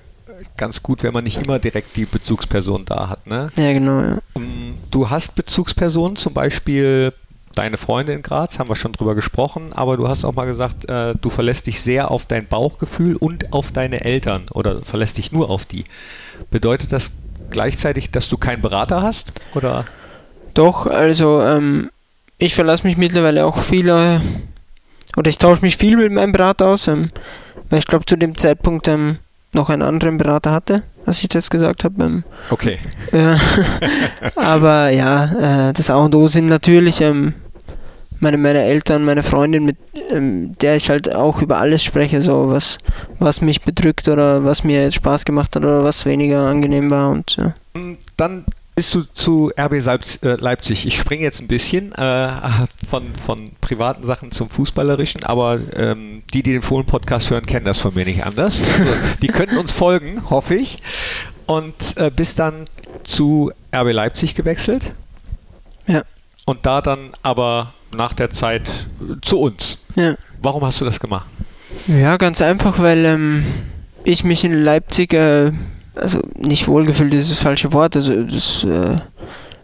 ganz 0.57 0.81
gut, 0.81 1.03
wenn 1.03 1.13
man 1.13 1.23
nicht 1.23 1.39
immer 1.39 1.59
direkt 1.59 1.95
die 1.95 2.05
Bezugsperson 2.05 2.85
da 2.85 3.07
hat. 3.07 3.27
Ne? 3.27 3.49
Ja, 3.55 3.71
genau. 3.71 4.01
Ja. 4.01 4.17
Ähm, 4.35 4.73
du 4.89 5.11
hast 5.11 5.35
Bezugspersonen, 5.35 6.15
zum 6.15 6.33
Beispiel 6.33 7.13
deine 7.53 7.77
Freunde 7.77 8.13
in 8.13 8.23
Graz, 8.23 8.57
haben 8.57 8.67
wir 8.67 8.75
schon 8.75 8.93
drüber 8.93 9.13
gesprochen, 9.13 9.73
aber 9.73 9.95
du 9.95 10.07
hast 10.07 10.25
auch 10.25 10.33
mal 10.33 10.45
gesagt, 10.45 10.89
äh, 10.89 11.13
du 11.21 11.29
verlässt 11.29 11.67
dich 11.67 11.81
sehr 11.81 12.09
auf 12.09 12.25
dein 12.25 12.47
Bauchgefühl 12.47 13.15
und 13.15 13.53
auf 13.53 13.71
deine 13.71 14.03
Eltern 14.03 14.45
oder 14.51 14.81
verlässt 14.81 15.19
dich 15.19 15.31
nur 15.31 15.51
auf 15.51 15.65
die. 15.65 15.83
Bedeutet 16.49 16.91
das 16.91 17.11
gleichzeitig, 17.51 18.09
dass 18.09 18.27
du 18.27 18.37
keinen 18.37 18.63
Berater 18.63 19.03
hast? 19.03 19.33
Oder? 19.53 19.85
Doch, 20.55 20.87
also 20.87 21.43
ähm, 21.43 21.91
ich 22.39 22.55
verlasse 22.55 22.87
mich 22.87 22.97
mittlerweile 22.97 23.45
auch 23.45 23.59
viele 23.59 24.21
oder 25.17 25.29
ich 25.29 25.37
tausche 25.37 25.61
mich 25.61 25.77
viel 25.77 25.97
mit 25.97 26.11
meinem 26.11 26.31
Berater 26.31 26.67
aus, 26.67 26.87
ähm, 26.87 27.09
weil 27.69 27.79
ich 27.79 27.87
glaube 27.87 28.05
zu 28.05 28.15
dem 28.15 28.37
Zeitpunkt 28.37 28.87
ähm, 28.87 29.19
noch 29.53 29.69
einen 29.69 29.81
anderen 29.81 30.17
Berater 30.17 30.51
hatte, 30.51 30.83
was 31.05 31.23
ich 31.23 31.33
jetzt 31.33 31.51
gesagt 31.51 31.83
habe. 31.83 32.03
Ähm, 32.03 32.23
okay. 32.49 32.77
Äh, 33.11 33.35
aber 34.35 34.89
ja, 34.89 35.69
äh, 35.69 35.73
das 35.73 35.89
A 35.89 35.97
und 35.97 36.15
O 36.15 36.27
sind 36.27 36.47
natürlich 36.47 37.01
ähm, 37.01 37.33
meine, 38.19 38.37
meine 38.37 38.63
Eltern, 38.63 39.05
meine 39.05 39.23
Freundin, 39.23 39.65
mit 39.65 39.77
ähm, 40.11 40.57
der 40.59 40.75
ich 40.75 40.89
halt 40.89 41.13
auch 41.13 41.41
über 41.41 41.57
alles 41.57 41.83
spreche, 41.83 42.21
so 42.21 42.49
was, 42.49 42.77
was 43.17 43.41
mich 43.41 43.61
bedrückt 43.61 44.07
oder 44.07 44.43
was 44.43 44.63
mir 44.63 44.83
jetzt 44.83 44.95
Spaß 44.95 45.25
gemacht 45.25 45.55
hat 45.55 45.63
oder 45.63 45.83
was 45.83 46.05
weniger 46.05 46.47
angenehm 46.47 46.89
war 46.89 47.09
und 47.09 47.35
ja. 47.37 47.53
Dann 48.17 48.45
bist 48.79 48.95
du 48.95 49.03
zu 49.13 49.51
RB 49.59 49.73
äh, 49.73 50.35
Leipzig? 50.39 50.85
Ich 50.85 50.97
springe 50.97 51.21
jetzt 51.21 51.41
ein 51.41 51.49
bisschen 51.49 51.91
äh, 51.95 52.31
von, 52.89 53.03
von 53.13 53.51
privaten 53.59 54.07
Sachen 54.07 54.31
zum 54.31 54.47
Fußballerischen, 54.47 55.25
aber 55.25 55.59
ähm, 55.75 56.23
die, 56.33 56.43
die 56.43 56.53
den 56.53 56.61
Fohlen-Podcast 56.61 57.29
hören, 57.29 57.45
kennen 57.45 57.65
das 57.65 57.79
von 57.79 57.93
mir 57.93 58.05
nicht 58.05 58.23
anders. 58.23 58.61
Also, 58.79 58.93
die 59.21 59.27
können 59.27 59.57
uns 59.57 59.73
folgen, 59.73 60.29
hoffe 60.29 60.55
ich. 60.55 60.77
Und 61.45 61.97
äh, 61.97 62.09
bist 62.09 62.39
dann 62.39 62.63
zu 63.03 63.51
RB 63.75 63.91
Leipzig 63.91 64.33
gewechselt. 64.33 64.93
Ja. 65.85 66.03
Und 66.45 66.65
da 66.65 66.81
dann 66.81 67.09
aber 67.21 67.73
nach 67.93 68.13
der 68.13 68.29
Zeit 68.29 68.71
zu 69.21 69.41
uns. 69.41 69.79
Ja. 69.95 70.15
Warum 70.41 70.63
hast 70.63 70.79
du 70.79 70.85
das 70.85 71.01
gemacht? 71.01 71.27
Ja, 71.87 72.15
ganz 72.15 72.41
einfach, 72.41 72.79
weil 72.79 73.03
ähm, 73.03 73.45
ich 74.05 74.23
mich 74.23 74.45
in 74.45 74.53
Leipzig 74.53 75.13
äh, 75.13 75.51
also 75.95 76.19
nicht 76.37 76.67
wohlgefühlt 76.67 77.13
ist 77.13 77.31
das 77.31 77.39
falsche 77.39 77.73
Wort, 77.73 77.95
also 77.95 78.23
das 78.23 78.63
äh, 78.63 78.95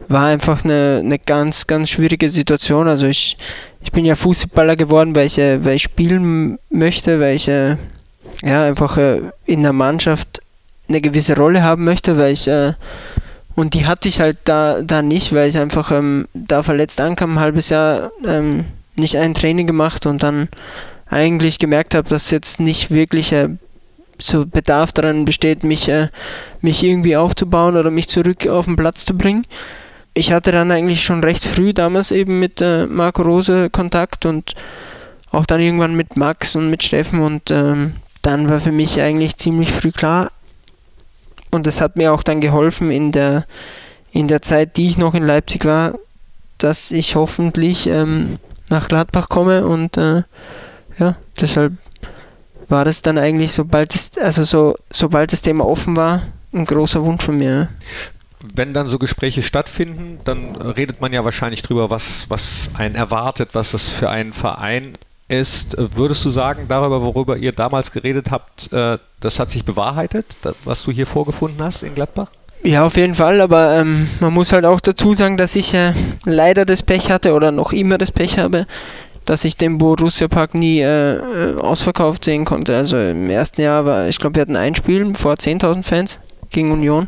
war 0.07 0.27
einfach 0.27 0.63
eine, 0.63 1.01
eine 1.03 1.19
ganz, 1.19 1.67
ganz 1.67 1.89
schwierige 1.89 2.29
Situation. 2.29 2.87
Also 2.87 3.07
ich, 3.07 3.37
ich 3.81 3.91
bin 3.91 4.05
ja 4.05 4.15
Fußballer 4.15 4.75
geworden, 4.75 5.15
weil 5.15 5.27
ich, 5.27 5.37
äh, 5.39 5.63
weil 5.63 5.75
ich 5.75 5.83
spielen 5.83 6.59
möchte, 6.69 7.19
weil 7.19 7.35
ich 7.35 7.47
äh, 7.47 7.77
ja 8.43 8.65
einfach 8.65 8.97
äh, 8.97 9.21
in 9.45 9.63
der 9.63 9.73
Mannschaft 9.73 10.41
eine 10.87 11.01
gewisse 11.01 11.35
Rolle 11.35 11.63
haben 11.63 11.83
möchte, 11.83 12.17
weil 12.17 12.33
ich 12.33 12.47
und 13.55 13.73
die 13.73 13.85
hatte 13.85 14.09
ich 14.09 14.19
halt 14.19 14.37
da, 14.43 14.81
da 14.81 15.01
nicht, 15.01 15.33
weil 15.33 15.49
ich 15.49 15.57
einfach 15.57 15.91
ähm, 15.91 16.27
da 16.33 16.61
verletzt 16.61 16.99
ankam, 16.99 17.33
ein 17.33 17.39
halbes 17.39 17.69
Jahr 17.69 18.11
ähm, 18.25 18.65
nicht 18.95 19.17
ein 19.17 19.33
Training 19.33 19.65
gemacht 19.65 20.05
und 20.05 20.23
dann 20.23 20.49
eigentlich 21.07 21.59
gemerkt 21.59 21.95
habe, 21.95 22.09
dass 22.09 22.31
jetzt 22.31 22.59
nicht 22.59 22.91
wirklich 22.91 23.31
äh, 23.31 23.49
so 24.19 24.45
Bedarf 24.45 24.93
daran 24.93 25.25
besteht, 25.25 25.63
mich, 25.63 25.87
äh, 25.89 26.09
mich 26.61 26.83
irgendwie 26.83 27.17
aufzubauen 27.17 27.75
oder 27.75 27.91
mich 27.91 28.07
zurück 28.09 28.47
auf 28.47 28.65
den 28.65 28.75
Platz 28.75 29.05
zu 29.05 29.15
bringen. 29.15 29.45
Ich 30.13 30.31
hatte 30.31 30.51
dann 30.51 30.71
eigentlich 30.71 31.03
schon 31.03 31.23
recht 31.23 31.43
früh 31.45 31.73
damals 31.73 32.11
eben 32.11 32.39
mit 32.39 32.61
äh, 32.61 32.85
Marco 32.85 33.21
Rose 33.21 33.69
Kontakt 33.69 34.25
und 34.25 34.55
auch 35.31 35.45
dann 35.45 35.59
irgendwann 35.59 35.95
mit 35.95 36.15
Max 36.15 36.55
und 36.55 36.69
mit 36.69 36.83
Steffen 36.83 37.19
und 37.19 37.51
ähm, 37.51 37.95
dann 38.21 38.49
war 38.49 38.59
für 38.59 38.71
mich 38.71 39.01
eigentlich 39.01 39.37
ziemlich 39.37 39.71
früh 39.71 39.91
klar 39.91 40.31
und 41.51 41.65
das 41.65 41.81
hat 41.81 41.95
mir 41.95 42.13
auch 42.13 42.23
dann 42.23 42.41
geholfen 42.41 42.91
in 42.91 43.11
der, 43.11 43.45
in 44.11 44.27
der 44.27 44.41
Zeit, 44.41 44.77
die 44.77 44.89
ich 44.89 44.97
noch 44.97 45.13
in 45.13 45.23
Leipzig 45.23 45.65
war, 45.65 45.93
dass 46.57 46.91
ich 46.91 47.15
hoffentlich 47.15 47.87
ähm, 47.87 48.39
nach 48.69 48.87
Gladbach 48.87 49.29
komme 49.29 49.65
und 49.65 49.97
äh, 49.97 50.23
ja, 50.99 51.15
deshalb 51.39 51.73
war 52.67 52.85
das 52.85 53.01
dann 53.01 53.17
eigentlich, 53.17 53.51
sobald 53.51 53.95
es, 53.95 54.17
also 54.17 54.43
so, 54.43 54.75
sobald 54.91 55.31
das 55.31 55.41
Thema 55.41 55.65
offen 55.65 55.95
war, 55.95 56.21
ein 56.53 56.65
großer 56.65 57.03
Wunsch 57.03 57.23
von 57.23 57.37
mir. 57.37 57.69
Wenn 58.53 58.73
dann 58.73 58.87
so 58.87 58.99
Gespräche 58.99 59.41
stattfinden, 59.41 60.19
dann 60.23 60.55
redet 60.55 61.01
man 61.01 61.13
ja 61.13 61.25
wahrscheinlich 61.25 61.61
drüber, 61.61 61.89
was, 61.89 62.25
was 62.29 62.69
einen 62.75 62.95
erwartet, 62.95 63.49
was 63.53 63.71
das 63.71 63.89
für 63.89 64.09
einen 64.09 64.33
Verein 64.33 64.93
ist. 65.27 65.75
Würdest 65.95 66.23
du 66.25 66.29
sagen, 66.29 66.65
darüber, 66.67 67.01
worüber 67.01 67.37
ihr 67.37 67.51
damals 67.51 67.91
geredet 67.91 68.29
habt, 68.29 68.71
äh, 68.71 68.99
das 69.19 69.39
hat 69.39 69.49
sich 69.49 69.65
bewahrheitet, 69.65 70.25
was 70.63 70.83
du 70.83 70.91
hier 70.91 71.07
vorgefunden 71.07 71.63
hast 71.63 71.81
in 71.81 71.95
Gladbach? 71.95 72.29
Ja, 72.63 72.83
auf 72.83 72.97
jeden 72.97 73.13
Fall, 73.13 73.41
aber 73.41 73.75
ähm, 73.75 74.07
man 74.19 74.33
muss 74.33 74.51
halt 74.51 74.65
auch 74.65 74.79
dazu 74.79 75.13
sagen, 75.13 75.37
dass 75.37 75.55
ich 75.55 75.73
äh, 75.73 75.93
leider 76.25 76.65
das 76.65 76.81
Pech 76.81 77.11
hatte 77.11 77.33
oder 77.33 77.51
noch 77.51 77.71
immer 77.71 77.99
das 77.99 78.11
Pech 78.11 78.39
habe, 78.39 78.65
dass 79.25 79.45
ich 79.45 79.57
den 79.57 79.77
Borussia 79.77 80.27
Park 80.27 80.53
nie 80.53 80.79
äh, 80.81 81.15
äh, 81.15 81.57
ausverkauft 81.57 82.25
sehen 82.25 82.45
konnte. 82.45 82.75
Also 82.75 82.97
im 82.97 83.29
ersten 83.29 83.61
Jahr 83.61 83.85
war, 83.85 84.07
ich 84.07 84.19
glaube, 84.19 84.35
wir 84.35 84.41
hatten 84.41 84.55
ein 84.55 84.75
Spiel 84.75 85.13
vor 85.15 85.33
10.000 85.33 85.83
Fans 85.83 86.19
gegen 86.49 86.71
Union 86.71 87.07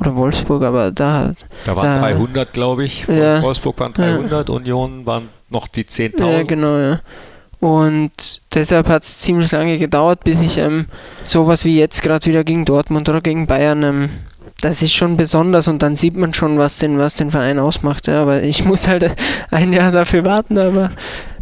oder 0.00 0.16
Wolfsburg, 0.16 0.62
aber 0.62 0.90
da. 0.90 1.34
Da 1.64 1.76
waren 1.76 1.94
da, 1.94 2.00
300, 2.00 2.52
glaube 2.52 2.84
ich. 2.84 3.06
Ja, 3.06 3.42
Wolfsburg 3.42 3.78
waren 3.80 3.92
300, 3.92 4.48
ja. 4.48 4.54
Union 4.54 5.06
waren 5.06 5.28
noch 5.50 5.68
die 5.68 5.84
10.000. 5.84 6.30
Ja, 6.30 6.42
genau, 6.42 6.76
ja. 6.76 7.00
Und 7.60 8.42
deshalb 8.52 8.88
hat 8.88 9.04
es 9.04 9.20
ziemlich 9.20 9.50
lange 9.52 9.78
gedauert, 9.78 10.22
bis 10.24 10.42
ich 10.42 10.58
ähm, 10.58 10.86
sowas 11.26 11.64
wie 11.64 11.78
jetzt 11.78 12.02
gerade 12.02 12.26
wieder 12.26 12.44
gegen 12.44 12.66
Dortmund 12.66 13.08
oder 13.08 13.22
gegen 13.22 13.46
Bayern, 13.46 13.82
ähm, 13.82 14.10
das 14.60 14.82
ist 14.82 14.94
schon 14.94 15.16
besonders 15.16 15.68
und 15.68 15.82
dann 15.82 15.96
sieht 15.96 16.16
man 16.16 16.32
schon, 16.32 16.58
was 16.58 16.78
den, 16.78 16.98
was 16.98 17.14
den 17.14 17.30
Verein 17.30 17.58
ausmacht. 17.58 18.06
Ja. 18.06 18.22
Aber 18.22 18.42
ich 18.42 18.64
muss 18.66 18.88
halt 18.88 19.14
ein 19.50 19.72
Jahr 19.72 19.92
dafür 19.92 20.24
warten, 20.24 20.58
aber 20.58 20.90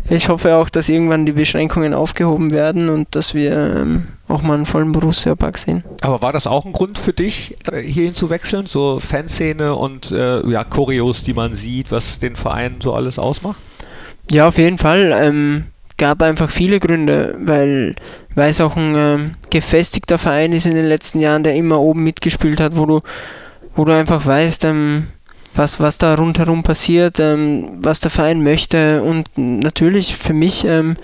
ich 0.09 0.29
hoffe 0.29 0.57
auch, 0.57 0.69
dass 0.69 0.89
irgendwann 0.89 1.27
die 1.27 1.33
Beschränkungen 1.33 1.95
aufgehoben 1.95 2.51
werden 2.51 2.89
und 2.89 3.15
dass 3.15 3.35
wir 3.35 3.53
ähm, 3.53 4.09
auch 4.29 4.43
mal 4.43 4.55
einen 4.55 4.67
vollen 4.67 4.93
Borussia-Park 4.93 5.59
sehen. 5.59 5.85
Aber 6.01 6.23
war 6.23 6.33
das 6.33 6.47
auch 6.47 6.65
ein 6.65 6.73
Grund 6.73 6.99
für 6.99 7.13
dich, 7.13 7.57
äh, 7.71 7.81
hierhin 7.81 8.15
zu 8.15 8.31
wechseln? 8.31 8.67
So 8.67 8.99
Fanszene 9.01 9.75
und 9.75 10.11
äh, 10.11 10.47
ja, 10.49 10.65
Choreos, 10.65 11.23
die 11.23 11.35
man 11.35 11.55
sieht, 11.55 11.93
was 11.93 12.19
den 12.19 12.37
Verein 12.37 12.77
so 12.81 12.95
alles 12.95 13.19
ausmacht? 13.19 13.61
Ja, 14.31 14.49
auf 14.49 14.59
jeden 14.59 14.79
Fall. 14.79 15.15
Ähm, 15.19 15.65
gab 15.99 16.23
einfach 16.23 16.51
viele 16.51 16.81
Gründe, 16.81 17.37
weil, 17.39 17.95
es 18.35 18.61
auch 18.61 18.77
ein 18.77 18.95
ähm, 18.97 19.35
gefestigter 19.51 20.19
Verein 20.19 20.53
ist 20.53 20.67
in 20.67 20.75
den 20.75 20.87
letzten 20.87 21.21
Jahren, 21.21 21.45
der 21.45 21.55
immer 21.55 21.79
oben 21.79 22.03
mitgespielt 22.03 22.61
hat, 22.61 22.77
wo 22.77 22.87
du, 22.87 23.01
wo 23.77 23.85
du 23.85 23.93
einfach 23.93 24.25
weißt, 24.27 24.65
ähm, 24.65 25.09
was, 25.55 25.81
was 25.81 25.99
da 25.99 26.15
rundherum 26.15 26.63
passiert, 26.63 27.21
ähm, 27.21 27.79
was 27.81 28.01
der 28.01 28.11
Verein 28.11 28.43
möchte. 28.43 29.03
Und 29.03 29.27
natürlich 29.37 30.17
für 30.17 30.33
mich 30.33 30.65
ähm, 30.65 30.97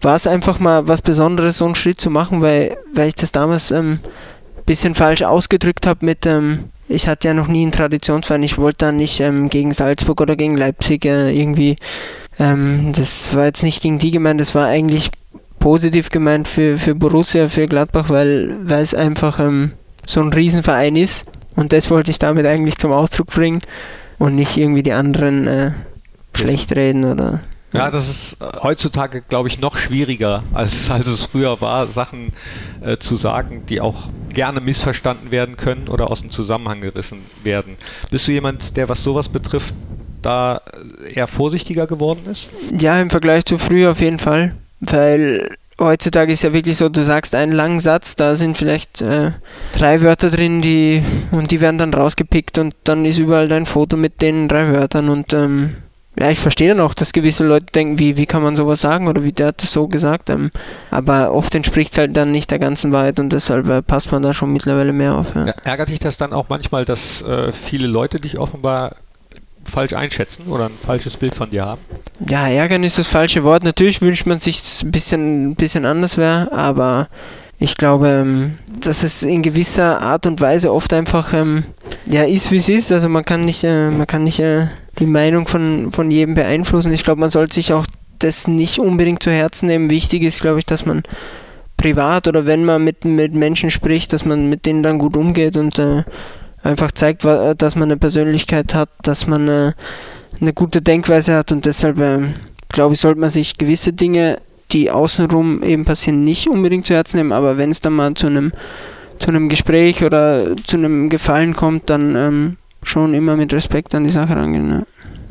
war 0.00 0.16
es 0.16 0.26
einfach 0.26 0.58
mal 0.58 0.88
was 0.88 1.02
Besonderes, 1.02 1.58
so 1.58 1.64
einen 1.64 1.74
Schritt 1.74 2.00
zu 2.00 2.10
machen, 2.10 2.42
weil, 2.42 2.76
weil 2.94 3.08
ich 3.08 3.14
das 3.14 3.32
damals 3.32 3.72
ein 3.72 3.78
ähm, 3.78 3.98
bisschen 4.66 4.94
falsch 4.94 5.22
ausgedrückt 5.22 5.86
habe 5.86 6.04
mit, 6.04 6.26
ähm, 6.26 6.64
ich 6.88 7.08
hatte 7.08 7.28
ja 7.28 7.34
noch 7.34 7.48
nie 7.48 7.62
einen 7.62 7.72
Traditionsverein, 7.72 8.42
ich 8.42 8.58
wollte 8.58 8.86
da 8.86 8.92
nicht 8.92 9.20
ähm, 9.20 9.48
gegen 9.48 9.72
Salzburg 9.72 10.20
oder 10.20 10.36
gegen 10.36 10.56
Leipzig 10.56 11.04
äh, 11.04 11.30
irgendwie, 11.30 11.76
ähm, 12.38 12.92
das 12.96 13.34
war 13.34 13.46
jetzt 13.46 13.62
nicht 13.62 13.82
gegen 13.82 13.98
die 13.98 14.10
gemeint, 14.10 14.40
das 14.40 14.54
war 14.54 14.66
eigentlich 14.66 15.10
positiv 15.58 16.10
gemeint 16.10 16.46
für, 16.46 16.78
für 16.78 16.94
Borussia, 16.94 17.48
für 17.48 17.66
Gladbach, 17.66 18.10
weil, 18.10 18.56
weil 18.62 18.82
es 18.82 18.94
einfach 18.94 19.40
so 20.06 20.20
ein 20.20 20.32
Riesenverein 20.32 20.94
ist. 20.94 21.24
Und 21.58 21.72
das 21.72 21.90
wollte 21.90 22.12
ich 22.12 22.20
damit 22.20 22.46
eigentlich 22.46 22.78
zum 22.78 22.92
Ausdruck 22.92 23.26
bringen 23.26 23.62
und 24.20 24.36
nicht 24.36 24.56
irgendwie 24.56 24.84
die 24.84 24.92
anderen 24.92 25.48
äh, 25.48 25.72
schlecht 26.32 26.70
reden 26.76 27.04
oder. 27.04 27.40
Ja, 27.72 27.90
das 27.90 28.08
ist 28.08 28.36
äh, 28.40 28.44
heutzutage, 28.62 29.22
glaube 29.22 29.48
ich, 29.48 29.60
noch 29.60 29.76
schwieriger, 29.76 30.44
als, 30.54 30.88
als 30.92 31.08
es 31.08 31.26
früher 31.26 31.60
war, 31.60 31.88
Sachen 31.88 32.30
äh, 32.80 32.98
zu 32.98 33.16
sagen, 33.16 33.64
die 33.68 33.80
auch 33.80 34.08
gerne 34.32 34.60
missverstanden 34.60 35.32
werden 35.32 35.56
können 35.56 35.88
oder 35.88 36.12
aus 36.12 36.20
dem 36.20 36.30
Zusammenhang 36.30 36.80
gerissen 36.80 37.22
werden. 37.42 37.76
Bist 38.08 38.28
du 38.28 38.32
jemand, 38.32 38.76
der, 38.76 38.88
was 38.88 39.02
sowas 39.02 39.28
betrifft, 39.28 39.74
da 40.22 40.60
eher 41.12 41.26
vorsichtiger 41.26 41.88
geworden 41.88 42.26
ist? 42.30 42.50
Ja, 42.78 43.00
im 43.00 43.10
Vergleich 43.10 43.44
zu 43.46 43.58
früher 43.58 43.90
auf 43.90 44.00
jeden 44.00 44.20
Fall, 44.20 44.54
weil 44.78 45.56
heutzutage 45.78 46.32
ist 46.32 46.42
ja 46.42 46.52
wirklich 46.52 46.76
so, 46.76 46.88
du 46.88 47.04
sagst 47.04 47.34
einen 47.34 47.52
langen 47.52 47.80
Satz, 47.80 48.16
da 48.16 48.34
sind 48.34 48.56
vielleicht 48.56 49.00
äh, 49.00 49.32
drei 49.76 50.02
Wörter 50.02 50.30
drin, 50.30 50.62
die 50.62 51.02
und 51.30 51.50
die 51.50 51.60
werden 51.60 51.78
dann 51.78 51.94
rausgepickt 51.94 52.58
und 52.58 52.74
dann 52.84 53.04
ist 53.04 53.18
überall 53.18 53.48
dein 53.48 53.66
Foto 53.66 53.96
mit 53.96 54.20
den 54.22 54.48
drei 54.48 54.68
Wörtern 54.68 55.08
und 55.08 55.32
ähm, 55.32 55.76
ja, 56.18 56.30
ich 56.30 56.40
verstehe 56.40 56.68
dann 56.68 56.80
auch, 56.80 56.94
dass 56.94 57.12
gewisse 57.12 57.44
Leute 57.46 57.66
denken, 57.66 57.98
wie, 57.98 58.16
wie 58.16 58.26
kann 58.26 58.42
man 58.42 58.56
sowas 58.56 58.80
sagen 58.80 59.06
oder 59.06 59.22
wie 59.22 59.30
der 59.30 59.48
hat 59.48 59.62
das 59.62 59.72
so 59.72 59.86
gesagt. 59.86 60.30
Ähm, 60.30 60.50
aber 60.90 61.32
oft 61.32 61.54
entspricht 61.54 61.92
es 61.92 61.98
halt 61.98 62.16
dann 62.16 62.32
nicht 62.32 62.50
der 62.50 62.58
ganzen 62.58 62.92
Wahrheit 62.92 63.20
und 63.20 63.32
deshalb 63.32 63.68
äh, 63.68 63.82
passt 63.82 64.10
man 64.10 64.22
da 64.22 64.34
schon 64.34 64.52
mittlerweile 64.52 64.92
mehr 64.92 65.14
auf. 65.14 65.36
Ja. 65.36 65.46
Ja, 65.46 65.54
ärgert 65.62 65.90
dich 65.90 66.00
das 66.00 66.16
dann 66.16 66.32
auch 66.32 66.48
manchmal, 66.48 66.84
dass 66.84 67.22
äh, 67.22 67.52
viele 67.52 67.86
Leute 67.86 68.18
dich 68.18 68.38
offenbar 68.38 68.96
falsch 69.68 69.92
einschätzen 69.92 70.44
oder 70.48 70.66
ein 70.66 70.78
falsches 70.80 71.16
Bild 71.16 71.34
von 71.34 71.50
dir 71.50 71.64
haben? 71.64 71.80
Ja, 72.28 72.48
ärgern 72.48 72.84
ist 72.84 72.98
das 72.98 73.08
falsche 73.08 73.44
Wort. 73.44 73.62
Natürlich 73.62 74.00
wünscht 74.00 74.26
man 74.26 74.40
sich 74.40 74.58
es 74.58 74.82
ein 74.82 74.90
bisschen, 74.90 75.54
bisschen 75.54 75.84
anders 75.84 76.16
wäre, 76.16 76.50
aber 76.52 77.08
ich 77.58 77.76
glaube, 77.76 78.08
ähm, 78.08 78.58
dass 78.80 79.02
es 79.02 79.22
in 79.22 79.42
gewisser 79.42 80.00
Art 80.00 80.26
und 80.26 80.40
Weise 80.40 80.72
oft 80.72 80.92
einfach 80.92 81.32
ähm, 81.32 81.64
ja, 82.06 82.24
ist, 82.24 82.50
wie 82.50 82.56
es 82.56 82.68
ist. 82.68 82.92
Also 82.92 83.08
man 83.08 83.24
kann 83.24 83.44
nicht, 83.44 83.64
äh, 83.64 83.90
man 83.90 84.06
kann 84.06 84.24
nicht 84.24 84.38
äh, 84.38 84.68
die 84.98 85.06
Meinung 85.06 85.48
von, 85.48 85.90
von 85.92 86.10
jedem 86.10 86.34
beeinflussen. 86.34 86.92
Ich 86.92 87.04
glaube, 87.04 87.20
man 87.20 87.30
sollte 87.30 87.54
sich 87.54 87.72
auch 87.72 87.86
das 88.20 88.46
nicht 88.46 88.78
unbedingt 88.78 89.22
zu 89.22 89.30
Herzen 89.30 89.66
nehmen. 89.66 89.90
Wichtig 89.90 90.22
ist, 90.22 90.40
glaube 90.40 90.60
ich, 90.60 90.66
dass 90.66 90.86
man 90.86 91.02
privat 91.76 92.28
oder 92.28 92.46
wenn 92.46 92.64
man 92.64 92.84
mit, 92.84 93.04
mit 93.04 93.34
Menschen 93.34 93.70
spricht, 93.70 94.12
dass 94.12 94.24
man 94.24 94.48
mit 94.48 94.66
denen 94.66 94.82
dann 94.82 94.98
gut 94.98 95.16
umgeht 95.16 95.56
und 95.56 95.78
äh, 95.78 96.04
einfach 96.62 96.92
zeigt, 96.92 97.24
dass 97.24 97.74
man 97.74 97.84
eine 97.84 97.96
Persönlichkeit 97.96 98.74
hat, 98.74 98.90
dass 99.02 99.26
man 99.26 99.48
äh, 99.48 99.72
eine 100.40 100.52
gute 100.52 100.82
Denkweise 100.82 101.34
hat 101.34 101.52
und 101.52 101.64
deshalb 101.64 101.98
äh, 101.98 102.28
glaube 102.68 102.94
ich, 102.94 103.00
sollte 103.00 103.20
man 103.20 103.30
sich 103.30 103.58
gewisse 103.58 103.92
Dinge, 103.92 104.38
die 104.72 104.90
außenrum 104.90 105.62
eben 105.62 105.84
passieren, 105.84 106.24
nicht 106.24 106.48
unbedingt 106.48 106.86
zu 106.86 106.94
Herzen 106.94 107.16
nehmen, 107.16 107.32
aber 107.32 107.56
wenn 107.56 107.70
es 107.70 107.80
dann 107.80 107.94
mal 107.94 108.14
zu 108.14 108.26
einem 108.26 108.52
zu 109.18 109.30
einem 109.30 109.48
Gespräch 109.48 110.04
oder 110.04 110.54
zu 110.64 110.76
einem 110.76 111.08
Gefallen 111.08 111.54
kommt, 111.54 111.90
dann 111.90 112.14
ähm, 112.14 112.56
schon 112.84 113.14
immer 113.14 113.36
mit 113.36 113.52
Respekt 113.52 113.94
an 113.96 114.04
die 114.04 114.10
Sache 114.10 114.36
rangehen. 114.36 114.70
Ja. 114.70 114.82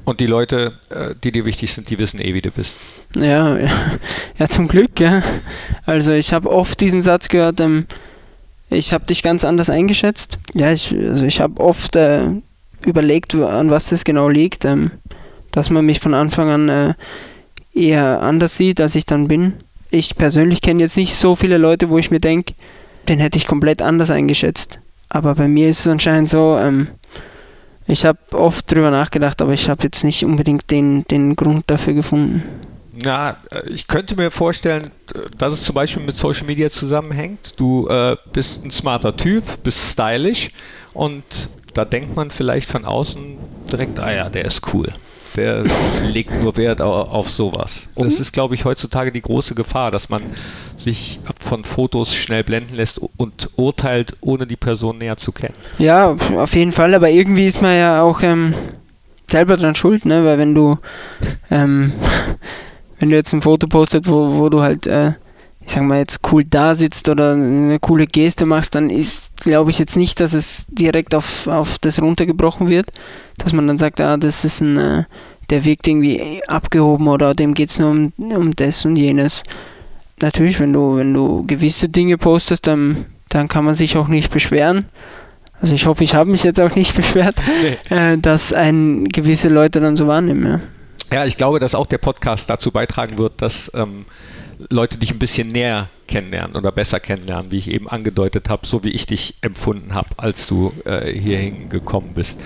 Und 0.03 0.19
die 0.19 0.25
Leute, 0.25 0.73
äh, 0.89 1.15
die 1.23 1.31
dir 1.31 1.45
wichtig 1.45 1.73
sind, 1.73 1.89
die 1.89 1.97
wissen 1.97 2.19
eh, 2.19 2.33
wie 2.33 2.41
du 2.41 2.51
bist. 2.51 2.77
Ja, 3.15 3.57
ja, 3.57 3.69
ja 4.37 4.47
zum 4.47 4.67
Glück, 4.67 4.99
ja. 4.99 5.21
Also 5.85 6.11
ich 6.13 6.33
habe 6.33 6.51
oft 6.51 6.79
diesen 6.79 7.01
Satz 7.01 7.29
gehört, 7.29 7.59
ähm, 7.59 7.85
ich 8.69 8.93
habe 8.93 9.05
dich 9.05 9.23
ganz 9.23 9.43
anders 9.43 9.69
eingeschätzt. 9.69 10.37
Ja, 10.53 10.71
ich, 10.71 10.93
also 10.93 11.25
ich 11.25 11.39
habe 11.39 11.61
oft 11.61 11.95
äh, 11.95 12.29
überlegt, 12.85 13.35
an 13.35 13.69
was 13.69 13.91
es 13.91 14.03
genau 14.03 14.29
liegt, 14.29 14.65
ähm, 14.65 14.91
dass 15.51 15.69
man 15.69 15.85
mich 15.85 15.99
von 15.99 16.13
Anfang 16.13 16.49
an 16.49 16.69
äh, 16.69 16.93
eher 17.73 18.21
anders 18.21 18.55
sieht, 18.55 18.81
als 18.81 18.95
ich 18.95 19.05
dann 19.05 19.27
bin. 19.27 19.53
Ich 19.89 20.15
persönlich 20.15 20.61
kenne 20.61 20.81
jetzt 20.81 20.97
nicht 20.97 21.15
so 21.15 21.35
viele 21.35 21.57
Leute, 21.57 21.89
wo 21.89 21.97
ich 21.97 22.11
mir 22.11 22.19
denke, 22.19 22.53
den 23.07 23.19
hätte 23.19 23.37
ich 23.37 23.47
komplett 23.47 23.81
anders 23.81 24.09
eingeschätzt. 24.09 24.79
Aber 25.09 25.35
bei 25.35 25.47
mir 25.47 25.69
ist 25.69 25.81
es 25.81 25.87
anscheinend 25.87 26.29
so, 26.29 26.57
ähm, 26.57 26.89
ich 27.87 28.05
habe 28.05 28.19
oft 28.33 28.69
drüber 28.69 28.91
nachgedacht, 28.91 29.41
aber 29.41 29.53
ich 29.53 29.69
habe 29.69 29.83
jetzt 29.83 30.03
nicht 30.03 30.25
unbedingt 30.25 30.69
den, 30.71 31.05
den 31.05 31.37
Grund 31.37 31.63
dafür 31.67 31.93
gefunden. 31.93 32.43
Ja, 33.03 33.37
ich 33.67 33.87
könnte 33.87 34.15
mir 34.15 34.31
vorstellen, 34.31 34.89
dass 35.37 35.53
es 35.53 35.63
zum 35.63 35.75
Beispiel 35.75 36.03
mit 36.03 36.17
Social 36.17 36.45
Media 36.45 36.69
zusammenhängt. 36.69 37.53
Du 37.57 37.87
äh, 37.87 38.17
bist 38.33 38.63
ein 38.65 38.71
smarter 38.71 39.15
Typ, 39.15 39.43
bist 39.63 39.91
stylisch 39.91 40.49
und 40.93 41.49
da 41.73 41.85
denkt 41.85 42.15
man 42.15 42.31
vielleicht 42.31 42.69
von 42.69 42.85
außen 42.85 43.37
direkt, 43.71 43.99
ah 43.99 44.11
ja, 44.11 44.29
der 44.29 44.45
ist 44.45 44.73
cool 44.73 44.93
der 45.37 45.63
legt 46.03 46.33
nur 46.41 46.57
Wert 46.57 46.81
auf 46.81 47.29
sowas. 47.29 47.87
Und 47.95 48.11
das 48.11 48.19
ist, 48.19 48.33
glaube 48.33 48.55
ich, 48.55 48.65
heutzutage 48.65 49.11
die 49.11 49.21
große 49.21 49.55
Gefahr, 49.55 49.91
dass 49.91 50.09
man 50.09 50.23
sich 50.75 51.19
von 51.39 51.63
Fotos 51.63 52.13
schnell 52.13 52.43
blenden 52.43 52.75
lässt 52.75 52.99
und 52.99 53.49
urteilt, 53.55 54.13
ohne 54.19 54.45
die 54.45 54.57
Person 54.57 54.97
näher 54.97 55.17
zu 55.17 55.31
kennen. 55.31 55.53
Ja, 55.77 56.17
auf 56.35 56.55
jeden 56.55 56.73
Fall, 56.73 56.93
aber 56.93 57.09
irgendwie 57.09 57.47
ist 57.47 57.61
man 57.61 57.77
ja 57.77 58.01
auch 58.01 58.21
ähm, 58.21 58.53
selber 59.29 59.55
dran 59.55 59.75
schuld, 59.75 60.05
ne? 60.05 60.25
weil 60.25 60.37
wenn 60.37 60.53
du 60.53 60.77
ähm, 61.49 61.93
wenn 62.99 63.09
du 63.09 63.15
jetzt 63.15 63.33
ein 63.33 63.41
Foto 63.41 63.67
postet, 63.67 64.07
wo, 64.07 64.35
wo 64.35 64.49
du 64.49 64.61
halt 64.61 64.87
äh, 64.87 65.13
ich 65.67 65.73
sag 65.73 65.83
mal 65.83 65.99
jetzt 65.99 66.21
cool 66.31 66.45
da 66.45 66.75
sitzt 66.75 67.09
oder 67.09 67.33
eine 67.33 67.77
coole 67.79 68.07
Geste 68.07 68.45
machst, 68.45 68.73
dann 68.73 68.89
ist, 68.89 69.31
glaube 69.35 69.69
ich 69.69 69.79
jetzt 69.79 69.97
nicht, 69.97 70.19
dass 70.21 70.33
es 70.33 70.65
direkt 70.69 71.13
auf, 71.13 71.45
auf 71.47 71.77
das 71.79 72.01
runtergebrochen 72.01 72.69
wird, 72.69 72.89
dass 73.37 73.51
man 73.51 73.67
dann 73.67 73.77
sagt, 73.77 73.99
ah, 73.99 74.15
das 74.15 74.45
ist 74.45 74.61
ein, 74.61 74.77
äh, 74.77 75.03
der 75.49 75.65
wirkt 75.65 75.85
irgendwie 75.87 76.41
abgehoben 76.47 77.09
oder 77.09 77.33
dem 77.35 77.53
geht 77.53 77.69
es 77.69 77.79
nur 77.79 77.89
um, 77.89 78.13
um 78.17 78.55
das 78.55 78.85
und 78.85 78.95
jenes. 78.95 79.43
Natürlich, 80.21 80.59
wenn 80.61 80.71
du, 80.71 80.95
wenn 80.95 81.13
du 81.13 81.45
gewisse 81.45 81.89
Dinge 81.89 82.17
postest, 82.17 82.65
dann, 82.65 83.05
dann 83.27 83.49
kann 83.49 83.65
man 83.65 83.75
sich 83.75 83.97
auch 83.97 84.07
nicht 84.07 84.31
beschweren. 84.31 84.85
Also 85.59 85.73
ich 85.73 85.85
hoffe, 85.85 86.05
ich 86.05 86.15
habe 86.15 86.31
mich 86.31 86.43
jetzt 86.43 86.61
auch 86.61 86.75
nicht 86.75 86.95
beschwert, 86.95 87.35
nee. 87.61 87.95
äh, 88.13 88.17
dass 88.17 88.53
ein 88.53 89.09
gewisse 89.09 89.49
Leute 89.49 89.81
dann 89.81 89.97
so 89.97 90.07
wahrnehmen. 90.07 90.45
Ja. 90.45 90.59
Ja, 91.11 91.25
ich 91.25 91.37
glaube, 91.37 91.59
dass 91.59 91.75
auch 91.75 91.87
der 91.87 91.97
Podcast 91.97 92.49
dazu 92.49 92.71
beitragen 92.71 93.17
wird, 93.17 93.41
dass 93.41 93.71
ähm, 93.73 94.05
Leute 94.69 94.97
dich 94.97 95.11
ein 95.11 95.19
bisschen 95.19 95.47
näher 95.47 95.89
kennenlernen 96.07 96.55
oder 96.55 96.71
besser 96.71 96.99
kennenlernen, 96.99 97.51
wie 97.51 97.57
ich 97.57 97.69
eben 97.69 97.87
angedeutet 97.87 98.49
habe, 98.49 98.65
so 98.65 98.83
wie 98.83 98.89
ich 98.89 99.05
dich 99.05 99.35
empfunden 99.41 99.93
habe, 99.93 100.09
als 100.17 100.47
du 100.47 100.73
äh, 100.85 101.11
hierhin 101.11 101.69
gekommen 101.69 102.11
bist. 102.15 102.37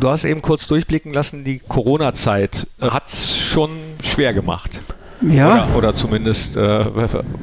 Du 0.00 0.08
hast 0.08 0.24
eben 0.24 0.42
kurz 0.42 0.66
durchblicken 0.66 1.12
lassen, 1.12 1.44
die 1.44 1.60
Corona-Zeit 1.60 2.66
äh, 2.80 2.90
hat 2.90 3.08
es 3.08 3.38
schon 3.38 3.70
schwer 4.02 4.34
gemacht. 4.34 4.80
Ja. 5.22 5.64
Oder, 5.66 5.76
oder 5.76 5.96
zumindest 5.96 6.56
äh, 6.56 6.60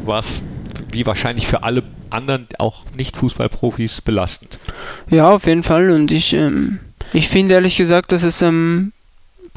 war 0.06 0.20
es 0.20 0.42
wie 0.92 1.06
wahrscheinlich 1.06 1.48
für 1.48 1.64
alle 1.64 1.84
anderen, 2.10 2.48
auch 2.60 2.84
nicht 2.98 3.16
Fußballprofis, 3.16 4.02
belastend. 4.02 4.60
Ja, 5.10 5.32
auf 5.32 5.48
jeden 5.48 5.64
Fall. 5.64 5.92
Und 5.92 6.12
ich, 6.12 6.34
ähm, 6.34 6.80
ich 7.14 7.30
finde 7.30 7.56
ehrlich 7.56 7.78
gesagt, 7.78 8.12
dass 8.12 8.24
es 8.24 8.42
ähm, 8.42 8.92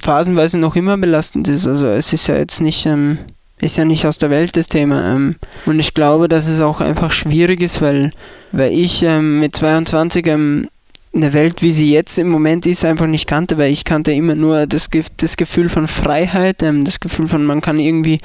phasenweise 0.00 0.58
noch 0.58 0.76
immer 0.76 0.96
belastend 0.96 1.48
ist. 1.48 1.66
Also 1.66 1.86
es 1.88 2.12
ist 2.12 2.26
ja 2.26 2.36
jetzt 2.36 2.60
nicht... 2.60 2.86
Ähm, 2.86 3.18
ist 3.60 3.76
ja 3.76 3.84
nicht 3.84 4.06
aus 4.06 4.18
der 4.18 4.30
Welt 4.30 4.56
das 4.56 4.68
Thema. 4.68 5.14
Ähm, 5.14 5.36
und 5.64 5.78
ich 5.78 5.94
glaube, 5.94 6.28
dass 6.28 6.48
es 6.48 6.60
auch 6.60 6.80
einfach 6.80 7.12
schwierig 7.12 7.62
ist, 7.62 7.80
weil, 7.80 8.12
weil 8.52 8.72
ich 8.72 9.02
ähm, 9.02 9.40
mit 9.40 9.56
22 9.56 10.26
ähm, 10.26 10.68
eine 11.14 11.32
Welt, 11.32 11.62
wie 11.62 11.72
sie 11.72 11.92
jetzt 11.92 12.18
im 12.18 12.28
Moment 12.28 12.66
ist, 12.66 12.84
einfach 12.84 13.06
nicht 13.06 13.26
kannte, 13.26 13.56
weil 13.56 13.72
ich 13.72 13.84
kannte 13.84 14.12
immer 14.12 14.34
nur 14.34 14.66
das, 14.66 14.88
das 15.16 15.36
Gefühl 15.36 15.68
von 15.68 15.86
Freiheit, 15.86 16.62
ähm, 16.62 16.84
das 16.84 17.00
Gefühl 17.00 17.28
von, 17.28 17.44
man 17.44 17.60
kann 17.60 17.78
irgendwie 17.78 18.18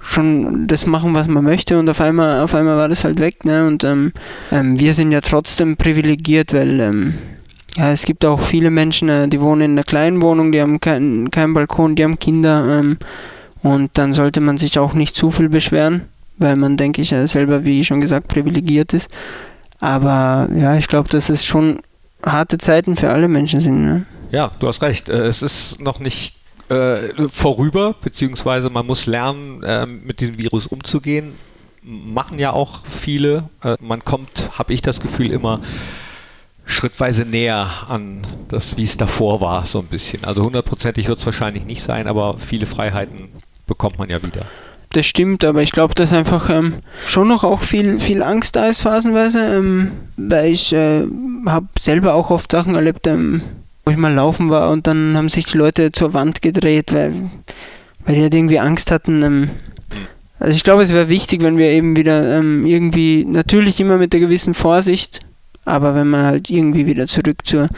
schon 0.00 0.68
das 0.68 0.86
machen, 0.86 1.14
was 1.14 1.26
man 1.26 1.42
möchte 1.42 1.78
und 1.78 1.90
auf 1.90 2.00
einmal, 2.00 2.42
auf 2.42 2.54
einmal 2.54 2.76
war 2.76 2.88
das 2.88 3.02
halt 3.02 3.18
weg. 3.18 3.44
Ne? 3.44 3.66
Und 3.66 3.82
ähm, 3.82 4.12
ähm, 4.52 4.78
wir 4.78 4.94
sind 4.94 5.10
ja 5.10 5.20
trotzdem 5.20 5.76
privilegiert, 5.76 6.54
weil 6.54 6.78
ähm, 6.78 7.14
ja, 7.76 7.92
es 7.92 8.04
gibt 8.04 8.24
auch 8.24 8.40
viele 8.40 8.70
Menschen, 8.70 9.08
äh, 9.08 9.28
die 9.28 9.40
wohnen 9.40 9.60
in 9.60 9.70
einer 9.72 9.84
kleinen 9.84 10.22
Wohnung, 10.22 10.50
die 10.50 10.60
haben 10.60 10.80
keinen 10.80 11.30
kein 11.30 11.52
Balkon, 11.52 11.94
die 11.94 12.04
haben 12.04 12.18
Kinder. 12.18 12.78
Ähm, 12.78 12.98
und 13.62 13.98
dann 13.98 14.14
sollte 14.14 14.40
man 14.40 14.58
sich 14.58 14.78
auch 14.78 14.94
nicht 14.94 15.14
zu 15.14 15.30
viel 15.30 15.48
beschweren, 15.48 16.02
weil 16.38 16.56
man, 16.56 16.76
denke 16.76 17.02
ich, 17.02 17.14
selber, 17.26 17.64
wie 17.64 17.84
schon 17.84 18.00
gesagt, 18.00 18.28
privilegiert 18.28 18.92
ist. 18.92 19.08
Aber 19.80 20.48
ja, 20.56 20.76
ich 20.76 20.88
glaube, 20.88 21.08
dass 21.08 21.28
es 21.28 21.44
schon 21.44 21.80
harte 22.24 22.58
Zeiten 22.58 22.96
für 22.96 23.10
alle 23.10 23.28
Menschen 23.28 23.60
sind. 23.60 23.84
Ne? 23.84 24.06
Ja, 24.30 24.50
du 24.58 24.68
hast 24.68 24.82
recht. 24.82 25.08
Äh, 25.08 25.26
es 25.26 25.42
ist 25.42 25.80
noch 25.80 26.00
nicht 26.00 26.36
äh, 26.68 27.28
vorüber, 27.28 27.94
beziehungsweise 28.00 28.70
man 28.70 28.86
muss 28.86 29.06
lernen, 29.06 29.62
äh, 29.62 29.86
mit 29.86 30.20
diesem 30.20 30.38
Virus 30.38 30.66
umzugehen. 30.66 31.34
Machen 31.82 32.38
ja 32.38 32.52
auch 32.52 32.86
viele. 32.86 33.50
Äh, 33.62 33.76
man 33.80 34.02
kommt, 34.04 34.50
habe 34.58 34.72
ich 34.72 34.80
das 34.80 35.00
Gefühl, 35.00 35.30
immer 35.30 35.60
schrittweise 36.66 37.24
näher 37.24 37.68
an 37.88 38.26
das, 38.48 38.76
wie 38.76 38.84
es 38.84 38.96
davor 38.96 39.40
war, 39.40 39.64
so 39.64 39.78
ein 39.78 39.86
bisschen. 39.86 40.24
Also 40.24 40.42
hundertprozentig 40.42 41.08
wird 41.08 41.18
es 41.18 41.26
wahrscheinlich 41.26 41.64
nicht 41.64 41.82
sein, 41.82 42.06
aber 42.06 42.38
viele 42.38 42.66
Freiheiten 42.66 43.28
bekommt 43.66 43.98
man 43.98 44.10
ja 44.10 44.22
wieder. 44.22 44.42
Das 44.90 45.06
stimmt, 45.06 45.44
aber 45.44 45.62
ich 45.62 45.72
glaube, 45.72 45.94
dass 45.94 46.12
einfach 46.12 46.50
ähm, 46.50 46.74
schon 47.06 47.28
noch 47.28 47.44
auch 47.44 47.60
viel, 47.60 48.00
viel 48.00 48.22
Angst 48.22 48.56
da 48.56 48.66
ist 48.66 48.82
phasenweise, 48.82 49.58
ähm, 49.58 49.92
weil 50.16 50.52
ich 50.52 50.72
äh, 50.72 51.04
habe 51.46 51.66
selber 51.78 52.14
auch 52.14 52.30
oft 52.30 52.50
Sachen 52.50 52.74
erlebt, 52.74 53.06
ähm, 53.06 53.42
wo 53.84 53.90
ich 53.90 53.96
mal 53.96 54.14
laufen 54.14 54.50
war 54.50 54.70
und 54.70 54.86
dann 54.86 55.16
haben 55.16 55.28
sich 55.28 55.46
die 55.46 55.58
Leute 55.58 55.92
zur 55.92 56.14
Wand 56.14 56.42
gedreht, 56.42 56.92
weil, 56.92 57.30
weil 58.04 58.14
die 58.14 58.22
halt 58.22 58.34
irgendwie 58.34 58.58
Angst 58.58 58.90
hatten, 58.90 59.22
ähm, 59.22 59.50
Also 60.38 60.54
ich 60.54 60.64
glaube, 60.64 60.82
es 60.82 60.92
wäre 60.92 61.08
wichtig, 61.08 61.42
wenn 61.42 61.58
wir 61.58 61.70
eben 61.70 61.96
wieder 61.96 62.38
ähm, 62.38 62.66
irgendwie, 62.66 63.24
natürlich 63.24 63.80
immer 63.80 63.98
mit 63.98 64.12
der 64.12 64.20
gewissen 64.20 64.54
Vorsicht, 64.54 65.20
aber 65.66 65.94
wenn 65.94 66.08
man 66.08 66.24
halt 66.24 66.48
irgendwie 66.50 66.86
wieder 66.86 67.06
zurück 67.06 67.44
zur 67.44 67.68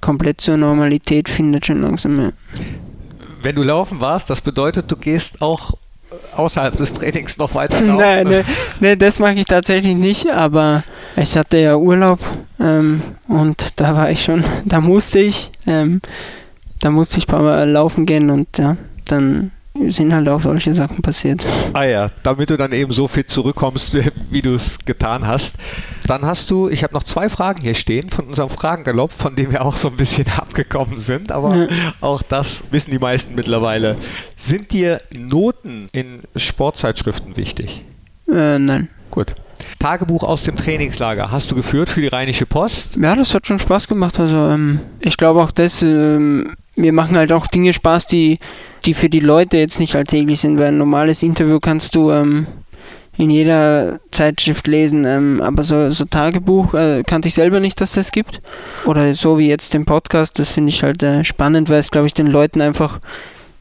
komplett 0.00 0.40
zur 0.40 0.56
Normalität 0.56 1.28
findet, 1.28 1.66
schon 1.66 1.82
langsam. 1.82 2.20
Ja. 2.20 2.30
Wenn 3.42 3.56
du 3.56 3.62
laufen 3.62 4.00
warst, 4.00 4.30
das 4.30 4.40
bedeutet, 4.40 4.90
du 4.90 4.96
gehst 4.96 5.40
auch 5.42 5.72
außerhalb 6.34 6.76
des 6.76 6.92
Trainings 6.92 7.38
noch 7.38 7.54
weiter 7.54 7.80
laufen? 7.80 8.00
Nein, 8.00 8.28
nee, 8.28 8.44
nee, 8.80 8.96
das 8.96 9.18
mache 9.18 9.34
ich 9.34 9.44
tatsächlich 9.44 9.94
nicht, 9.94 10.30
aber 10.30 10.82
ich 11.16 11.36
hatte 11.36 11.58
ja 11.58 11.76
Urlaub 11.76 12.20
ähm, 12.60 13.02
und 13.28 13.80
da 13.80 13.94
war 13.94 14.10
ich 14.10 14.22
schon, 14.22 14.44
da 14.64 14.80
musste 14.80 15.18
ich, 15.18 15.50
ähm, 15.66 16.00
da 16.80 16.90
musste 16.90 17.18
ich 17.18 17.26
ein 17.26 17.30
paar 17.30 17.42
Mal 17.42 17.70
laufen 17.70 18.06
gehen 18.06 18.30
und 18.30 18.58
ja, 18.58 18.76
dann 19.06 19.50
sind 19.88 20.12
halt 20.12 20.28
auch 20.28 20.40
solche 20.40 20.74
Sachen 20.74 21.02
passiert. 21.02 21.46
Ah 21.72 21.84
ja, 21.84 22.10
damit 22.22 22.50
du 22.50 22.56
dann 22.56 22.72
eben 22.72 22.92
so 22.92 23.08
fit 23.08 23.30
zurückkommst, 23.30 23.96
wie 24.30 24.42
du 24.42 24.54
es 24.54 24.78
getan 24.84 25.26
hast. 25.26 25.54
Dann 26.06 26.24
hast 26.24 26.50
du, 26.50 26.68
ich 26.68 26.82
habe 26.82 26.94
noch 26.94 27.04
zwei 27.04 27.28
Fragen 27.28 27.62
hier 27.62 27.74
stehen 27.74 28.10
von 28.10 28.26
unserem 28.26 28.50
Fragengalopp, 28.50 29.12
von 29.12 29.36
dem 29.36 29.52
wir 29.52 29.62
auch 29.62 29.76
so 29.76 29.88
ein 29.88 29.96
bisschen 29.96 30.26
abgekommen 30.36 30.98
sind, 30.98 31.32
aber 31.32 31.56
ja. 31.56 31.66
auch 32.00 32.22
das 32.22 32.62
wissen 32.70 32.90
die 32.90 32.98
meisten 32.98 33.34
mittlerweile. 33.34 33.96
Sind 34.36 34.72
dir 34.72 34.98
Noten 35.12 35.88
in 35.92 36.22
Sportzeitschriften 36.36 37.36
wichtig? 37.36 37.84
Äh, 38.30 38.58
nein. 38.58 38.88
Gut. 39.10 39.34
Tagebuch 39.78 40.24
aus 40.24 40.42
dem 40.42 40.56
Trainingslager 40.56 41.30
hast 41.30 41.50
du 41.50 41.54
geführt 41.54 41.88
für 41.88 42.00
die 42.00 42.08
Rheinische 42.08 42.46
Post? 42.46 42.96
Ja, 42.96 43.14
das 43.14 43.34
hat 43.34 43.46
schon 43.46 43.58
Spaß 43.58 43.88
gemacht. 43.88 44.18
Also 44.18 44.36
ähm, 44.36 44.80
ich 45.00 45.16
glaube 45.16 45.42
auch 45.42 45.50
das, 45.50 45.82
ähm, 45.82 46.54
mir 46.78 46.92
machen 46.92 47.16
halt 47.16 47.32
auch 47.32 47.46
Dinge 47.46 47.72
Spaß, 47.72 48.06
die, 48.06 48.38
die 48.84 48.94
für 48.94 49.08
die 49.08 49.20
Leute 49.20 49.58
jetzt 49.58 49.80
nicht 49.80 49.96
alltäglich 49.96 50.40
sind, 50.40 50.58
weil 50.58 50.68
ein 50.68 50.78
normales 50.78 51.22
Interview 51.22 51.58
kannst 51.60 51.94
du 51.94 52.10
ähm, 52.10 52.46
in 53.16 53.30
jeder 53.30 53.98
Zeitschrift 54.12 54.66
lesen, 54.68 55.04
ähm, 55.04 55.40
aber 55.40 55.64
so, 55.64 55.90
so 55.90 56.04
Tagebuch 56.04 56.74
äh, 56.74 57.02
kannte 57.04 57.28
ich 57.28 57.34
selber 57.34 57.58
nicht, 57.58 57.80
dass 57.80 57.92
das 57.92 58.12
gibt. 58.12 58.40
Oder 58.86 59.14
so 59.14 59.38
wie 59.38 59.48
jetzt 59.48 59.74
den 59.74 59.84
Podcast, 59.84 60.38
das 60.38 60.50
finde 60.50 60.70
ich 60.70 60.82
halt 60.82 61.02
äh, 61.02 61.24
spannend, 61.24 61.68
weil 61.68 61.80
es, 61.80 61.90
glaube 61.90 62.06
ich, 62.06 62.14
den 62.14 62.28
Leuten 62.28 62.60
einfach 62.60 63.00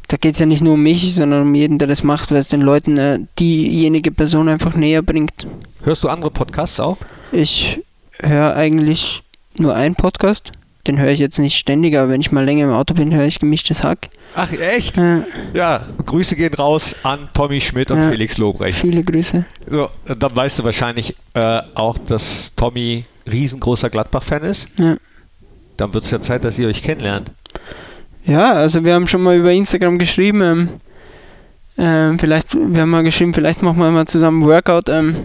da 0.08 0.16
geht 0.16 0.34
es 0.34 0.40
ja 0.40 0.46
nicht 0.46 0.62
nur 0.62 0.76
um 0.76 0.84
mich, 0.84 1.14
sondern 1.16 1.42
um 1.42 1.54
jeden, 1.54 1.80
der 1.80 1.88
das 1.88 2.02
macht, 2.02 2.32
weil 2.32 2.38
es 2.38 2.48
den 2.48 2.62
Leuten 2.62 2.98
äh, 2.98 3.20
diejenige 3.40 4.12
Person 4.12 4.48
einfach 4.48 4.74
näher 4.74 5.02
bringt. 5.02 5.46
Hörst 5.84 6.04
du 6.04 6.10
andere 6.10 6.32
Podcasts 6.32 6.80
auch? 6.80 6.98
Ich 7.34 7.82
höre 8.22 8.56
eigentlich 8.56 9.24
nur 9.58 9.76
einen 9.76 9.96
Podcast. 9.96 10.52
Den 10.88 11.00
höre 11.00 11.12
ich 11.12 11.20
jetzt 11.20 11.38
nicht 11.38 11.58
ständig, 11.58 11.98
aber 11.98 12.10
wenn 12.10 12.22
ich 12.22 12.32
mal 12.32 12.46
länger 12.46 12.66
im 12.66 12.72
Auto 12.72 12.94
bin, 12.94 13.14
höre 13.14 13.26
ich 13.26 13.40
gemischtes 13.40 13.84
Hack. 13.84 14.10
Ach, 14.36 14.52
echt? 14.54 14.96
Ja, 14.96 15.24
ja 15.54 15.82
Grüße 16.06 16.36
gehen 16.36 16.54
raus 16.54 16.96
an 17.04 17.28
Tommy 17.34 17.60
Schmidt 17.60 17.92
und 17.92 18.04
ja, 18.04 18.10
Felix 18.10 18.38
Lobrecht. 18.38 18.78
Viele 18.78 19.04
Grüße. 19.04 19.46
So, 19.70 19.90
dann 20.06 20.36
weißt 20.36 20.60
du 20.60 20.64
wahrscheinlich 20.64 21.16
äh, 21.34 21.62
auch, 21.76 21.98
dass 21.98 22.54
Tommy 22.56 23.06
riesengroßer 23.30 23.90
Gladbach-Fan 23.90 24.44
ist. 24.44 24.68
Ja. 24.78 24.96
Dann 25.76 25.94
wird 25.94 26.06
es 26.06 26.12
ja 26.12 26.22
Zeit, 26.22 26.44
dass 26.44 26.58
ihr 26.58 26.68
euch 26.68 26.82
kennenlernt. 26.82 27.32
Ja, 28.26 28.54
also 28.54 28.84
wir 28.84 28.94
haben 28.94 29.08
schon 29.08 29.24
mal 29.24 29.38
über 29.38 29.52
Instagram 29.52 29.98
geschrieben. 29.98 30.42
Ähm, 30.42 30.70
ähm, 31.78 32.20
vielleicht, 32.20 32.56
wir 32.56 32.82
haben 32.82 32.90
mal 32.90 33.04
geschrieben, 33.04 33.34
vielleicht 33.34 33.62
machen 33.62 33.80
wir 33.80 33.92
mal 33.92 34.08
zusammen 34.08 34.46
Workout. 34.46 34.90
Ähm, 34.90 35.16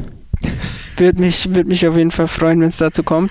würde 0.97 1.21
mich, 1.21 1.55
würd 1.55 1.69
mich 1.69 1.87
auf 1.87 1.97
jeden 1.97 2.11
Fall 2.11 2.27
freuen, 2.27 2.61
wenn 2.61 2.69
es 2.69 2.79
dazu 2.79 3.03
kommt. 3.03 3.31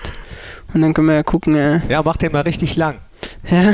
Und 0.74 0.80
dann 0.80 0.94
können 0.94 1.08
wir 1.08 1.14
ja 1.14 1.22
gucken. 1.22 1.54
Äh, 1.54 1.80
ja, 1.88 2.02
mach 2.02 2.16
den 2.16 2.32
mal 2.32 2.42
richtig 2.42 2.76
lang. 2.76 2.96
Ja, 3.50 3.72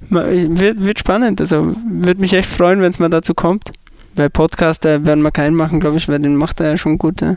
wird, 0.10 0.84
wird 0.84 0.98
spannend. 0.98 1.40
Also 1.40 1.74
würde 1.88 2.20
mich 2.20 2.32
echt 2.32 2.48
freuen, 2.48 2.80
wenn 2.80 2.90
es 2.90 2.98
mal 2.98 3.10
dazu 3.10 3.34
kommt. 3.34 3.70
Weil 4.16 4.30
Podcast 4.30 4.86
äh, 4.86 5.04
werden 5.04 5.22
wir 5.22 5.32
keinen 5.32 5.56
machen, 5.56 5.80
glaube 5.80 5.96
ich, 5.96 6.08
weil 6.08 6.20
den 6.20 6.36
macht 6.36 6.60
er 6.60 6.70
ja 6.70 6.76
schon 6.76 6.98
gut. 6.98 7.20
Äh. 7.22 7.36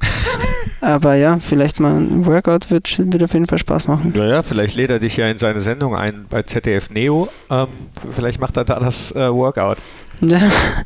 Aber 0.80 1.14
ja, 1.14 1.38
vielleicht 1.40 1.78
mal 1.78 1.94
ein 1.94 2.26
Workout 2.26 2.70
wird, 2.70 3.12
wird 3.12 3.22
auf 3.22 3.32
jeden 3.32 3.46
Fall 3.46 3.58
Spaß 3.58 3.86
machen. 3.86 4.12
Ja, 4.16 4.26
ja, 4.26 4.42
vielleicht 4.42 4.76
lädt 4.76 4.90
er 4.90 4.98
dich 4.98 5.16
ja 5.16 5.28
in 5.28 5.38
seine 5.38 5.60
Sendung 5.60 5.94
ein 5.94 6.26
bei 6.28 6.42
ZDF 6.42 6.90
Neo. 6.90 7.28
Ähm, 7.50 7.68
vielleicht 8.10 8.40
macht 8.40 8.56
er 8.56 8.64
da 8.64 8.80
das 8.80 9.12
äh, 9.12 9.32
Workout. 9.32 9.78
Ja. 10.20 10.40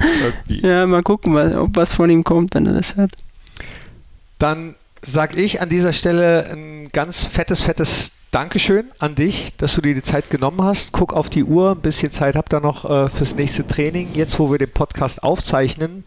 ja, 0.49 0.87
mal 0.87 1.03
gucken, 1.03 1.37
ob 1.57 1.77
was 1.77 1.93
von 1.93 2.11
ihm 2.11 2.25
kommt, 2.25 2.55
wenn 2.55 2.67
er 2.67 2.75
das 2.75 2.97
hört. 2.97 3.13
Dann 4.39 4.75
sage 5.07 5.41
ich 5.41 5.61
an 5.61 5.69
dieser 5.69 5.93
Stelle 5.93 6.49
ein 6.51 6.91
ganz 6.93 7.25
fettes, 7.25 7.63
fettes 7.63 8.13
Dankeschön 8.31 8.91
an 8.99 9.15
dich, 9.15 9.53
dass 9.59 9.77
du 9.77 9.81
dir 9.81 9.95
die 9.95 10.03
Zeit 10.03 10.29
genommen 10.29 10.61
hast. 10.63 10.91
Guck 10.91 11.13
auf 11.13 11.31
die 11.31 11.45
Uhr, 11.45 11.73
ein 11.73 11.81
bisschen 11.81 12.11
Zeit 12.11 12.35
habt 12.35 12.53
ihr 12.53 12.59
noch 12.59 12.85
äh, 12.85 13.09
fürs 13.09 13.37
nächste 13.37 13.65
Training. 13.65 14.09
Jetzt, 14.15 14.41
wo 14.41 14.51
wir 14.51 14.59
den 14.59 14.73
Podcast 14.73 15.23
aufzeichnen, 15.23 16.05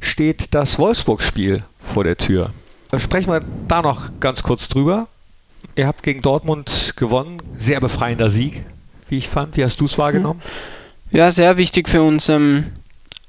steht 0.00 0.54
das 0.54 0.78
Wolfsburg-Spiel 0.78 1.64
vor 1.80 2.04
der 2.04 2.16
Tür. 2.16 2.50
Sprechen 2.96 3.32
wir 3.32 3.42
da 3.66 3.82
noch 3.82 4.10
ganz 4.20 4.44
kurz 4.44 4.68
drüber. 4.68 5.08
Ihr 5.74 5.88
habt 5.88 6.04
gegen 6.04 6.22
Dortmund 6.22 6.94
gewonnen. 6.96 7.42
Sehr 7.58 7.80
befreiender 7.80 8.30
Sieg, 8.30 8.62
wie 9.08 9.18
ich 9.18 9.28
fand. 9.28 9.56
Wie 9.56 9.64
hast 9.64 9.80
du 9.80 9.86
es 9.86 9.98
wahrgenommen? 9.98 10.40
Ja, 11.10 11.32
sehr 11.32 11.56
wichtig 11.56 11.88
für 11.88 12.02
uns. 12.02 12.28
Ähm, 12.28 12.66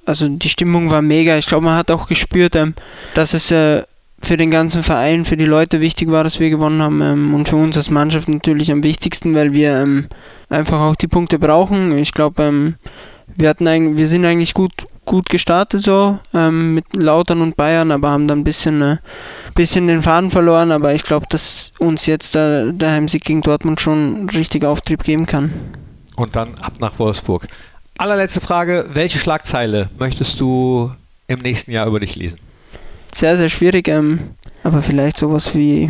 also 0.05 0.27
die 0.27 0.49
Stimmung 0.49 0.91
war 0.91 1.01
mega. 1.01 1.35
Ich 1.37 1.47
glaube, 1.47 1.65
man 1.65 1.77
hat 1.77 1.89
auch 1.89 2.07
gespürt, 2.07 2.55
ähm, 2.55 2.75
dass 3.15 3.33
es 3.33 3.49
äh, 3.49 3.83
für 4.27 4.37
den 4.37 4.51
ganzen 4.51 4.83
Verein, 4.83 5.25
für 5.25 5.37
die 5.37 5.45
Leute 5.45 5.81
wichtig 5.81 6.11
war, 6.11 6.23
dass 6.23 6.39
wir 6.39 6.49
gewonnen 6.49 6.81
haben. 6.81 7.01
Ähm, 7.01 7.33
und 7.33 7.47
für 7.47 7.55
uns 7.55 7.77
als 7.77 7.89
Mannschaft 7.89 8.27
natürlich 8.27 8.71
am 8.71 8.83
wichtigsten, 8.83 9.35
weil 9.35 9.53
wir 9.53 10.05
einfach 10.49 10.79
auch 10.81 10.95
die 10.95 11.07
Punkte 11.07 11.39
brauchen. 11.39 11.97
Ich 11.97 12.11
glaube, 12.11 12.75
wir 13.35 13.49
hatten 13.49 13.97
wir 13.97 14.07
sind 14.07 14.25
eigentlich 14.25 14.53
gut 14.53 14.87
gut 15.05 15.29
gestartet 15.29 15.83
so 15.83 16.19
ähm, 16.33 16.73
mit 16.73 16.95
Lautern 16.95 17.41
und 17.41 17.55
Bayern, 17.55 17.91
aber 17.91 18.09
haben 18.09 18.27
dann 18.27 18.39
ein 18.39 18.43
bisschen, 18.43 18.81
äh, 18.81 18.97
bisschen 19.53 19.87
den 19.87 20.01
Faden 20.01 20.31
verloren. 20.31 20.71
Aber 20.71 20.93
ich 20.93 21.03
glaube, 21.03 21.27
dass 21.29 21.71
uns 21.79 22.05
jetzt 22.05 22.35
äh, 22.35 22.73
der 22.73 22.91
Heimsieg 22.91 23.23
gegen 23.23 23.41
Dortmund 23.41 23.79
schon 23.79 24.29
richtig 24.29 24.65
Auftrieb 24.65 25.03
geben 25.03 25.25
kann. 25.25 25.53
Und 26.15 26.35
dann 26.35 26.55
ab 26.55 26.73
nach 26.79 26.97
Wolfsburg. 26.99 27.47
Allerletzte 27.97 28.41
Frage: 28.41 28.87
Welche 28.93 29.19
Schlagzeile 29.19 29.89
möchtest 29.97 30.39
du 30.39 30.91
im 31.27 31.39
nächsten 31.39 31.71
Jahr 31.71 31.87
über 31.87 31.99
dich 31.99 32.15
lesen? 32.15 32.39
Sehr, 33.15 33.37
sehr 33.37 33.47
schwierig, 33.47 33.87
ähm, 33.87 34.19
aber 34.61 34.81
vielleicht 34.81 35.17
sowas 35.17 35.55
wie, 35.55 35.89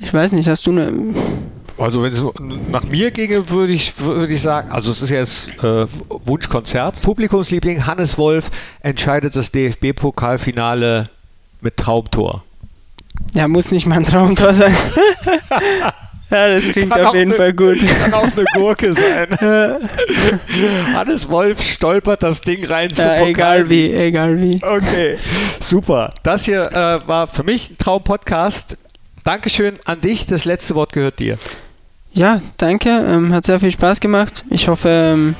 ich 0.00 0.12
weiß 0.12 0.32
nicht, 0.32 0.48
hast 0.48 0.66
du 0.66 0.72
eine 0.72 0.92
also 1.78 2.02
wenn 2.02 2.12
es 2.12 2.24
nach 2.72 2.82
mir 2.82 3.12
ginge, 3.12 3.50
würde 3.50 3.72
ich, 3.72 4.00
würde 4.00 4.32
ich 4.32 4.42
sagen, 4.42 4.72
also 4.72 4.90
es 4.90 5.00
ist 5.00 5.10
jetzt 5.10 5.50
äh, 5.62 5.86
Wunschkonzert. 6.08 7.00
Publikumsliebling 7.02 7.86
Hannes 7.86 8.18
Wolf 8.18 8.50
entscheidet 8.80 9.36
das 9.36 9.52
DFB-Pokalfinale 9.52 11.08
mit 11.60 11.76
Traumtor. 11.76 12.42
Ja, 13.34 13.46
muss 13.46 13.70
nicht 13.70 13.86
mal 13.86 13.98
ein 13.98 14.04
Traumtor 14.04 14.52
sein. 14.52 14.74
ja, 16.30 16.48
das 16.48 16.72
klingt 16.72 16.90
kann 16.92 17.06
auf 17.06 17.14
jeden 17.14 17.30
ne, 17.30 17.36
Fall 17.36 17.52
gut. 17.52 17.78
Kann 18.02 18.14
auch 18.14 18.24
eine 18.24 18.44
Gurke 18.54 18.94
sein. 18.94 19.28
Hannes 20.94 21.28
Wolf 21.28 21.62
stolpert 21.62 22.22
das 22.22 22.40
Ding 22.40 22.64
rein 22.64 22.90
ja, 22.94 23.14
Pokal. 23.14 23.28
Egal 23.28 23.70
wie, 23.70 23.92
egal 23.92 24.40
wie. 24.40 24.60
Okay, 24.62 25.18
super. 25.60 26.12
Das 26.22 26.44
hier 26.44 26.70
äh, 26.72 27.06
war 27.06 27.26
für 27.26 27.44
mich 27.44 27.70
ein 27.70 27.78
Traumpodcast. 27.78 28.76
Dankeschön 29.24 29.78
an 29.84 30.00
dich. 30.00 30.26
Das 30.26 30.44
letzte 30.44 30.74
Wort 30.74 30.92
gehört 30.92 31.18
dir. 31.18 31.38
Ja, 32.12 32.40
danke. 32.56 32.88
Ähm, 32.88 33.32
hat 33.32 33.46
sehr 33.46 33.60
viel 33.60 33.70
Spaß 33.70 34.00
gemacht. 34.00 34.44
Ich 34.50 34.68
hoffe, 34.68 34.88
ähm, 34.88 35.34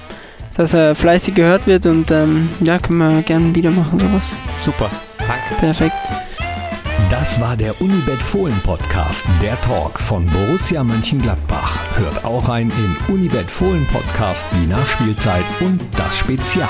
dass 0.57 0.75
er 0.75 0.95
fleißig 0.95 1.35
gehört 1.35 1.67
wird 1.67 1.87
und 1.87 2.11
ähm, 2.11 2.49
ja, 2.61 2.79
können 2.79 2.99
wir 2.99 3.23
gerne 3.23 3.55
wieder 3.55 3.71
machen 3.71 3.99
sowas. 3.99 4.25
Super, 4.61 4.91
danke. 5.19 5.55
Perfekt. 5.59 5.97
Das 7.11 7.41
war 7.41 7.57
der 7.57 7.81
Unibet 7.81 8.19
Fohlen 8.19 8.59
Podcast, 8.65 9.25
der 9.43 9.61
Talk 9.63 9.99
von 9.99 10.27
Borussia 10.27 10.83
Mönchengladbach. 10.83 11.79
Hört 11.99 12.25
auch 12.25 12.49
rein 12.49 12.71
in 12.71 13.15
Unibet 13.15 13.51
Fohlen 13.51 13.87
Podcast, 13.87 14.47
die 14.53 14.67
Nachspielzeit 14.67 15.45
und 15.61 15.81
das 15.97 16.19
Spezial. 16.19 16.69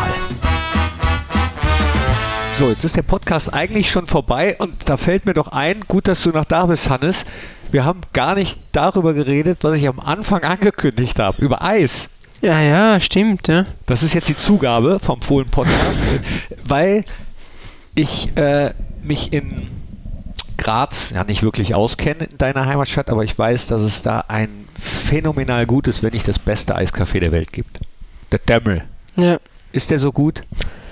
So, 2.53 2.69
jetzt 2.69 2.85
ist 2.85 2.97
der 2.97 3.03
Podcast 3.03 3.53
eigentlich 3.53 3.91
schon 3.91 4.07
vorbei 4.07 4.57
und 4.59 4.89
da 4.89 4.97
fällt 4.97 5.27
mir 5.27 5.35
doch 5.35 5.49
ein, 5.49 5.81
gut, 5.89 6.09
dass 6.09 6.23
du 6.23 6.31
noch 6.31 6.45
da 6.45 6.67
bist, 6.67 6.91
Hannes 6.91 7.25
wir 7.71 7.85
haben 7.85 8.01
gar 8.13 8.35
nicht 8.35 8.59
darüber 8.73 9.15
geredet, 9.15 9.59
was 9.63 9.77
ich 9.77 9.89
am 9.89 10.01
Anfang 10.01 10.43
angekündigt 10.45 11.19
habe, 11.19 11.43
über 11.43 11.63
Eis. 11.63 12.09
Ja, 12.41 12.61
ja, 12.61 13.01
stimmt. 13.01 13.49
Ja. 13.49 13.67
Das 13.87 14.03
ist 14.03 14.15
jetzt 14.15 14.29
die 14.29 14.37
Zugabe 14.37 14.99
vom 15.01 15.21
Fohlen 15.21 15.49
Podcast, 15.49 16.01
weil 16.65 17.05
ich 17.95 18.37
äh, 18.37 18.73
mich 19.03 19.33
in 19.33 19.69
Graz 20.67 21.11
ja 21.15 21.23
nicht 21.23 21.45
wirklich 21.45 21.77
auskenne 21.77 22.25
in 22.25 22.39
deiner 22.39 22.67
Heimatstadt, 22.67 23.09
aber 23.09 23.23
ich 23.23 23.39
weiß, 23.39 23.69
dass 23.69 23.83
es 23.83 24.03
da 24.03 24.25
ein 24.27 24.67
phänomenal 24.77 25.65
gutes, 25.65 26.03
wenn 26.03 26.13
nicht 26.13 26.27
das 26.27 26.41
beste 26.41 26.77
Eiscafé 26.77 27.21
der 27.21 27.31
Welt 27.31 27.53
gibt. 27.53 27.79
Der 28.33 28.41
Dämmel. 28.41 28.83
Ja. 29.15 29.39
Ist 29.71 29.93
der 29.93 30.01
so 30.01 30.11
gut? 30.11 30.43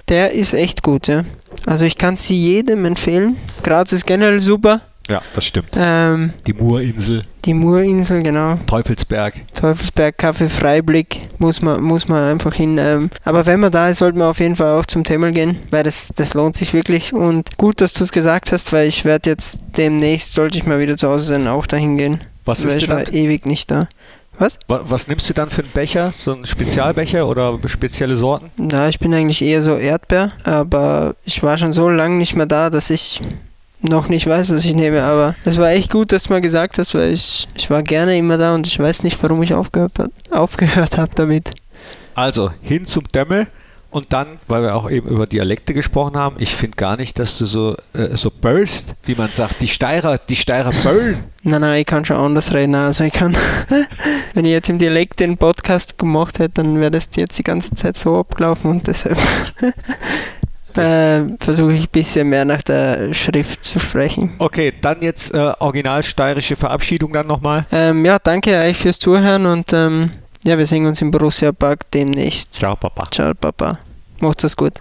Der 0.09 0.31
ist 0.31 0.55
echt 0.55 0.85
gut, 0.85 1.09
ja. 1.09 1.25
Also 1.67 1.87
ich 1.87 1.99
kann 1.99 2.17
sie 2.17 2.37
jedem 2.37 2.85
empfehlen. 2.85 3.37
Graz 3.65 3.93
ist 3.93 4.07
generell 4.07 4.39
super. 4.39 4.81
Ja, 5.09 5.21
das 5.35 5.45
stimmt. 5.45 5.69
Ähm, 5.77 6.33
die 6.47 6.55
Murinsel. 6.55 7.25
Die 7.45 7.53
Murinsel, 7.53 8.23
genau. 8.23 8.59
Teufelsberg. 8.67 9.35
Teufelsberg, 9.53 10.17
Kaffee 10.17 10.49
Freiblick, 10.49 11.21
muss 11.39 11.61
man, 11.61 11.83
muss 11.83 12.09
man 12.09 12.23
einfach 12.23 12.55
hin. 12.55 12.79
Ähm, 12.79 13.11
aber 13.23 13.45
wenn 13.45 13.61
man 13.61 13.71
da 13.71 13.91
ist, 13.91 13.99
sollte 13.99 14.19
man 14.19 14.29
auf 14.29 14.41
jeden 14.41 14.57
Fall 14.57 14.79
auch 14.79 14.87
zum 14.87 15.05
Temmel 15.05 15.33
gehen, 15.33 15.59
weil 15.71 15.83
das, 15.83 16.09
das 16.15 16.33
lohnt 16.33 16.57
sich 16.57 16.73
wirklich. 16.73 17.13
Und 17.13 17.59
gut, 17.59 17.83
dass 17.83 17.93
du 17.93 18.05
es 18.05 18.13
gesagt 18.13 18.51
hast, 18.51 18.73
weil 18.73 18.89
ich 18.89 19.05
werde 19.05 19.31
jetzt 19.31 19.61
demnächst, 19.77 20.33
sollte 20.33 20.57
ich 20.57 20.65
mal 20.65 20.81
wieder 20.81 20.97
zu 20.97 21.09
Hause 21.09 21.25
sein, 21.27 21.49
auch 21.49 21.67
dahin 21.67 21.99
gehen. 21.99 22.23
Was 22.47 22.65
weil 22.65 22.77
ist 22.77 22.83
ich 22.83 22.89
war 22.89 23.13
ewig 23.13 23.45
nicht 23.45 23.71
da. 23.71 23.89
Was? 24.39 24.59
Was, 24.69 24.81
was 24.85 25.07
nimmst 25.07 25.29
du 25.29 25.35
dann 25.35 25.51
für 25.51 25.63
einen 25.63 25.71
Becher? 25.71 26.13
So 26.17 26.33
einen 26.33 26.47
Spezialbecher 26.47 27.29
oder 27.29 27.59
spezielle 27.67 28.17
Sorten? 28.17 28.51
Na, 28.57 28.89
ich 28.89 28.99
bin 28.99 29.15
eigentlich 29.15 29.43
eher 29.43 29.63
so 29.63 29.77
Erdbeer, 29.77 30.33
aber 30.45 31.15
ich 31.25 31.43
war 31.43 31.57
schon 31.57 31.73
so 31.73 31.89
lange 31.89 32.17
nicht 32.17 32.35
mehr 32.35 32.47
da, 32.47 32.71
dass 32.71 32.91
ich 32.91 33.21
noch 33.85 34.09
nicht 34.09 34.27
weiß, 34.27 34.51
was 34.51 34.65
ich 34.65 34.75
nehme, 34.75 35.03
aber 35.03 35.35
es 35.45 35.59
war 35.59 35.71
echt 35.71 35.91
gut, 35.91 36.13
dass 36.13 36.25
du 36.25 36.33
mal 36.33 36.41
gesagt 36.41 36.79
hast, 36.79 36.95
weil 36.95 37.13
ich, 37.13 37.47
ich 37.55 37.71
war 37.71 37.83
gerne 37.83 38.17
immer 38.17 38.39
da 38.39 38.55
und 38.55 38.67
ich 38.67 38.79
weiß 38.79 39.03
nicht, 39.03 39.23
warum 39.23 39.43
ich 39.43 39.55
aufgehört, 39.55 39.93
aufgehört 40.31 40.99
habe 40.99 41.11
damit. 41.15 41.51
Also, 42.15 42.51
hin 42.63 42.87
zum 42.87 43.05
Dämmel 43.09 43.47
und 43.95 44.13
dann, 44.13 44.39
weil 44.49 44.63
wir 44.63 44.75
auch 44.75 44.91
eben 44.91 45.09
über 45.09 45.27
Dialekte 45.27 45.73
gesprochen 45.73 46.17
haben, 46.17 46.35
ich 46.41 46.55
finde 46.55 46.77
gar 46.77 46.97
nicht, 46.97 47.17
dass 47.19 47.39
du 47.39 47.47
so, 47.47 47.77
äh, 47.93 48.17
so 48.17 48.31
böllst, 48.31 48.95
wie 49.05 49.15
man 49.15 49.31
sagt, 49.31 49.61
die 49.61 49.69
Steirer, 49.69 50.19
die 50.19 50.35
Steirer 50.35 50.73
böllen. 50.83 51.23
Nein, 51.45 51.61
nein, 51.61 51.81
ich 51.81 51.87
kann 51.87 52.05
schon 52.07 52.17
anders 52.17 52.55
reden. 52.55 52.75
Also 52.75 53.05
ich 53.05 53.13
kann, 53.13 53.37
wenn 54.35 54.47
ich 54.47 54.51
jetzt 54.51 54.71
im 54.71 54.79
Dialekt 54.79 55.21
den 55.21 55.37
Podcast 55.37 55.99
gemacht 55.99 56.39
hätte, 56.39 56.63
dann 56.63 56.81
wäre 56.81 56.91
das 56.91 57.11
jetzt 57.17 57.39
die 57.39 57.43
ganze 57.45 57.75
Zeit 57.75 57.99
so 57.99 58.19
abgelaufen 58.19 58.71
und 58.71 58.87
deshalb 58.87 59.19
äh, 60.79 61.25
versuche 61.39 61.73
ich 61.75 61.85
ein 61.85 61.93
bisschen 61.93 62.29
mehr 62.29 62.45
nach 62.45 62.63
der 62.63 63.15
Schrift 63.15 63.65
zu 63.65 63.79
sprechen. 63.81 64.33
Okay, 64.39 64.73
dann 64.81 65.03
jetzt 65.03 65.33
äh, 65.35 65.53
original 65.59 66.03
steirische 66.03 66.57
Verabschiedung 66.57 67.13
dann 67.13 67.27
nochmal. 67.27 67.67
Ähm, 67.73 68.05
ja, 68.05 68.19
danke 68.19 68.57
euch 68.57 68.77
fürs 68.77 68.99
Zuhören 68.99 69.47
und 69.47 69.73
ähm, 69.73 70.11
ja, 70.45 70.59
wir 70.59 70.67
sehen 70.67 70.87
uns 70.87 71.01
im 71.01 71.11
Borussia 71.11 71.53
Park 71.53 71.91
demnächst. 71.93 72.53
Ciao, 72.53 72.77
Papa. 72.77 73.11
Ciao, 73.11 73.33
Papa. 73.35 73.79
Macht's 74.21 74.45
es 74.45 74.57
gut. 74.57 74.75